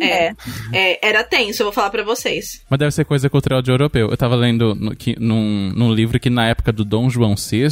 É, 0.00 0.32
é, 0.72 1.08
era 1.08 1.24
tenso, 1.24 1.62
eu 1.62 1.66
vou 1.66 1.72
falar 1.72 1.90
pra 1.90 2.02
vocês. 2.02 2.62
Mas 2.68 2.78
deve 2.78 2.92
ser 2.92 3.04
coisa 3.04 3.28
cultural 3.30 3.62
de 3.62 3.70
europeu. 3.70 4.10
Eu 4.10 4.16
tava 4.16 4.34
lendo 4.36 4.74
no- 4.74 4.94
que, 4.94 5.13
num, 5.18 5.72
num 5.74 5.92
livro 5.92 6.18
que 6.20 6.28
na 6.30 6.46
época 6.46 6.72
do 6.72 6.84
Dom 6.84 7.08
João 7.10 7.34
VI, 7.36 7.68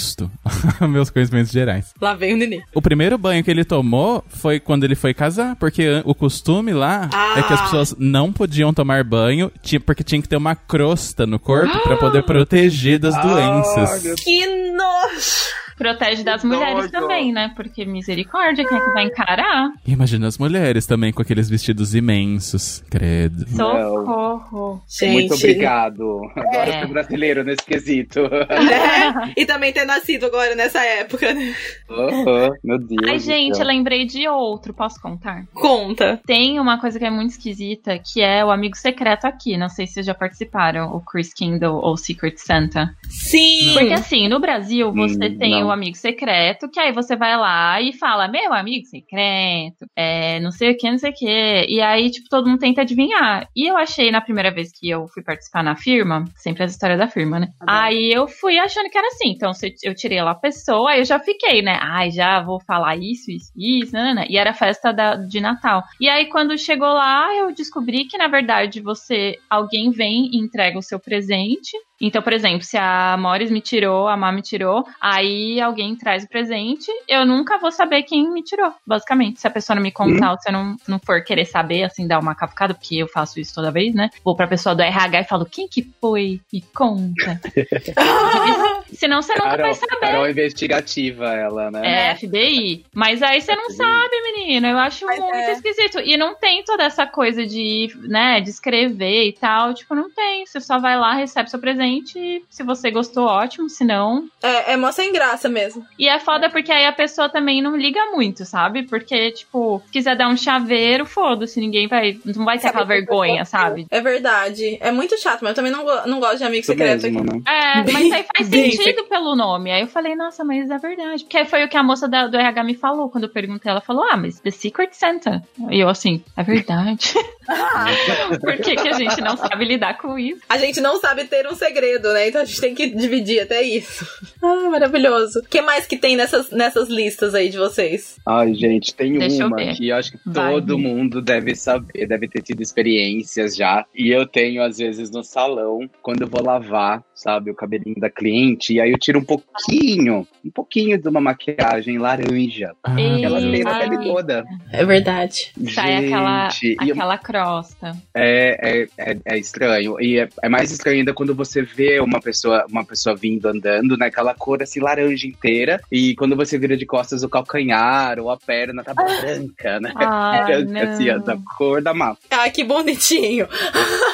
meus 0.88 1.10
conhecimentos 1.10 1.50
gerais. 1.52 1.92
Lá 2.00 2.14
vem 2.14 2.34
o 2.34 2.36
nenê. 2.36 2.62
O 2.74 2.82
primeiro 2.82 3.16
banho 3.18 3.42
que 3.44 3.50
ele 3.50 3.64
tomou 3.64 4.24
foi 4.28 4.58
quando 4.60 4.84
ele 4.84 4.94
foi 4.94 5.12
casar, 5.14 5.56
porque 5.56 6.02
o 6.04 6.14
costume 6.14 6.72
lá 6.72 7.08
Ah. 7.12 7.34
é 7.38 7.42
que 7.42 7.52
as 7.52 7.60
pessoas 7.62 7.94
não 7.98 8.32
podiam 8.32 8.72
tomar 8.72 9.04
banho, 9.04 9.50
porque 9.84 10.02
tinha 10.04 10.20
que 10.20 10.28
ter 10.28 10.36
uma 10.36 10.54
crosta 10.54 11.26
no 11.26 11.38
corpo 11.38 11.78
pra 11.82 11.96
poder 11.96 12.22
proteger 12.24 12.98
das 12.98 13.14
Ah, 13.14 13.20
doenças. 13.22 14.14
Que 14.20 14.46
nojo! 14.72 15.61
Protege 15.82 16.22
das 16.22 16.40
Que 16.42 16.46
mulheres 16.46 16.90
também, 16.90 17.32
né? 17.32 17.52
Porque 17.56 17.84
misericórdia, 17.84 18.64
quem 18.66 18.76
é 18.76 18.80
que 18.80 18.90
vai 18.92 19.04
encarar? 19.04 19.72
Imagina 19.86 20.26
as 20.28 20.38
mulheres 20.38 20.86
também 20.86 21.12
com 21.12 21.22
aqueles 21.22 21.48
vestidos 21.50 21.94
imensos. 21.94 22.82
Credo. 22.90 23.44
Socorro. 23.48 24.82
Gente. 24.88 25.12
Muito 25.12 25.34
obrigado. 25.34 26.20
Adoro 26.36 26.70
É. 26.70 26.86
brasileiro 26.86 27.44
nesse 27.44 27.64
quesito. 27.64 28.20
É, 28.20 29.32
e 29.36 29.44
também 29.46 29.72
ter 29.72 29.84
nascido 29.84 30.26
agora 30.26 30.54
nessa 30.54 30.84
época, 30.84 31.32
né? 31.34 31.54
Aham, 31.90 32.50
Meu 32.62 32.78
Deus. 32.78 33.00
Ai, 33.08 33.18
gente, 33.18 33.56
céu. 33.56 33.64
eu 33.64 33.68
lembrei 33.68 34.04
de 34.06 34.28
outro, 34.28 34.72
posso 34.72 35.00
contar? 35.00 35.44
Conta. 35.52 36.20
Tem 36.26 36.58
uma 36.60 36.78
coisa 36.80 36.98
que 36.98 37.04
é 37.04 37.10
muito 37.10 37.30
esquisita, 37.30 37.98
que 37.98 38.20
é 38.22 38.44
o 38.44 38.50
amigo 38.50 38.76
secreto 38.76 39.24
aqui. 39.26 39.56
Não 39.56 39.68
sei 39.68 39.86
se 39.86 39.94
vocês 39.94 40.06
já 40.06 40.14
participaram, 40.14 40.94
o 40.94 41.00
Chris 41.00 41.32
Kindle 41.34 41.76
ou 41.82 41.96
Secret 41.96 42.34
Santa. 42.36 42.90
Sim! 43.08 43.72
Porque 43.74 43.92
assim, 43.92 44.28
no 44.28 44.38
Brasil, 44.40 44.92
você 44.92 45.26
Hum, 45.28 45.38
tem 45.38 45.60
não. 45.60 45.68
o 45.68 45.70
amigo 45.72 45.96
secreto, 45.96 46.70
que 46.70 46.78
aí 46.78 46.92
você 46.92 47.16
vai 47.16 47.36
lá 47.36 47.80
e 47.80 47.92
fala, 47.92 48.28
meu 48.28 48.52
amigo 48.52 48.86
secreto, 48.86 49.86
é, 49.96 50.38
não 50.40 50.50
sei 50.50 50.72
o 50.72 50.76
que, 50.76 50.90
não 50.90 50.98
sei 50.98 51.10
o 51.10 51.14
que. 51.14 51.66
E 51.68 51.80
aí, 51.80 52.10
tipo, 52.10 52.28
todo 52.28 52.48
mundo 52.48 52.60
tenta 52.60 52.82
adivinhar. 52.82 53.48
E 53.56 53.66
eu 53.66 53.76
achei 53.76 54.10
na 54.10 54.20
primeira 54.20 54.50
vez 54.50 54.70
que 54.72 54.88
eu 54.88 55.08
fui 55.08 55.22
participar 55.22 55.62
na 55.62 55.74
firma, 55.74 56.24
sempre 56.36 56.64
as 56.64 56.72
histórias 56.72 56.98
da 56.98 57.08
firma, 57.08 57.40
né? 57.40 57.48
Aí 57.66 58.12
eu 58.12 58.28
fui 58.28 58.58
achando 58.58 58.90
que 58.90 58.98
era 58.98 59.08
assim. 59.08 59.30
Então, 59.30 59.52
eu 59.82 59.94
tirei 59.94 60.22
lá 60.22 60.32
a 60.32 60.36
pessoa, 60.36 60.90
aí 60.90 61.00
eu 61.00 61.04
já 61.04 61.18
fiquei, 61.18 61.62
né? 61.62 61.78
Ai, 61.80 62.10
já 62.10 62.40
vou 62.42 62.60
falar 62.60 62.96
isso, 62.96 63.30
isso, 63.30 63.52
isso, 63.56 63.92
né? 63.92 64.02
né, 64.02 64.14
né. 64.14 64.26
E 64.28 64.36
era 64.36 64.52
festa 64.52 64.92
da, 64.92 65.14
de 65.16 65.40
Natal. 65.40 65.82
E 66.00 66.08
aí, 66.08 66.26
quando 66.26 66.56
chegou 66.58 66.88
lá, 66.88 67.34
eu 67.34 67.52
descobri 67.54 68.04
que, 68.04 68.18
na 68.18 68.28
verdade, 68.28 68.80
você. 68.80 69.38
Alguém 69.48 69.90
vem 69.90 70.30
e 70.32 70.38
entrega 70.38 70.78
o 70.78 70.82
seu 70.82 70.98
presente. 70.98 71.76
Então, 72.00 72.20
por 72.20 72.32
exemplo, 72.32 72.62
se 72.62 72.76
a 72.76 73.16
Morris 73.16 73.50
me 73.50 73.60
tirou, 73.60 74.08
a 74.08 74.16
Má 74.16 74.32
me 74.32 74.42
tirou, 74.42 74.84
aí 75.00 75.51
alguém 75.60 75.96
traz 75.96 76.24
o 76.24 76.28
presente, 76.28 76.90
eu 77.08 77.24
nunca 77.26 77.58
vou 77.58 77.70
saber 77.70 78.02
quem 78.02 78.30
me 78.30 78.42
tirou, 78.42 78.72
basicamente. 78.86 79.40
Se 79.40 79.46
a 79.46 79.50
pessoa 79.50 79.74
não 79.74 79.82
me 79.82 79.92
contar 79.92 80.32
ou 80.32 80.38
se 80.38 80.48
eu 80.48 80.52
não, 80.52 80.76
não 80.88 80.98
for 80.98 81.22
querer 81.22 81.44
saber, 81.44 81.84
assim, 81.84 82.06
dar 82.06 82.18
uma 82.18 82.34
cavucada, 82.34 82.74
porque 82.74 82.96
eu 82.96 83.08
faço 83.08 83.40
isso 83.40 83.54
toda 83.54 83.70
vez, 83.70 83.94
né? 83.94 84.10
Vou 84.24 84.36
pra 84.36 84.46
pessoa 84.46 84.74
do 84.74 84.82
RH 84.82 85.20
e 85.20 85.24
falo, 85.24 85.44
quem 85.44 85.68
que 85.68 85.82
foi? 86.00 86.40
Me 86.52 86.62
conta. 86.74 87.40
Senão 88.94 89.22
você 89.22 89.34
nunca 89.34 89.56
vai 89.56 89.74
saber. 89.74 90.00
Carol 90.00 90.28
investigativa, 90.28 91.32
ela, 91.32 91.70
né? 91.70 92.10
É, 92.10 92.14
FBI. 92.16 92.84
Mas 92.94 93.22
aí 93.22 93.40
você 93.40 93.54
não 93.54 93.64
FBI. 93.64 93.76
sabe, 93.76 94.22
menino. 94.34 94.66
Eu 94.66 94.78
acho 94.78 95.04
Mas 95.06 95.18
muito 95.18 95.34
é. 95.34 95.52
esquisito. 95.52 96.00
E 96.00 96.16
não 96.16 96.34
tem 96.34 96.62
toda 96.64 96.84
essa 96.84 97.06
coisa 97.06 97.46
de, 97.46 97.94
né, 98.02 98.40
de 98.40 98.50
escrever 98.50 99.26
e 99.26 99.32
tal. 99.32 99.74
Tipo, 99.74 99.94
não 99.94 100.10
tem. 100.10 100.46
Você 100.46 100.60
só 100.60 100.78
vai 100.78 100.98
lá, 100.98 101.14
recebe 101.14 101.50
seu 101.50 101.58
presente. 101.58 102.44
Se 102.50 102.62
você 102.62 102.90
gostou, 102.90 103.26
ótimo. 103.26 103.68
Se 103.68 103.84
não. 103.84 104.26
É, 104.42 104.72
é 104.72 104.76
mó 104.76 104.90
sem 104.92 105.12
graça 105.12 105.48
mesmo. 105.48 105.84
E 105.98 106.08
é 106.08 106.18
foda 106.18 106.50
porque 106.50 106.72
aí 106.72 106.86
a 106.86 106.92
pessoa 106.92 107.28
também 107.28 107.62
não 107.62 107.76
liga 107.76 108.06
muito, 108.12 108.44
sabe? 108.44 108.82
Porque, 108.84 109.30
tipo, 109.32 109.82
se 109.86 109.92
quiser 109.92 110.16
dar 110.16 110.28
um 110.28 110.36
chaveiro, 110.36 111.06
foda-se. 111.06 111.60
Ninguém 111.60 111.86
vai. 111.86 112.18
Não 112.24 112.44
vai 112.44 112.56
ter 112.56 112.62
Sabe 112.62 112.70
aquela 112.70 112.86
vergonha, 112.86 113.44
sabe? 113.44 113.86
É 113.90 114.00
verdade. 114.00 114.78
É 114.80 114.90
muito 114.90 115.20
chato, 115.20 115.40
mas 115.42 115.50
eu 115.50 115.56
também 115.56 115.72
não, 115.72 115.84
não 116.06 116.20
gosto 116.20 116.38
de 116.38 116.44
amigo 116.44 116.64
secreto 116.64 117.02
mesmo, 117.02 117.20
aqui. 117.20 117.32
né? 117.32 117.42
É, 117.46 117.92
mas 117.92 118.12
aí 118.12 118.24
faz 118.36 118.48
bem 118.50 118.70
sentido 118.84 119.04
pelo 119.08 119.34
nome. 119.36 119.70
Aí 119.70 119.82
eu 119.82 119.86
falei, 119.88 120.14
nossa, 120.14 120.44
mas 120.44 120.70
é 120.70 120.78
verdade. 120.78 121.24
Porque 121.24 121.44
foi 121.44 121.64
o 121.64 121.68
que 121.68 121.76
a 121.76 121.82
moça 121.82 122.08
da- 122.08 122.26
do 122.26 122.36
RH 122.36 122.64
me 122.64 122.74
falou 122.74 123.08
quando 123.08 123.24
eu 123.24 123.30
perguntei. 123.30 123.70
Ela 123.70 123.80
falou, 123.80 124.04
ah, 124.10 124.16
mas 124.16 124.40
The 124.40 124.50
Secret 124.50 124.90
Santa. 124.92 125.42
E 125.70 125.80
eu 125.80 125.88
assim, 125.88 126.22
é 126.36 126.42
verdade. 126.42 127.14
Por 128.40 128.56
que, 128.58 128.76
que 128.76 128.88
a 128.88 128.92
gente 128.92 129.20
não 129.20 129.36
sabe 129.36 129.64
lidar 129.64 129.98
com 129.98 130.18
isso? 130.18 130.40
A 130.48 130.58
gente 130.58 130.80
não 130.80 130.98
sabe 131.00 131.24
ter 131.24 131.46
um 131.46 131.54
segredo, 131.54 132.12
né? 132.12 132.28
Então 132.28 132.40
a 132.40 132.44
gente 132.44 132.60
tem 132.60 132.74
que 132.74 132.88
dividir 132.88 133.40
até 133.40 133.62
isso. 133.62 134.06
Ah, 134.44 134.68
maravilhoso. 134.70 135.38
O 135.38 135.42
que 135.48 135.62
mais 135.62 135.86
que 135.86 135.96
tem 135.96 136.16
nessas, 136.16 136.50
nessas 136.50 136.88
listas 136.88 137.32
aí 137.32 137.48
de 137.48 137.58
vocês? 137.58 138.16
Ai, 138.26 138.52
gente, 138.54 138.92
tem 138.92 139.16
Deixa 139.16 139.46
uma 139.46 139.56
que 139.56 139.88
eu 139.88 139.94
acho 139.96 140.10
que 140.12 140.18
Vai. 140.26 140.52
todo 140.54 140.76
mundo 140.76 141.22
deve 141.22 141.54
saber, 141.54 142.08
deve 142.08 142.26
ter 142.26 142.42
tido 142.42 142.60
experiências 142.60 143.54
já. 143.54 143.86
E 143.94 144.10
eu 144.10 144.26
tenho, 144.26 144.60
às 144.60 144.78
vezes, 144.78 145.12
no 145.12 145.22
salão, 145.22 145.88
quando 146.02 146.22
eu 146.22 146.26
vou 146.28 146.42
lavar, 146.44 147.04
sabe, 147.14 147.52
o 147.52 147.54
cabelinho 147.54 148.00
da 148.00 148.10
cliente, 148.10 148.71
e 148.72 148.80
aí 148.80 148.90
eu 148.90 148.98
tiro 148.98 149.18
um 149.18 149.24
pouquinho, 149.24 150.26
um 150.44 150.50
pouquinho 150.50 151.00
de 151.00 151.08
uma 151.08 151.20
maquiagem 151.20 151.98
laranja. 151.98 152.72
Ah, 152.82 153.00
Ela 153.00 153.40
tem 153.40 153.62
na 153.62 153.78
pele 153.78 153.98
toda. 154.02 154.44
É 154.72 154.84
verdade. 154.84 155.52
Sai 155.72 156.06
aquela, 156.06 156.48
Gente, 156.50 156.76
e 156.82 156.88
eu- 156.88 156.94
aquela 156.94 157.18
crosta. 157.18 157.92
é, 158.14 158.86
é, 158.98 159.12
é, 159.12 159.16
é 159.24 159.38
estranho. 159.38 160.00
E 160.00 160.18
é, 160.18 160.28
é 160.42 160.48
mais 160.48 160.70
estranho 160.70 160.98
ainda 160.98 161.12
quando 161.14 161.34
você 161.34 161.62
vê 161.62 162.00
uma 162.00 162.20
pessoa, 162.20 162.64
uma 162.70 162.84
pessoa 162.84 163.14
vindo 163.16 163.46
andando, 163.46 163.96
né? 163.96 164.06
Aquela 164.06 164.34
cor 164.34 164.62
assim, 164.62 164.80
laranja 164.80 165.26
inteira. 165.26 165.80
E 165.90 166.14
quando 166.16 166.34
você 166.36 166.58
vira 166.58 166.76
de 166.76 166.86
costas 166.86 167.22
o 167.22 167.28
calcanhar 167.28 168.18
ou 168.18 168.30
a 168.30 168.36
perna 168.36 168.82
tá 168.82 168.94
branca, 168.94 169.80
né? 169.80 169.92
Ai, 169.96 170.54
assim, 170.82 171.10
ó, 171.10 171.18
da 171.18 171.34
não. 171.34 171.42
cor 171.56 171.82
da 171.82 171.92
mapa. 171.94 172.18
Ah, 172.30 172.48
que 172.50 172.64
bonitinho. 172.64 173.46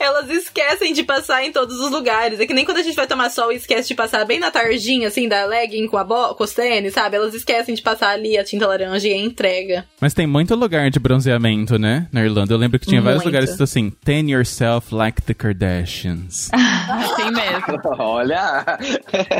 elas 0.00 0.30
esquecem 0.30 0.92
de 0.92 1.02
passar 1.04 1.44
em 1.44 1.52
todos 1.52 1.78
os 1.78 1.90
lugares. 1.90 2.40
É 2.40 2.46
que 2.46 2.54
nem 2.54 2.64
quando 2.64 2.78
a 2.78 2.82
gente 2.82 2.96
vai 2.96 3.06
tomar 3.06 3.30
sol 3.30 3.52
e 3.52 3.56
esquece 3.56 3.88
de 3.88 3.94
passar 3.94 4.24
bem 4.24 4.40
na 4.40 4.50
tardinha, 4.50 5.08
assim, 5.08 5.28
da 5.28 5.44
legging 5.44 5.86
com, 5.86 5.98
a 5.98 6.04
bo 6.04 6.34
com 6.34 6.42
os 6.44 6.54
tênis, 6.54 6.94
sabe? 6.94 7.16
Elas 7.16 7.34
esquecem 7.34 7.74
de 7.74 7.82
passar 7.82 8.10
ali 8.10 8.38
a 8.38 8.42
tinta 8.44 8.66
laranja 8.66 9.06
e 9.08 9.12
a 9.12 9.16
entrega. 9.16 9.84
Mas 10.00 10.14
tem 10.14 10.26
muito 10.26 10.54
lugar 10.54 10.90
de 10.90 10.98
bronzeamento, 10.98 11.78
né? 11.78 12.08
Na 12.12 12.24
Irlanda. 12.24 12.54
Eu 12.54 12.58
lembro 12.58 12.78
que 12.78 12.86
tinha 12.86 13.02
vários 13.02 13.22
Muito. 13.22 13.34
lugares 13.34 13.56
que 13.56 13.62
assim, 13.62 13.90
tan 14.04 14.28
yourself 14.30 14.94
like 14.94 15.20
the 15.22 15.34
Kardashians. 15.34 16.50
Tem 17.16 17.30
mesmo. 17.30 17.80
Olha! 17.98 18.64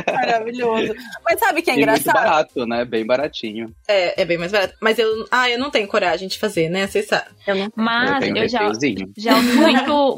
Maravilhoso. 0.07 0.93
Mas 1.25 1.39
sabe 1.39 1.59
o 1.59 1.63
que 1.63 1.71
é 1.71 1.73
E 1.73 1.77
muito 1.77 1.89
engraçado? 1.89 2.13
barato, 2.13 2.65
né? 2.67 2.85
Bem 2.85 3.05
baratinho. 3.05 3.73
É, 3.87 4.21
é 4.21 4.25
bem 4.25 4.37
mais 4.37 4.51
barato. 4.51 4.73
Mas 4.79 4.99
eu. 4.99 5.27
Ah, 5.31 5.49
eu 5.49 5.59
não 5.59 5.69
tenho 5.69 5.87
coragem 5.87 6.27
de 6.27 6.37
fazer, 6.37 6.69
né? 6.69 6.87
Vocês 6.87 7.07
sabem. 7.07 7.33
Eu 7.47 7.55
não. 7.55 7.71
Mas 7.75 8.19
tenho 8.19 8.37
eu 8.37 8.47
já, 8.47 8.59
já 9.17 9.35
ouvi 9.35 9.53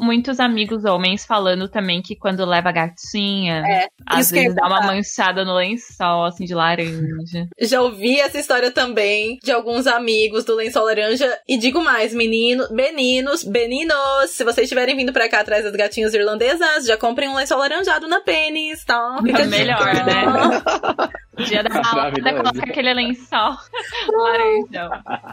muitos 0.34 0.40
amigos 0.40 0.84
homens 0.84 1.24
falando 1.24 1.68
também 1.68 2.02
que 2.02 2.16
quando 2.16 2.44
leva 2.44 2.72
gatinha, 2.72 3.62
É, 3.66 3.86
às 4.06 4.30
vezes 4.30 4.54
dá 4.54 4.66
uma 4.66 4.80
manchada 4.82 5.44
no 5.44 5.54
lençol, 5.54 6.24
assim, 6.24 6.44
de 6.44 6.54
laranja. 6.54 7.48
Já 7.60 7.80
ouvi 7.80 8.20
essa 8.20 8.38
história 8.38 8.70
também 8.70 9.38
de 9.42 9.52
alguns 9.52 9.86
amigos 9.86 10.44
do 10.44 10.54
lençol 10.54 10.84
laranja. 10.84 11.38
E 11.48 11.56
digo 11.56 11.82
mais, 11.82 12.14
menino, 12.14 12.66
meninos, 12.70 13.44
meninos, 13.44 14.30
se 14.30 14.44
vocês 14.44 14.64
estiverem 14.64 14.96
vindo 14.96 15.12
pra 15.12 15.28
cá 15.28 15.40
atrás 15.40 15.64
das 15.64 15.74
gatinhas 15.74 16.14
irlandesas, 16.14 16.86
já 16.86 16.96
comprem 16.96 17.28
um 17.28 17.34
lençol 17.36 17.58
laranjado 17.58 18.08
na 18.08 18.20
pênis, 18.20 18.84
tá? 18.84 19.18
Fica 19.22 19.44
dica. 19.44 19.56
Melhor, 19.56 19.94
né? 19.94 21.14
Dia 21.36 21.64
da 21.64 21.68
balada, 21.82 22.32
coloca 22.32 22.62
aquele 22.62 22.94
lençol 22.94 23.56
laranjão. 24.16 24.88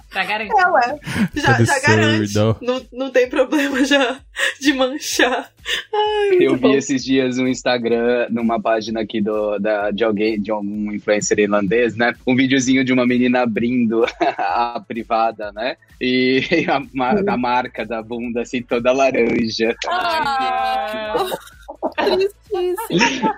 Pra 0.09 0.23
garantir. 0.25 0.59
É, 0.59 0.67
ué. 0.67 0.99
Já, 1.35 1.63
já 1.63 1.79
garante. 1.79 2.33
Não, 2.59 2.81
não 2.91 3.11
tem 3.11 3.29
problema 3.29 3.85
já 3.85 4.19
de 4.59 4.73
manchar. 4.73 4.90
Ai, 5.93 6.29
muito 6.29 6.43
Eu 6.43 6.55
vi 6.55 6.61
bom. 6.61 6.73
esses 6.73 7.03
dias 7.03 7.37
no 7.37 7.47
Instagram, 7.47 8.27
numa 8.29 8.59
página 8.61 9.01
aqui 9.01 9.21
do, 9.21 9.57
da, 9.59 9.91
de 9.91 10.03
alguém, 10.03 10.39
de 10.41 10.51
algum 10.51 10.91
influencer 10.91 11.39
irlandês, 11.39 11.95
né? 11.95 12.13
Um 12.25 12.35
videozinho 12.35 12.83
de 12.83 12.91
uma 12.91 13.05
menina 13.05 13.41
abrindo 13.41 14.05
a 14.37 14.81
privada, 14.87 15.51
né? 15.51 15.77
E 15.99 16.41
a, 16.67 17.33
a 17.33 17.37
marca 17.37 17.85
da 17.85 18.01
bunda, 18.01 18.41
assim, 18.41 18.61
toda 18.61 18.91
laranja. 18.91 19.75
Ah, 19.87 21.25
tristíssimo. 21.95 23.33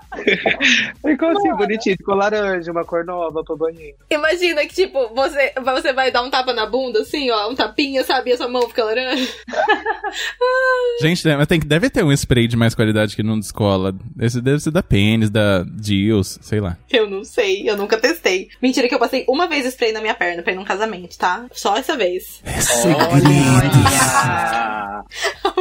Ficou 1.06 1.30
assim, 1.30 1.54
bonitinho, 1.56 1.98
ficou 1.98 2.15
laranja, 2.15 2.72
uma 2.72 2.86
cor 2.86 3.06
nova 3.06 3.43
pro 3.43 3.58
banheiro. 3.58 3.98
Imagina 4.10 4.62
que, 4.65 4.74
tipo, 4.74 5.10
você, 5.13 5.54
você 5.63 5.93
vai 5.93 6.12
dar 6.12 6.24
um 6.24 6.30
tapa 6.30 6.54
na 6.54 6.65
bunda, 6.65 7.02
assim, 7.02 7.30
ó, 7.30 7.50
um 7.50 7.56
tapinha, 7.56 8.04
sabe? 8.04 8.30
E 8.30 8.34
a 8.34 8.38
sua 8.38 8.48
mão 8.48 8.67
fica 8.67 8.84
laranja. 8.84 9.28
Gente, 11.02 11.26
né, 11.28 11.36
mas 11.38 11.48
tem, 11.48 11.60
que- 11.60 11.67
deve 11.67 11.89
ter 11.89 12.04
um 12.04 12.12
spray 12.12 12.48
de 12.48 12.56
mais 12.56 12.76
qualidade 12.76 13.15
que 13.15 13.24
não 13.24 13.39
descola. 13.39 13.93
Esse 14.19 14.41
deve 14.41 14.60
ser 14.60 14.72
da 14.72 14.84
Pênis, 14.84 15.30
da 15.30 15.63
Deals, 15.63 16.39
sei 16.41 16.60
lá. 16.60 16.78
Eu 16.91 17.10
não 17.10 17.24
sei, 17.24 17.67
eu 17.69 17.76
nunca 17.78 17.98
testei. 17.98 18.50
Mentira 18.62 18.88
que 18.88 18.96
eu 18.96 19.00
passei 19.00 19.26
uma 19.28 19.48
vez 19.48 19.65
spray 19.65 19.91
na 19.91 20.02
minha 20.02 20.13
perna 20.15 20.43
pra 20.43 20.54
ir 20.54 20.56
num 20.56 20.63
casamento, 20.65 21.17
tá? 21.17 21.46
Só 21.52 21.76
essa 21.78 21.98
vez. 21.98 22.41
Olha! 22.86 25.04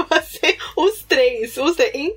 Passei 0.09 0.57
os 0.77 1.03
três, 1.03 1.57
os 1.57 1.77
três. 1.77 1.95
em 1.95 2.15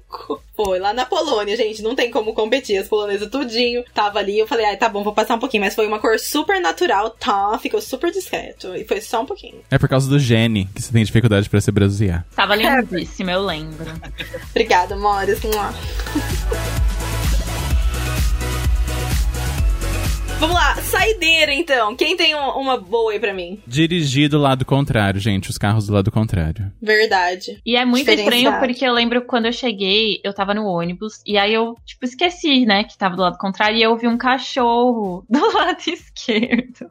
Foi 0.56 0.80
lá 0.80 0.94
na 0.94 1.06
Polônia, 1.06 1.56
gente. 1.56 1.82
Não 1.82 1.96
tem 1.96 2.10
como 2.10 2.34
competir. 2.34 2.78
As 2.78 2.88
polonesas 2.88 3.30
tudinho. 3.30 3.84
Tava 3.94 4.20
ali, 4.20 4.40
eu 4.40 4.48
falei, 4.48 4.66
ai, 4.66 4.78
tá 4.78 4.90
bom, 4.90 5.04
vou 5.04 5.14
passar 5.14 5.36
um 5.36 5.40
pouquinho. 5.40 5.64
Mas 5.64 5.76
foi 5.76 5.88
uma 5.88 6.00
cor 6.00 6.20
super 6.20 6.62
natural, 6.62 7.10
tá? 7.12 7.58
Ficou 7.60 7.82
super 7.82 8.12
discreto. 8.12 8.76
E 8.76 8.86
foi 8.86 9.02
só 9.02 9.22
um 9.22 9.26
pouquinho. 9.26 9.62
É 9.70 9.78
por 9.78 9.90
causa 9.90 10.10
do 10.10 10.20
gene 10.20 10.70
que 10.74 10.82
você 10.82 10.92
tem 10.92 11.04
dificuldade 11.04 11.50
pra 11.50 11.62
se 11.62 11.72
bronzear. 11.72 12.26
Tava 12.36 12.56
lindíssima, 12.56 13.32
eu 13.32 13.46
lembro. 13.46 13.92
Obrigada, 14.52 14.96
Mores. 14.96 15.42
Mua. 15.44 15.74
Vamos 20.40 20.56
lá, 20.56 20.76
saideira 20.76 21.54
então. 21.54 21.96
Quem 21.96 22.16
tem 22.18 22.36
um- 22.36 22.50
uma 22.60 22.78
boa 22.78 23.14
aí 23.14 23.20
pra 23.20 23.34
mim? 23.34 23.62
Dirigir 23.66 24.30
do 24.30 24.38
lado 24.38 24.66
contrário, 24.66 25.20
gente. 25.20 25.50
Os 25.50 25.58
carros 25.58 25.88
do 25.88 25.94
lado 25.94 26.12
contrário. 26.12 26.72
Verdade. 26.82 27.60
E 27.66 27.76
é 27.78 27.86
muito 27.86 28.10
estranho 28.12 28.60
porque 28.60 28.86
eu 28.86 28.94
lembro 28.94 29.22
quando 29.26 29.46
eu 29.46 29.54
cheguei, 29.54 30.20
eu 30.24 30.34
tava 30.34 30.54
no 30.54 30.66
ônibus, 30.66 31.22
e 31.26 31.38
aí 31.38 31.54
eu, 31.54 31.76
tipo, 31.86 32.04
esqueci, 32.06 32.66
né, 32.66 32.84
que 32.84 32.98
tava 32.98 33.16
do 33.16 33.22
lado 33.22 33.38
contrário, 33.38 33.78
e 33.78 33.82
eu 33.82 33.96
vi 33.98 34.08
um 34.08 34.18
cachorro 34.18 35.26
do 35.30 35.40
lado 35.54 35.80
esquerdo. 35.88 36.90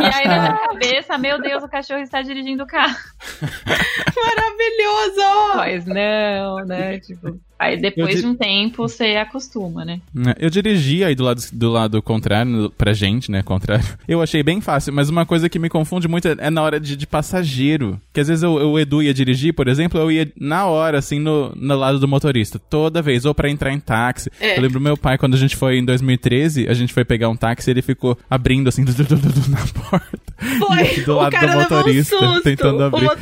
E 0.00 0.04
aí 0.04 0.26
na 0.26 0.40
minha 0.40 0.56
cabeça, 0.66 1.18
meu 1.18 1.40
Deus, 1.40 1.62
o 1.62 1.68
cachorro 1.68 2.00
está 2.00 2.22
dirigindo 2.22 2.62
o 2.62 2.66
carro. 2.66 2.96
Maravilhoso! 4.16 5.56
Mas 5.56 5.84
não, 5.86 6.64
né, 6.66 6.98
tipo... 7.00 7.38
Aí 7.62 7.80
depois 7.80 8.16
di- 8.16 8.20
de 8.22 8.26
um 8.26 8.34
tempo 8.34 8.88
você 8.88 9.16
acostuma, 9.16 9.84
né? 9.84 10.00
Né, 10.14 10.34
Eu 10.38 10.50
dirigi 10.50 11.04
aí 11.04 11.14
do 11.14 11.22
lado, 11.24 11.40
do 11.52 11.70
lado 11.70 12.02
contrário, 12.02 12.70
pra 12.76 12.92
gente, 12.92 13.30
né? 13.30 13.42
Contrário. 13.42 13.84
Eu 14.08 14.20
achei 14.20 14.42
bem 14.42 14.60
fácil, 14.60 14.92
mas 14.92 15.08
uma 15.08 15.24
coisa 15.24 15.48
que 15.48 15.58
me 15.58 15.68
confunde 15.68 16.08
muito 16.08 16.26
é 16.28 16.36
é 16.38 16.50
na 16.50 16.62
hora 16.62 16.80
de, 16.80 16.96
de 16.96 17.06
passageiro. 17.06 18.00
Que 18.12 18.20
às 18.20 18.28
vezes 18.28 18.42
eu, 18.42 18.58
eu- 18.58 18.70
o 18.72 18.78
Edu 18.78 19.02
ia 19.02 19.14
dirigir, 19.14 19.52
por 19.54 19.68
exemplo, 19.68 20.00
eu 20.00 20.10
ia 20.10 20.30
na 20.38 20.66
hora, 20.66 20.98
assim, 20.98 21.18
no, 21.18 21.52
no 21.54 21.76
lado 21.76 21.98
do 21.98 22.08
motorista. 22.08 22.58
Toda 22.58 23.00
vez. 23.02 23.24
Ou 23.24 23.34
pra 23.34 23.48
entrar 23.50 23.72
em 23.72 23.78
táxi. 23.80 24.30
É. 24.40 24.56
Eu 24.58 24.62
lembro 24.62 24.80
meu 24.80 24.96
pai, 24.96 25.16
quando 25.18 25.34
a 25.34 25.38
gente 25.38 25.54
foi 25.56 25.78
em 25.78 25.84
2013, 25.84 26.68
a 26.68 26.74
gente 26.74 26.92
foi 26.92 27.04
pegar 27.04 27.28
um 27.28 27.36
táxi 27.36 27.70
ele 27.70 27.82
ficou 27.82 28.18
abrindo, 28.28 28.68
assim, 28.68 28.84
du- 28.84 28.92
du- 28.92 29.04
du- 29.04 29.50
na 29.50 29.58
porta. 29.88 30.18
Foi! 30.58 31.04
Do 31.04 31.12
o 31.12 31.16
lado 31.16 31.38
do 31.38 31.46
um 31.46 31.60
motorista, 31.60 32.18
susto. 32.18 32.42
tentando 32.42 32.78
O 32.80 32.82
abrir. 32.84 33.04
mo- 33.04 33.12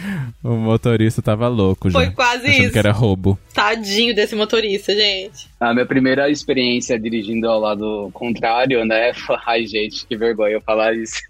O 0.43 0.57
motorista 0.57 1.21
tava 1.21 1.49
louco 1.49 1.91
já. 1.91 1.99
Foi 1.99 2.11
quase 2.11 2.49
isso. 2.51 2.73
que 2.73 2.79
era 2.79 2.93
roubo. 2.93 3.39
Tadinho 3.53 4.15
desse 4.15 4.30
motorista, 4.37 4.95
gente. 4.95 5.50
A 5.61 5.75
minha 5.75 5.85
primeira 5.85 6.31
experiência 6.31 6.99
dirigindo 6.99 7.47
ao 7.47 7.61
lado 7.61 8.11
contrário, 8.15 8.83
né? 8.87 9.13
Ai, 9.47 9.67
gente, 9.67 10.07
que 10.07 10.17
vergonha 10.17 10.55
eu 10.55 10.63
falar 10.63 10.95
isso. 10.95 11.21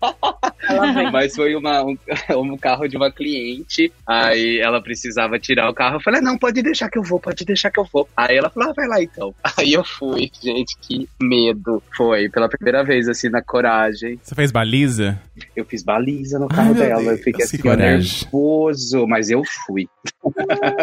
Mas 1.13 1.35
foi 1.35 1.57
uma, 1.57 1.83
um, 1.83 1.97
um 2.37 2.57
carro 2.57 2.87
de 2.87 2.97
uma 2.97 3.11
cliente. 3.11 3.93
Aí 4.07 4.61
ela 4.61 4.81
precisava 4.81 5.37
tirar 5.37 5.69
o 5.69 5.75
carro. 5.75 5.97
Eu 5.97 6.01
falei, 6.01 6.21
não, 6.21 6.39
pode 6.39 6.63
deixar 6.63 6.89
que 6.89 6.99
eu 6.99 7.03
vou, 7.03 7.19
pode 7.19 7.45
deixar 7.45 7.73
que 7.73 7.81
eu 7.81 7.89
vou. 7.93 8.09
Aí 8.17 8.37
ela 8.37 8.49
falou, 8.51 8.71
ah, 8.71 8.73
vai 8.73 8.87
lá 8.87 9.03
então. 9.03 9.35
Aí 9.59 9.73
eu 9.73 9.83
fui, 9.83 10.31
gente, 10.41 10.77
que 10.81 11.09
medo. 11.21 11.83
Foi 11.97 12.29
pela 12.29 12.49
primeira 12.49 12.85
vez, 12.85 13.09
assim, 13.09 13.29
na 13.29 13.43
coragem. 13.43 14.17
Você 14.23 14.35
fez 14.37 14.53
baliza? 14.53 15.21
Eu 15.57 15.65
fiz 15.65 15.83
baliza 15.83 16.39
no 16.39 16.47
Ai, 16.51 16.57
carro 16.57 16.75
meu 16.75 16.83
dela. 16.83 17.03
Eu 17.03 17.07
Deus, 17.07 17.19
fiquei 17.19 17.47
que 17.47 17.69
assim, 17.69 17.77
nervoso, 17.77 19.07
mas 19.09 19.29
eu 19.29 19.43
fui. 19.67 19.89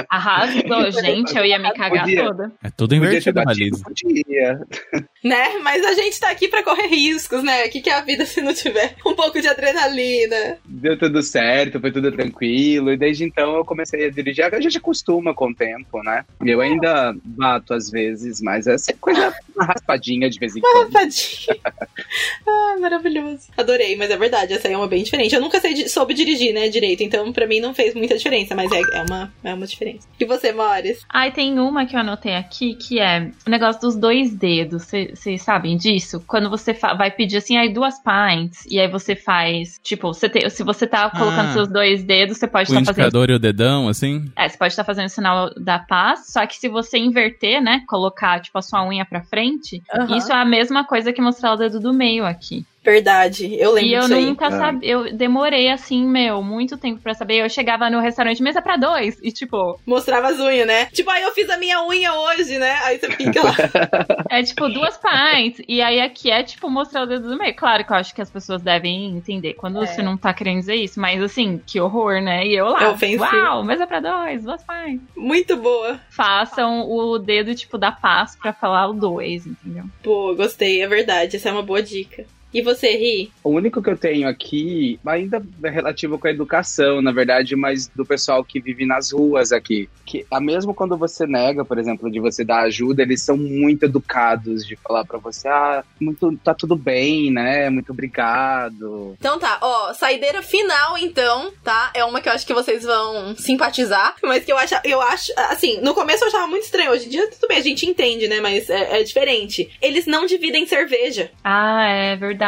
Arrasou, 0.09 0.91
gente, 0.91 1.37
eu 1.37 1.45
ia 1.45 1.59
me 1.59 1.71
cagar 1.73 2.03
Podia. 2.03 2.25
toda. 2.25 2.51
É 2.63 2.69
tudo 2.69 2.95
invertido 2.95 3.36
baliza. 3.43 3.83
podia. 3.83 4.59
Né? 5.23 5.57
Mas 5.61 5.83
a 5.83 5.93
gente 5.93 6.17
tá 6.19 6.29
aqui 6.29 6.47
pra 6.47 6.63
correr 6.63 6.87
riscos, 6.87 7.43
né? 7.43 7.65
O 7.65 7.69
que, 7.69 7.81
que 7.81 7.89
é 7.89 7.95
a 7.95 8.01
vida 8.01 8.25
se 8.25 8.39
não 8.39 8.53
tiver 8.53 8.95
um 9.05 9.13
pouco 9.13 9.41
de 9.41 9.47
adrenalina? 9.47 10.57
Deu 10.63 10.97
tudo 10.97 11.21
certo, 11.21 11.81
foi 11.81 11.91
tudo 11.91 12.11
tranquilo. 12.11 12.91
E 12.91 12.97
desde 12.97 13.25
então 13.25 13.55
eu 13.57 13.65
comecei 13.65 14.05
a 14.05 14.09
dirigir. 14.09 14.45
A 14.45 14.61
gente 14.61 14.77
acostuma 14.77 15.33
com 15.33 15.49
o 15.49 15.55
tempo, 15.55 16.01
né? 16.03 16.23
Eu 16.45 16.61
ainda 16.61 17.13
bato 17.25 17.73
às 17.73 17.89
vezes, 17.89 18.41
mas 18.41 18.67
é 18.67 18.77
sempre 18.77 19.01
coisa 19.01 19.33
uma 19.55 19.65
raspadinha 19.65 20.29
de 20.29 20.39
vez 20.39 20.55
em 20.55 20.61
quando. 20.61 20.91
tadinho. 20.91 21.59
ah, 22.47 22.75
maravilhoso. 22.79 23.47
Adorei, 23.57 23.95
mas 23.95 24.11
é 24.11 24.17
verdade, 24.17 24.53
essa 24.53 24.67
aí 24.67 24.73
é 24.73 24.77
uma 24.77 24.87
bem 24.87 25.03
diferente. 25.03 25.33
Eu 25.33 25.41
nunca 25.41 25.59
sei, 25.59 25.87
soube 25.87 26.13
dirigir, 26.13 26.53
né, 26.53 26.69
direito, 26.69 27.03
então 27.03 27.33
pra 27.33 27.47
mim 27.47 27.59
não 27.59 27.73
fez 27.73 27.93
muita 27.93 28.17
diferença, 28.17 28.55
mas 28.55 28.71
é, 28.71 28.81
é, 28.93 29.01
uma, 29.01 29.33
é 29.43 29.53
uma 29.53 29.65
diferença. 29.65 30.07
E 30.19 30.25
você, 30.25 30.51
Mores? 30.51 30.99
Ai, 31.09 31.31
tem 31.31 31.59
uma 31.59 31.85
que 31.85 31.95
eu 31.95 31.99
anotei 31.99 32.35
aqui 32.35 32.75
que 32.75 32.99
é 32.99 33.26
o 33.45 33.49
negócio 33.49 33.81
dos 33.81 33.95
dois 33.95 34.33
dedos. 34.33 34.85
Vocês 34.85 35.41
sabem 35.41 35.77
disso? 35.77 36.23
Quando 36.27 36.49
você 36.49 36.73
vai 36.73 37.11
pedir 37.11 37.37
assim, 37.37 37.57
aí 37.57 37.73
duas 37.73 37.95
pints, 38.01 38.65
e 38.69 38.79
aí 38.79 38.87
você 38.87 39.15
faz, 39.15 39.79
tipo, 39.83 40.07
você 40.13 40.27
te- 40.29 40.49
se 40.49 40.63
você 40.63 40.85
tá 40.87 41.09
colocando 41.09 41.49
Ah. 41.49 41.53
seus 41.53 41.67
dois 41.67 42.03
dedos, 42.03 42.37
você 42.37 42.47
pode 42.47 42.69
O 42.71 42.73
estar 42.73 42.85
fazendo. 42.85 43.05
indicador 43.05 43.29
e 43.29 43.33
o 43.33 43.39
dedão, 43.39 43.87
assim? 43.87 44.25
É, 44.35 44.47
você 44.47 44.57
pode 44.57 44.73
estar 44.73 44.83
fazendo 44.83 45.05
o 45.05 45.09
sinal 45.09 45.49
da 45.55 45.79
paz, 45.79 46.31
só 46.31 46.45
que 46.45 46.55
se 46.57 46.67
você 46.69 46.97
inverter, 46.97 47.61
né, 47.61 47.83
colocar, 47.87 48.39
tipo, 48.39 48.57
a 48.57 48.61
sua 48.61 48.85
unha 48.85 49.05
pra 49.05 49.21
frente, 49.23 49.81
isso 50.17 50.31
é 50.31 50.35
a 50.35 50.45
mesma 50.45 50.83
coisa 50.85 51.11
que 51.13 51.21
mostrar 51.21 51.53
o 51.53 51.57
dedo 51.57 51.79
do 51.79 51.93
meio 51.93 52.25
aqui. 52.25 52.65
Verdade, 52.87 53.53
eu 53.59 53.73
lembro 53.73 53.89
E 53.89 53.93
eu 53.93 54.07
nunca 54.07 54.47
Ah. 54.47 54.51
sabia, 54.51 54.89
eu 54.89 55.13
demorei, 55.13 55.69
assim, 55.69 56.07
meu, 56.07 56.41
muito 56.41 56.77
tempo 56.77 57.01
pra 57.01 57.13
saber. 57.13 57.35
Eu 57.43 57.49
chegava 57.49 57.89
no 57.89 57.99
restaurante, 57.99 58.41
mesa 58.41 58.61
pra 58.61 58.77
dois, 58.77 59.19
e 59.21 59.29
tipo, 59.29 59.77
Mostrava 59.85 60.29
as 60.29 60.39
unhas, 60.39 60.65
né? 60.65 60.85
Tipo, 60.93 61.09
aí 61.09 61.21
eu 61.21 61.33
fiz 61.33 61.49
a 61.49 61.57
minha 61.57 61.85
unha 61.85 62.13
hoje, 62.13 62.57
né? 62.57 62.79
Aí 62.83 62.97
você 62.97 63.11
fica 63.11 63.43
lá. 63.43 63.53
É 64.29 64.41
tipo 64.41 64.69
duas 64.69 64.97
pints. 64.97 65.61
E 65.67 65.81
aí 65.81 65.99
aqui 65.99 66.31
é 66.31 66.43
tipo 66.43 66.69
mostrar 66.69 67.03
o 67.03 67.05
dedo 67.05 67.27
do 67.29 67.37
meio. 67.37 67.53
Claro 67.55 67.83
que 67.83 67.91
eu 67.91 67.97
acho 67.97 68.13
que 68.15 68.21
as 68.21 68.29
pessoas 68.29 68.61
devem 68.61 69.17
entender 69.17 69.53
quando 69.55 69.79
você 69.79 70.01
não 70.01 70.15
tá 70.17 70.33
querendo 70.33 70.59
dizer 70.59 70.75
isso. 70.75 70.99
Mas 70.99 71.21
assim, 71.21 71.61
que 71.65 71.79
horror, 71.81 72.21
né? 72.21 72.45
E 72.47 72.55
eu 72.55 72.67
lá. 72.69 72.83
É 72.83 72.87
ofensivo. 72.89 73.23
Uau, 73.23 73.63
mesa 73.63 73.85
pra 73.87 73.99
dois, 73.99 74.43
duas 74.43 74.63
pints. 74.63 75.01
Muito 75.15 75.57
boa. 75.57 75.99
Façam 76.09 76.89
o 76.89 77.17
dedo 77.17 77.53
tipo 77.55 77.77
da 77.77 77.91
paz 77.91 78.35
pra 78.35 78.53
falar 78.53 78.87
o 78.87 78.93
dois, 78.93 79.45
entendeu? 79.45 79.83
Pô, 80.03 80.33
gostei, 80.35 80.81
é 80.81 80.87
verdade. 80.87 81.35
Essa 81.35 81.49
é 81.49 81.51
uma 81.51 81.63
boa 81.63 81.81
dica. 81.81 82.25
E 82.57 82.61
você 82.63 82.89
ri? 82.97 83.31
O 83.43 83.51
único 83.51 83.83
que 83.83 83.89
eu 83.91 83.95
tenho 83.95 84.27
aqui, 84.27 84.99
ainda 85.05 85.39
é 85.63 85.69
relativo 85.69 86.17
com 86.17 86.25
a 86.25 86.31
educação, 86.31 87.03
na 87.03 87.11
verdade, 87.11 87.55
mas 87.55 87.87
do 87.87 88.03
pessoal 88.03 88.43
que 88.43 88.59
vive 88.59 88.83
nas 88.83 89.11
ruas 89.11 89.51
aqui. 89.51 89.87
Que 90.03 90.25
a 90.31 90.41
mesmo 90.41 90.73
quando 90.73 90.97
você 90.97 91.27
nega, 91.27 91.63
por 91.63 91.77
exemplo, 91.77 92.09
de 92.09 92.19
você 92.19 92.43
dar 92.43 92.61
ajuda, 92.63 93.03
eles 93.03 93.21
são 93.21 93.37
muito 93.37 93.83
educados 93.83 94.65
de 94.65 94.75
falar 94.75 95.05
pra 95.05 95.19
você, 95.19 95.47
ah, 95.47 95.83
muito, 96.01 96.35
tá 96.37 96.55
tudo 96.55 96.75
bem, 96.75 97.31
né? 97.31 97.69
Muito 97.69 97.91
obrigado. 97.91 99.15
Então 99.19 99.37
tá, 99.37 99.59
ó, 99.61 99.93
saideira 99.93 100.41
final 100.41 100.97
então, 100.97 101.53
tá? 101.63 101.91
É 101.93 102.03
uma 102.03 102.21
que 102.21 102.27
eu 102.27 102.33
acho 102.33 102.47
que 102.47 102.55
vocês 102.55 102.83
vão 102.83 103.35
simpatizar, 103.35 104.15
mas 104.23 104.43
que 104.43 104.51
eu 104.51 104.57
acho, 104.57 104.73
eu 104.83 104.99
acho, 104.99 105.31
assim, 105.51 105.79
no 105.81 105.93
começo 105.93 106.23
eu 106.23 106.29
achava 106.29 106.47
muito 106.47 106.63
estranho, 106.63 106.89
hoje 106.89 107.05
em 107.05 107.09
dia 107.09 107.29
tudo 107.29 107.47
bem, 107.47 107.59
a 107.59 107.61
gente 107.61 107.85
entende, 107.85 108.27
né? 108.27 108.41
Mas 108.41 108.67
é, 108.67 108.99
é 108.99 109.03
diferente. 109.03 109.69
Eles 109.79 110.07
não 110.07 110.25
dividem 110.25 110.65
cerveja. 110.65 111.29
Ah, 111.43 111.87
é 111.87 112.15
verdade. 112.15 112.46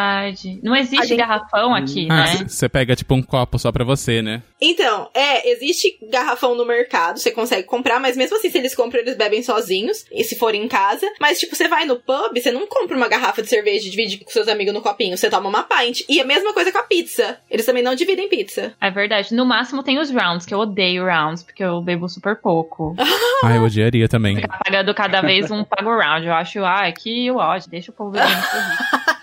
Não 0.64 0.76
existe 0.76 1.08
gente- 1.08 1.18
garrafão 1.18 1.74
aqui, 1.76 2.08
Ah, 2.10 2.24
né? 2.26 2.46
você 2.48 2.68
pega 2.70 2.96
tipo 2.96 3.14
um 3.14 3.22
copo 3.22 3.58
só 3.60 3.72
pra 3.72 3.84
você, 3.84 4.22
né? 4.22 4.42
Então, 4.62 5.10
é, 5.14 5.50
existe 5.52 5.98
garrafão 6.10 6.54
no 6.56 6.66
mercado, 6.66 7.18
você 7.20 7.32
consegue 7.32 7.64
comprar, 7.68 8.00
mas 8.00 8.18
mesmo 8.18 8.36
assim, 8.38 8.50
se 8.50 8.58
eles 8.58 8.76
compram, 8.76 9.00
eles 9.02 9.16
bebem 9.16 9.42
sozinhos, 9.42 10.06
e 10.12 10.24
se 10.24 10.36
for 10.38 10.54
em 10.54 10.68
casa. 10.68 11.06
Mas, 11.20 11.40
tipo, 11.40 11.56
você 11.56 11.68
vai 11.68 11.86
no 11.86 11.96
pub, 11.98 12.38
você 12.38 12.52
não 12.52 12.68
compra 12.68 12.96
uma 12.98 13.08
garrafa 13.08 13.42
de 13.42 13.48
cerveja 13.50 13.88
e 13.88 13.90
divide 13.92 14.18
com 14.18 14.30
seus 14.32 14.48
amigos 14.48 14.74
no 14.74 14.82
copinho, 14.82 15.18
você 15.18 15.30
toma 15.30 15.48
uma 15.50 15.64
pint. 15.64 16.02
E 16.10 16.20
a 16.20 16.26
mesma 16.26 16.54
coisa 16.54 16.72
com 16.72 16.78
a 16.78 16.84
pizza. 16.84 17.38
Eles 17.50 17.66
também 17.66 17.82
não 17.84 17.96
dividem 17.96 18.28
pizza. 18.28 18.74
É 18.82 18.92
verdade. 18.92 19.34
No 19.34 19.46
máximo 19.46 19.82
tem 19.84 19.98
os 20.00 20.12
rounds, 20.12 20.46
que 20.46 20.54
eu 20.54 20.60
odeio 20.60 21.06
rounds, 21.06 21.44
porque 21.44 21.64
eu 21.64 21.82
bebo 21.82 22.08
super 22.10 22.36
pouco. 22.36 22.96
Ah, 23.42 23.56
eu 23.56 23.64
odiaria 23.64 24.10
também. 24.10 24.36
Ficar 24.36 24.60
pagando 24.66 24.94
cada 24.94 25.22
vez 25.22 25.50
um 25.50 25.64
pago 25.64 25.98
round. 25.98 26.28
Eu 26.28 26.34
acho, 26.34 26.62
ai, 26.66 26.92
que 26.92 27.32
ódio, 27.32 27.70
deixa 27.70 27.90
o 27.90 27.94
povo 27.94 28.18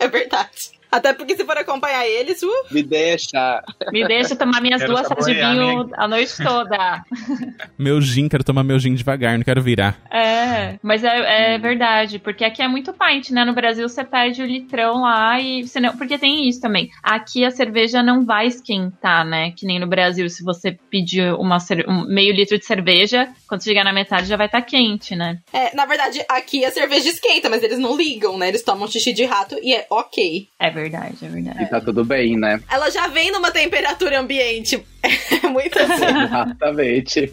aí. 0.00 0.06
É 0.06 0.08
verdade. 0.08 0.79
Até 0.90 1.12
porque 1.12 1.36
se 1.36 1.44
for 1.44 1.56
acompanhar 1.56 2.06
eles, 2.06 2.42
uh, 2.42 2.48
Me 2.70 2.82
deixa. 2.82 3.62
Me 3.92 4.06
deixa 4.06 4.36
tomar 4.36 4.60
minhas 4.60 4.80
Quero 4.80 4.94
duas 4.94 5.08
taças 5.08 5.26
de 5.26 5.34
vinho 5.34 5.90
a 5.94 6.08
noite 6.08 6.36
toda. 6.42 7.04
Meu 7.78 8.00
gin, 8.00 8.28
quero 8.28 8.44
tomar 8.44 8.64
meu 8.64 8.78
gin 8.78 8.94
devagar, 8.94 9.36
não 9.36 9.44
quero 9.44 9.62
virar. 9.62 9.98
É, 10.10 10.78
mas 10.82 11.04
é, 11.04 11.54
é 11.54 11.58
verdade, 11.58 12.18
porque 12.18 12.44
aqui 12.44 12.62
é 12.62 12.68
muito 12.68 12.92
pint, 12.92 13.30
né? 13.30 13.44
No 13.44 13.54
Brasil 13.54 13.88
você 13.88 14.04
pede 14.04 14.42
o 14.42 14.46
litrão 14.46 15.02
lá 15.02 15.40
e 15.40 15.66
você 15.66 15.80
não. 15.80 15.96
Porque 15.96 16.18
tem 16.18 16.48
isso 16.48 16.60
também. 16.60 16.90
Aqui 17.02 17.44
a 17.44 17.50
cerveja 17.50 18.02
não 18.02 18.24
vai 18.24 18.46
esquentar, 18.46 19.24
né? 19.24 19.52
Que 19.52 19.66
nem 19.66 19.78
no 19.78 19.86
Brasil, 19.86 20.28
se 20.28 20.42
você 20.42 20.76
pedir 20.90 21.32
uma, 21.34 21.58
um 21.88 22.06
meio 22.06 22.34
litro 22.34 22.58
de 22.58 22.64
cerveja, 22.64 23.28
quando 23.48 23.64
chegar 23.64 23.84
na 23.84 23.92
metade 23.92 24.26
já 24.26 24.36
vai 24.36 24.46
estar 24.46 24.62
quente, 24.62 25.14
né? 25.14 25.38
é, 25.52 25.74
na 25.74 25.86
verdade, 25.86 26.24
aqui 26.28 26.64
a 26.64 26.70
cerveja 26.70 27.08
esquenta, 27.08 27.48
mas 27.48 27.62
eles 27.62 27.78
não 27.78 27.96
ligam, 27.96 28.38
né? 28.38 28.48
Eles 28.48 28.62
tomam 28.62 28.88
xixi 28.88 29.12
de 29.12 29.24
rato 29.24 29.56
e 29.62 29.74
é 29.74 29.86
ok. 29.90 30.48
É 30.58 30.70
verdade, 30.70 30.79
é 30.80 31.28
verdade. 31.28 31.62
E 31.62 31.66
tá 31.66 31.80
tudo 31.80 32.04
bem, 32.04 32.36
né? 32.36 32.60
Ela 32.70 32.90
já 32.90 33.06
vem 33.08 33.30
numa 33.30 33.50
temperatura 33.50 34.18
ambiente. 34.20 34.82
É 35.42 35.48
muito 35.48 35.78
assim. 35.78 36.04
Exatamente. 36.04 37.32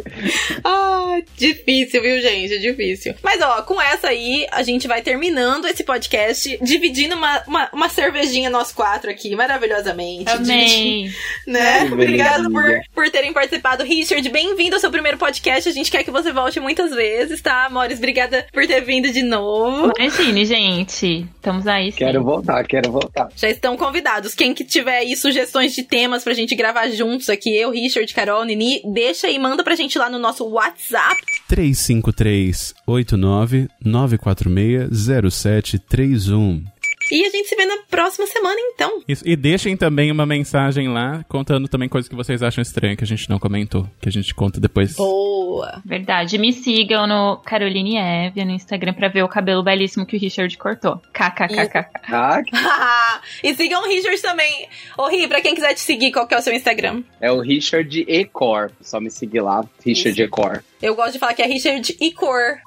Ah, 0.64 1.20
difícil, 1.36 2.02
viu, 2.02 2.22
gente? 2.22 2.54
É 2.54 2.58
difícil. 2.58 3.14
Mas, 3.22 3.42
ó, 3.42 3.62
com 3.64 3.80
essa 3.82 4.08
aí, 4.08 4.48
a 4.52 4.64
gente 4.64 4.88
vai 4.88 5.02
terminando 5.02 5.66
esse 5.66 5.84
podcast, 5.84 6.58
dividindo 6.62 7.16
uma, 7.16 7.44
uma, 7.46 7.70
uma 7.74 7.90
cervejinha 7.90 8.50
nós 8.50 8.72
quatro 8.72 9.10
aqui, 9.12 9.36
maravilhosamente. 9.36 10.32
Amém. 10.32 11.12
né? 11.46 11.86
Que 11.88 11.94
Obrigado 11.94 12.50
por, 12.50 12.82
por 12.96 13.10
terem 13.10 13.34
participado. 13.34 13.84
Richard, 13.84 14.28
bem-vindo 14.30 14.76
ao 14.76 14.80
seu 14.80 14.90
primeiro 14.90 15.18
podcast. 15.18 15.68
A 15.68 15.74
gente 15.74 15.92
quer 15.92 16.04
que 16.04 16.12
você 16.12 16.32
volte 16.32 16.60
muitas 16.62 16.92
vezes, 16.92 17.42
tá? 17.42 17.68
Mores, 17.70 17.98
obrigada 17.98 18.48
por 18.54 18.66
ter 18.66 18.82
vindo 18.82 19.12
de 19.12 19.24
novo. 19.24 19.92
Imagine, 20.00 20.46
gente. 20.46 21.28
Estamos 21.36 21.68
aí 21.68 21.92
sim. 21.92 21.98
Quero 21.98 22.24
voltar, 22.24 22.66
quero 22.66 22.92
voltar. 22.92 23.30
Já 23.38 23.50
estão 23.50 23.78
convidados. 23.78 24.34
Quem 24.34 24.54
que 24.54 24.66
tiver 24.66 24.98
aí 24.98 25.16
sugestões 25.16 25.74
de 25.74 25.84
temas 25.84 26.24
pra 26.24 26.34
gente 26.34 26.56
gravar 26.56 26.90
juntos 26.90 27.30
aqui, 27.30 27.56
eu, 27.56 27.70
Richard, 27.70 28.12
Carol, 28.14 28.44
Nini, 28.44 28.82
deixa 28.84 29.28
aí, 29.28 29.38
manda 29.38 29.64
pra 29.64 29.76
gente 29.76 29.98
lá 29.98 30.10
no 30.10 30.18
nosso 30.18 30.44
WhatsApp. 30.46 31.16
353 31.48 32.74
89 32.88 33.70
946 33.86 35.32
0731. 35.32 36.77
E 37.12 37.26
a 37.26 37.30
gente 37.30 37.48
se 37.48 37.56
vê 37.56 37.66
na 37.66 37.78
próxima 37.90 38.28
semana, 38.28 38.58
então. 38.74 39.02
Isso. 39.08 39.24
E 39.28 39.36
deixem 39.36 39.76
também 39.78 40.12
uma 40.12 40.26
mensagem 40.26 40.88
lá, 40.90 41.24
contando 41.28 41.68
também 41.68 41.88
coisas 41.90 42.10
que 42.10 42.16
vocês 42.16 42.44
acham 42.44 42.62
estranho, 42.62 42.98
que 42.98 43.04
a 43.04 43.08
gente 43.08 43.30
não 43.30 43.40
comentou, 43.40 43.88
que 44.02 44.10
a 44.10 44.12
gente 44.12 44.34
conta 44.34 44.60
depois. 44.60 44.96
Boa. 44.96 45.82
Verdade. 45.86 46.38
Me 46.38 46.52
sigam 46.54 47.08
no 47.08 47.38
Caroline 47.38 47.98
Eve 47.98 48.44
no 48.46 48.52
Instagram 48.52 48.94
pra 48.94 49.08
ver 49.08 49.24
o 49.24 49.28
cabelo 49.28 49.64
belíssimo 49.64 50.06
que 50.06 50.16
o 50.16 50.20
Richard 50.20 50.56
cortou. 50.58 51.02
KKKK. 51.14 51.86
Ah, 52.12 52.42
e 53.44 53.54
sigam 53.56 53.82
o 53.84 53.88
Richard 53.88 54.22
também. 54.22 54.68
Ô, 54.98 55.08
Ri, 55.08 55.28
pra 55.28 55.42
quem 55.42 55.56
quiser 55.56 55.74
te 55.74 55.80
seguir, 55.82 56.12
qual 56.12 56.28
que 56.28 56.34
é 56.34 56.38
o 56.38 56.42
seu 56.42 56.54
Instagram? 56.54 57.04
é 57.20 57.32
o 57.32 57.40
Richard 57.40 58.06
Ecor. 58.08 58.72
Só 58.82 59.00
me 59.00 59.10
seguir 59.10 59.42
lá, 59.42 59.64
Richard 59.86 60.22
Ecor. 60.22 60.64
Eu 60.82 60.96
gosto 60.96 61.14
de 61.14 61.20
falar 61.20 61.34
que 61.34 61.42
é 61.42 61.46
Richard 61.48 61.98
o 62.00 62.14
cor? 62.14 62.60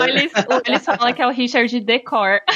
Alice, 0.00 0.34
o 0.34 0.52
Alice 0.66 0.84
fala 0.84 1.12
que 1.12 1.20
é 1.22 1.26
o 1.26 1.30
Richard 1.30 1.80
Decor. 1.80 2.40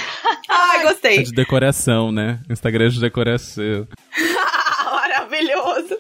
Ah, 0.49 0.79
É 0.79 0.83
gostei. 0.83 1.23
de 1.23 1.33
decoração, 1.33 2.11
né? 2.11 2.39
Instagram 2.49 2.89
de 2.89 2.99
decoração. 3.01 3.87
Maravilhoso. 4.85 5.89
Tô 5.89 5.97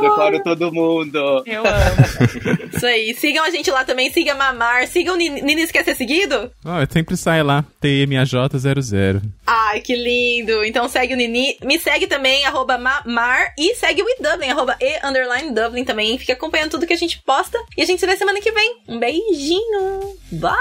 Decoro 0.00 0.42
todo 0.42 0.72
mundo. 0.72 1.42
Eu 1.46 1.60
amo. 1.60 2.68
Isso 2.74 2.86
aí. 2.86 3.14
Sigam 3.14 3.44
a 3.44 3.50
gente 3.50 3.70
lá 3.70 3.84
também. 3.84 4.10
Siga 4.10 4.34
Mamar. 4.34 4.86
Sigam 4.86 5.14
o 5.14 5.16
Nini. 5.16 5.42
Nini 5.42 5.66
quer 5.68 5.84
ser 5.84 5.94
seguido? 5.94 6.50
Ó, 6.64 6.86
sempre 6.90 7.16
sai 7.16 7.42
lá, 7.42 7.64
TMAJ00. 7.82 9.22
Ai, 9.46 9.80
que 9.80 9.94
lindo. 9.94 10.64
Então 10.64 10.88
segue 10.88 11.14
o 11.14 11.16
Nini. 11.16 11.56
Me 11.62 11.78
segue 11.78 12.06
também, 12.06 12.44
arroba 12.44 12.78
Mamar. 12.78 13.52
E 13.58 13.74
segue 13.74 14.02
o 14.02 14.08
eDublin, 14.08 14.50
arroba 14.50 14.76
E 14.80 15.06
underline 15.06 15.54
Dublin 15.54 15.84
também. 15.84 16.18
Fica 16.18 16.32
acompanhando 16.32 16.70
tudo 16.70 16.86
que 16.86 16.92
a 16.92 16.98
gente 16.98 17.20
posta. 17.22 17.58
E 17.76 17.82
a 17.82 17.84
gente 17.84 18.00
se 18.00 18.06
vê 18.06 18.16
semana 18.16 18.40
que 18.40 18.52
vem. 18.52 18.76
Um 18.88 18.98
beijinho. 18.98 20.16
Bye. 20.32 20.52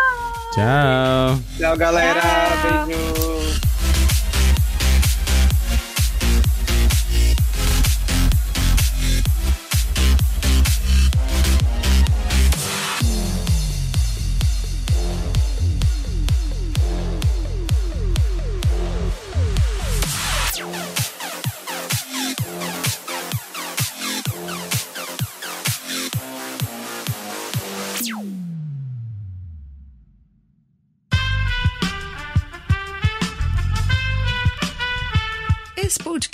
Tchau. 0.54 1.40
Tchau, 1.58 1.78
galera. 1.78 2.22
Tchau. 2.22 2.86
Beijo. 2.88 3.67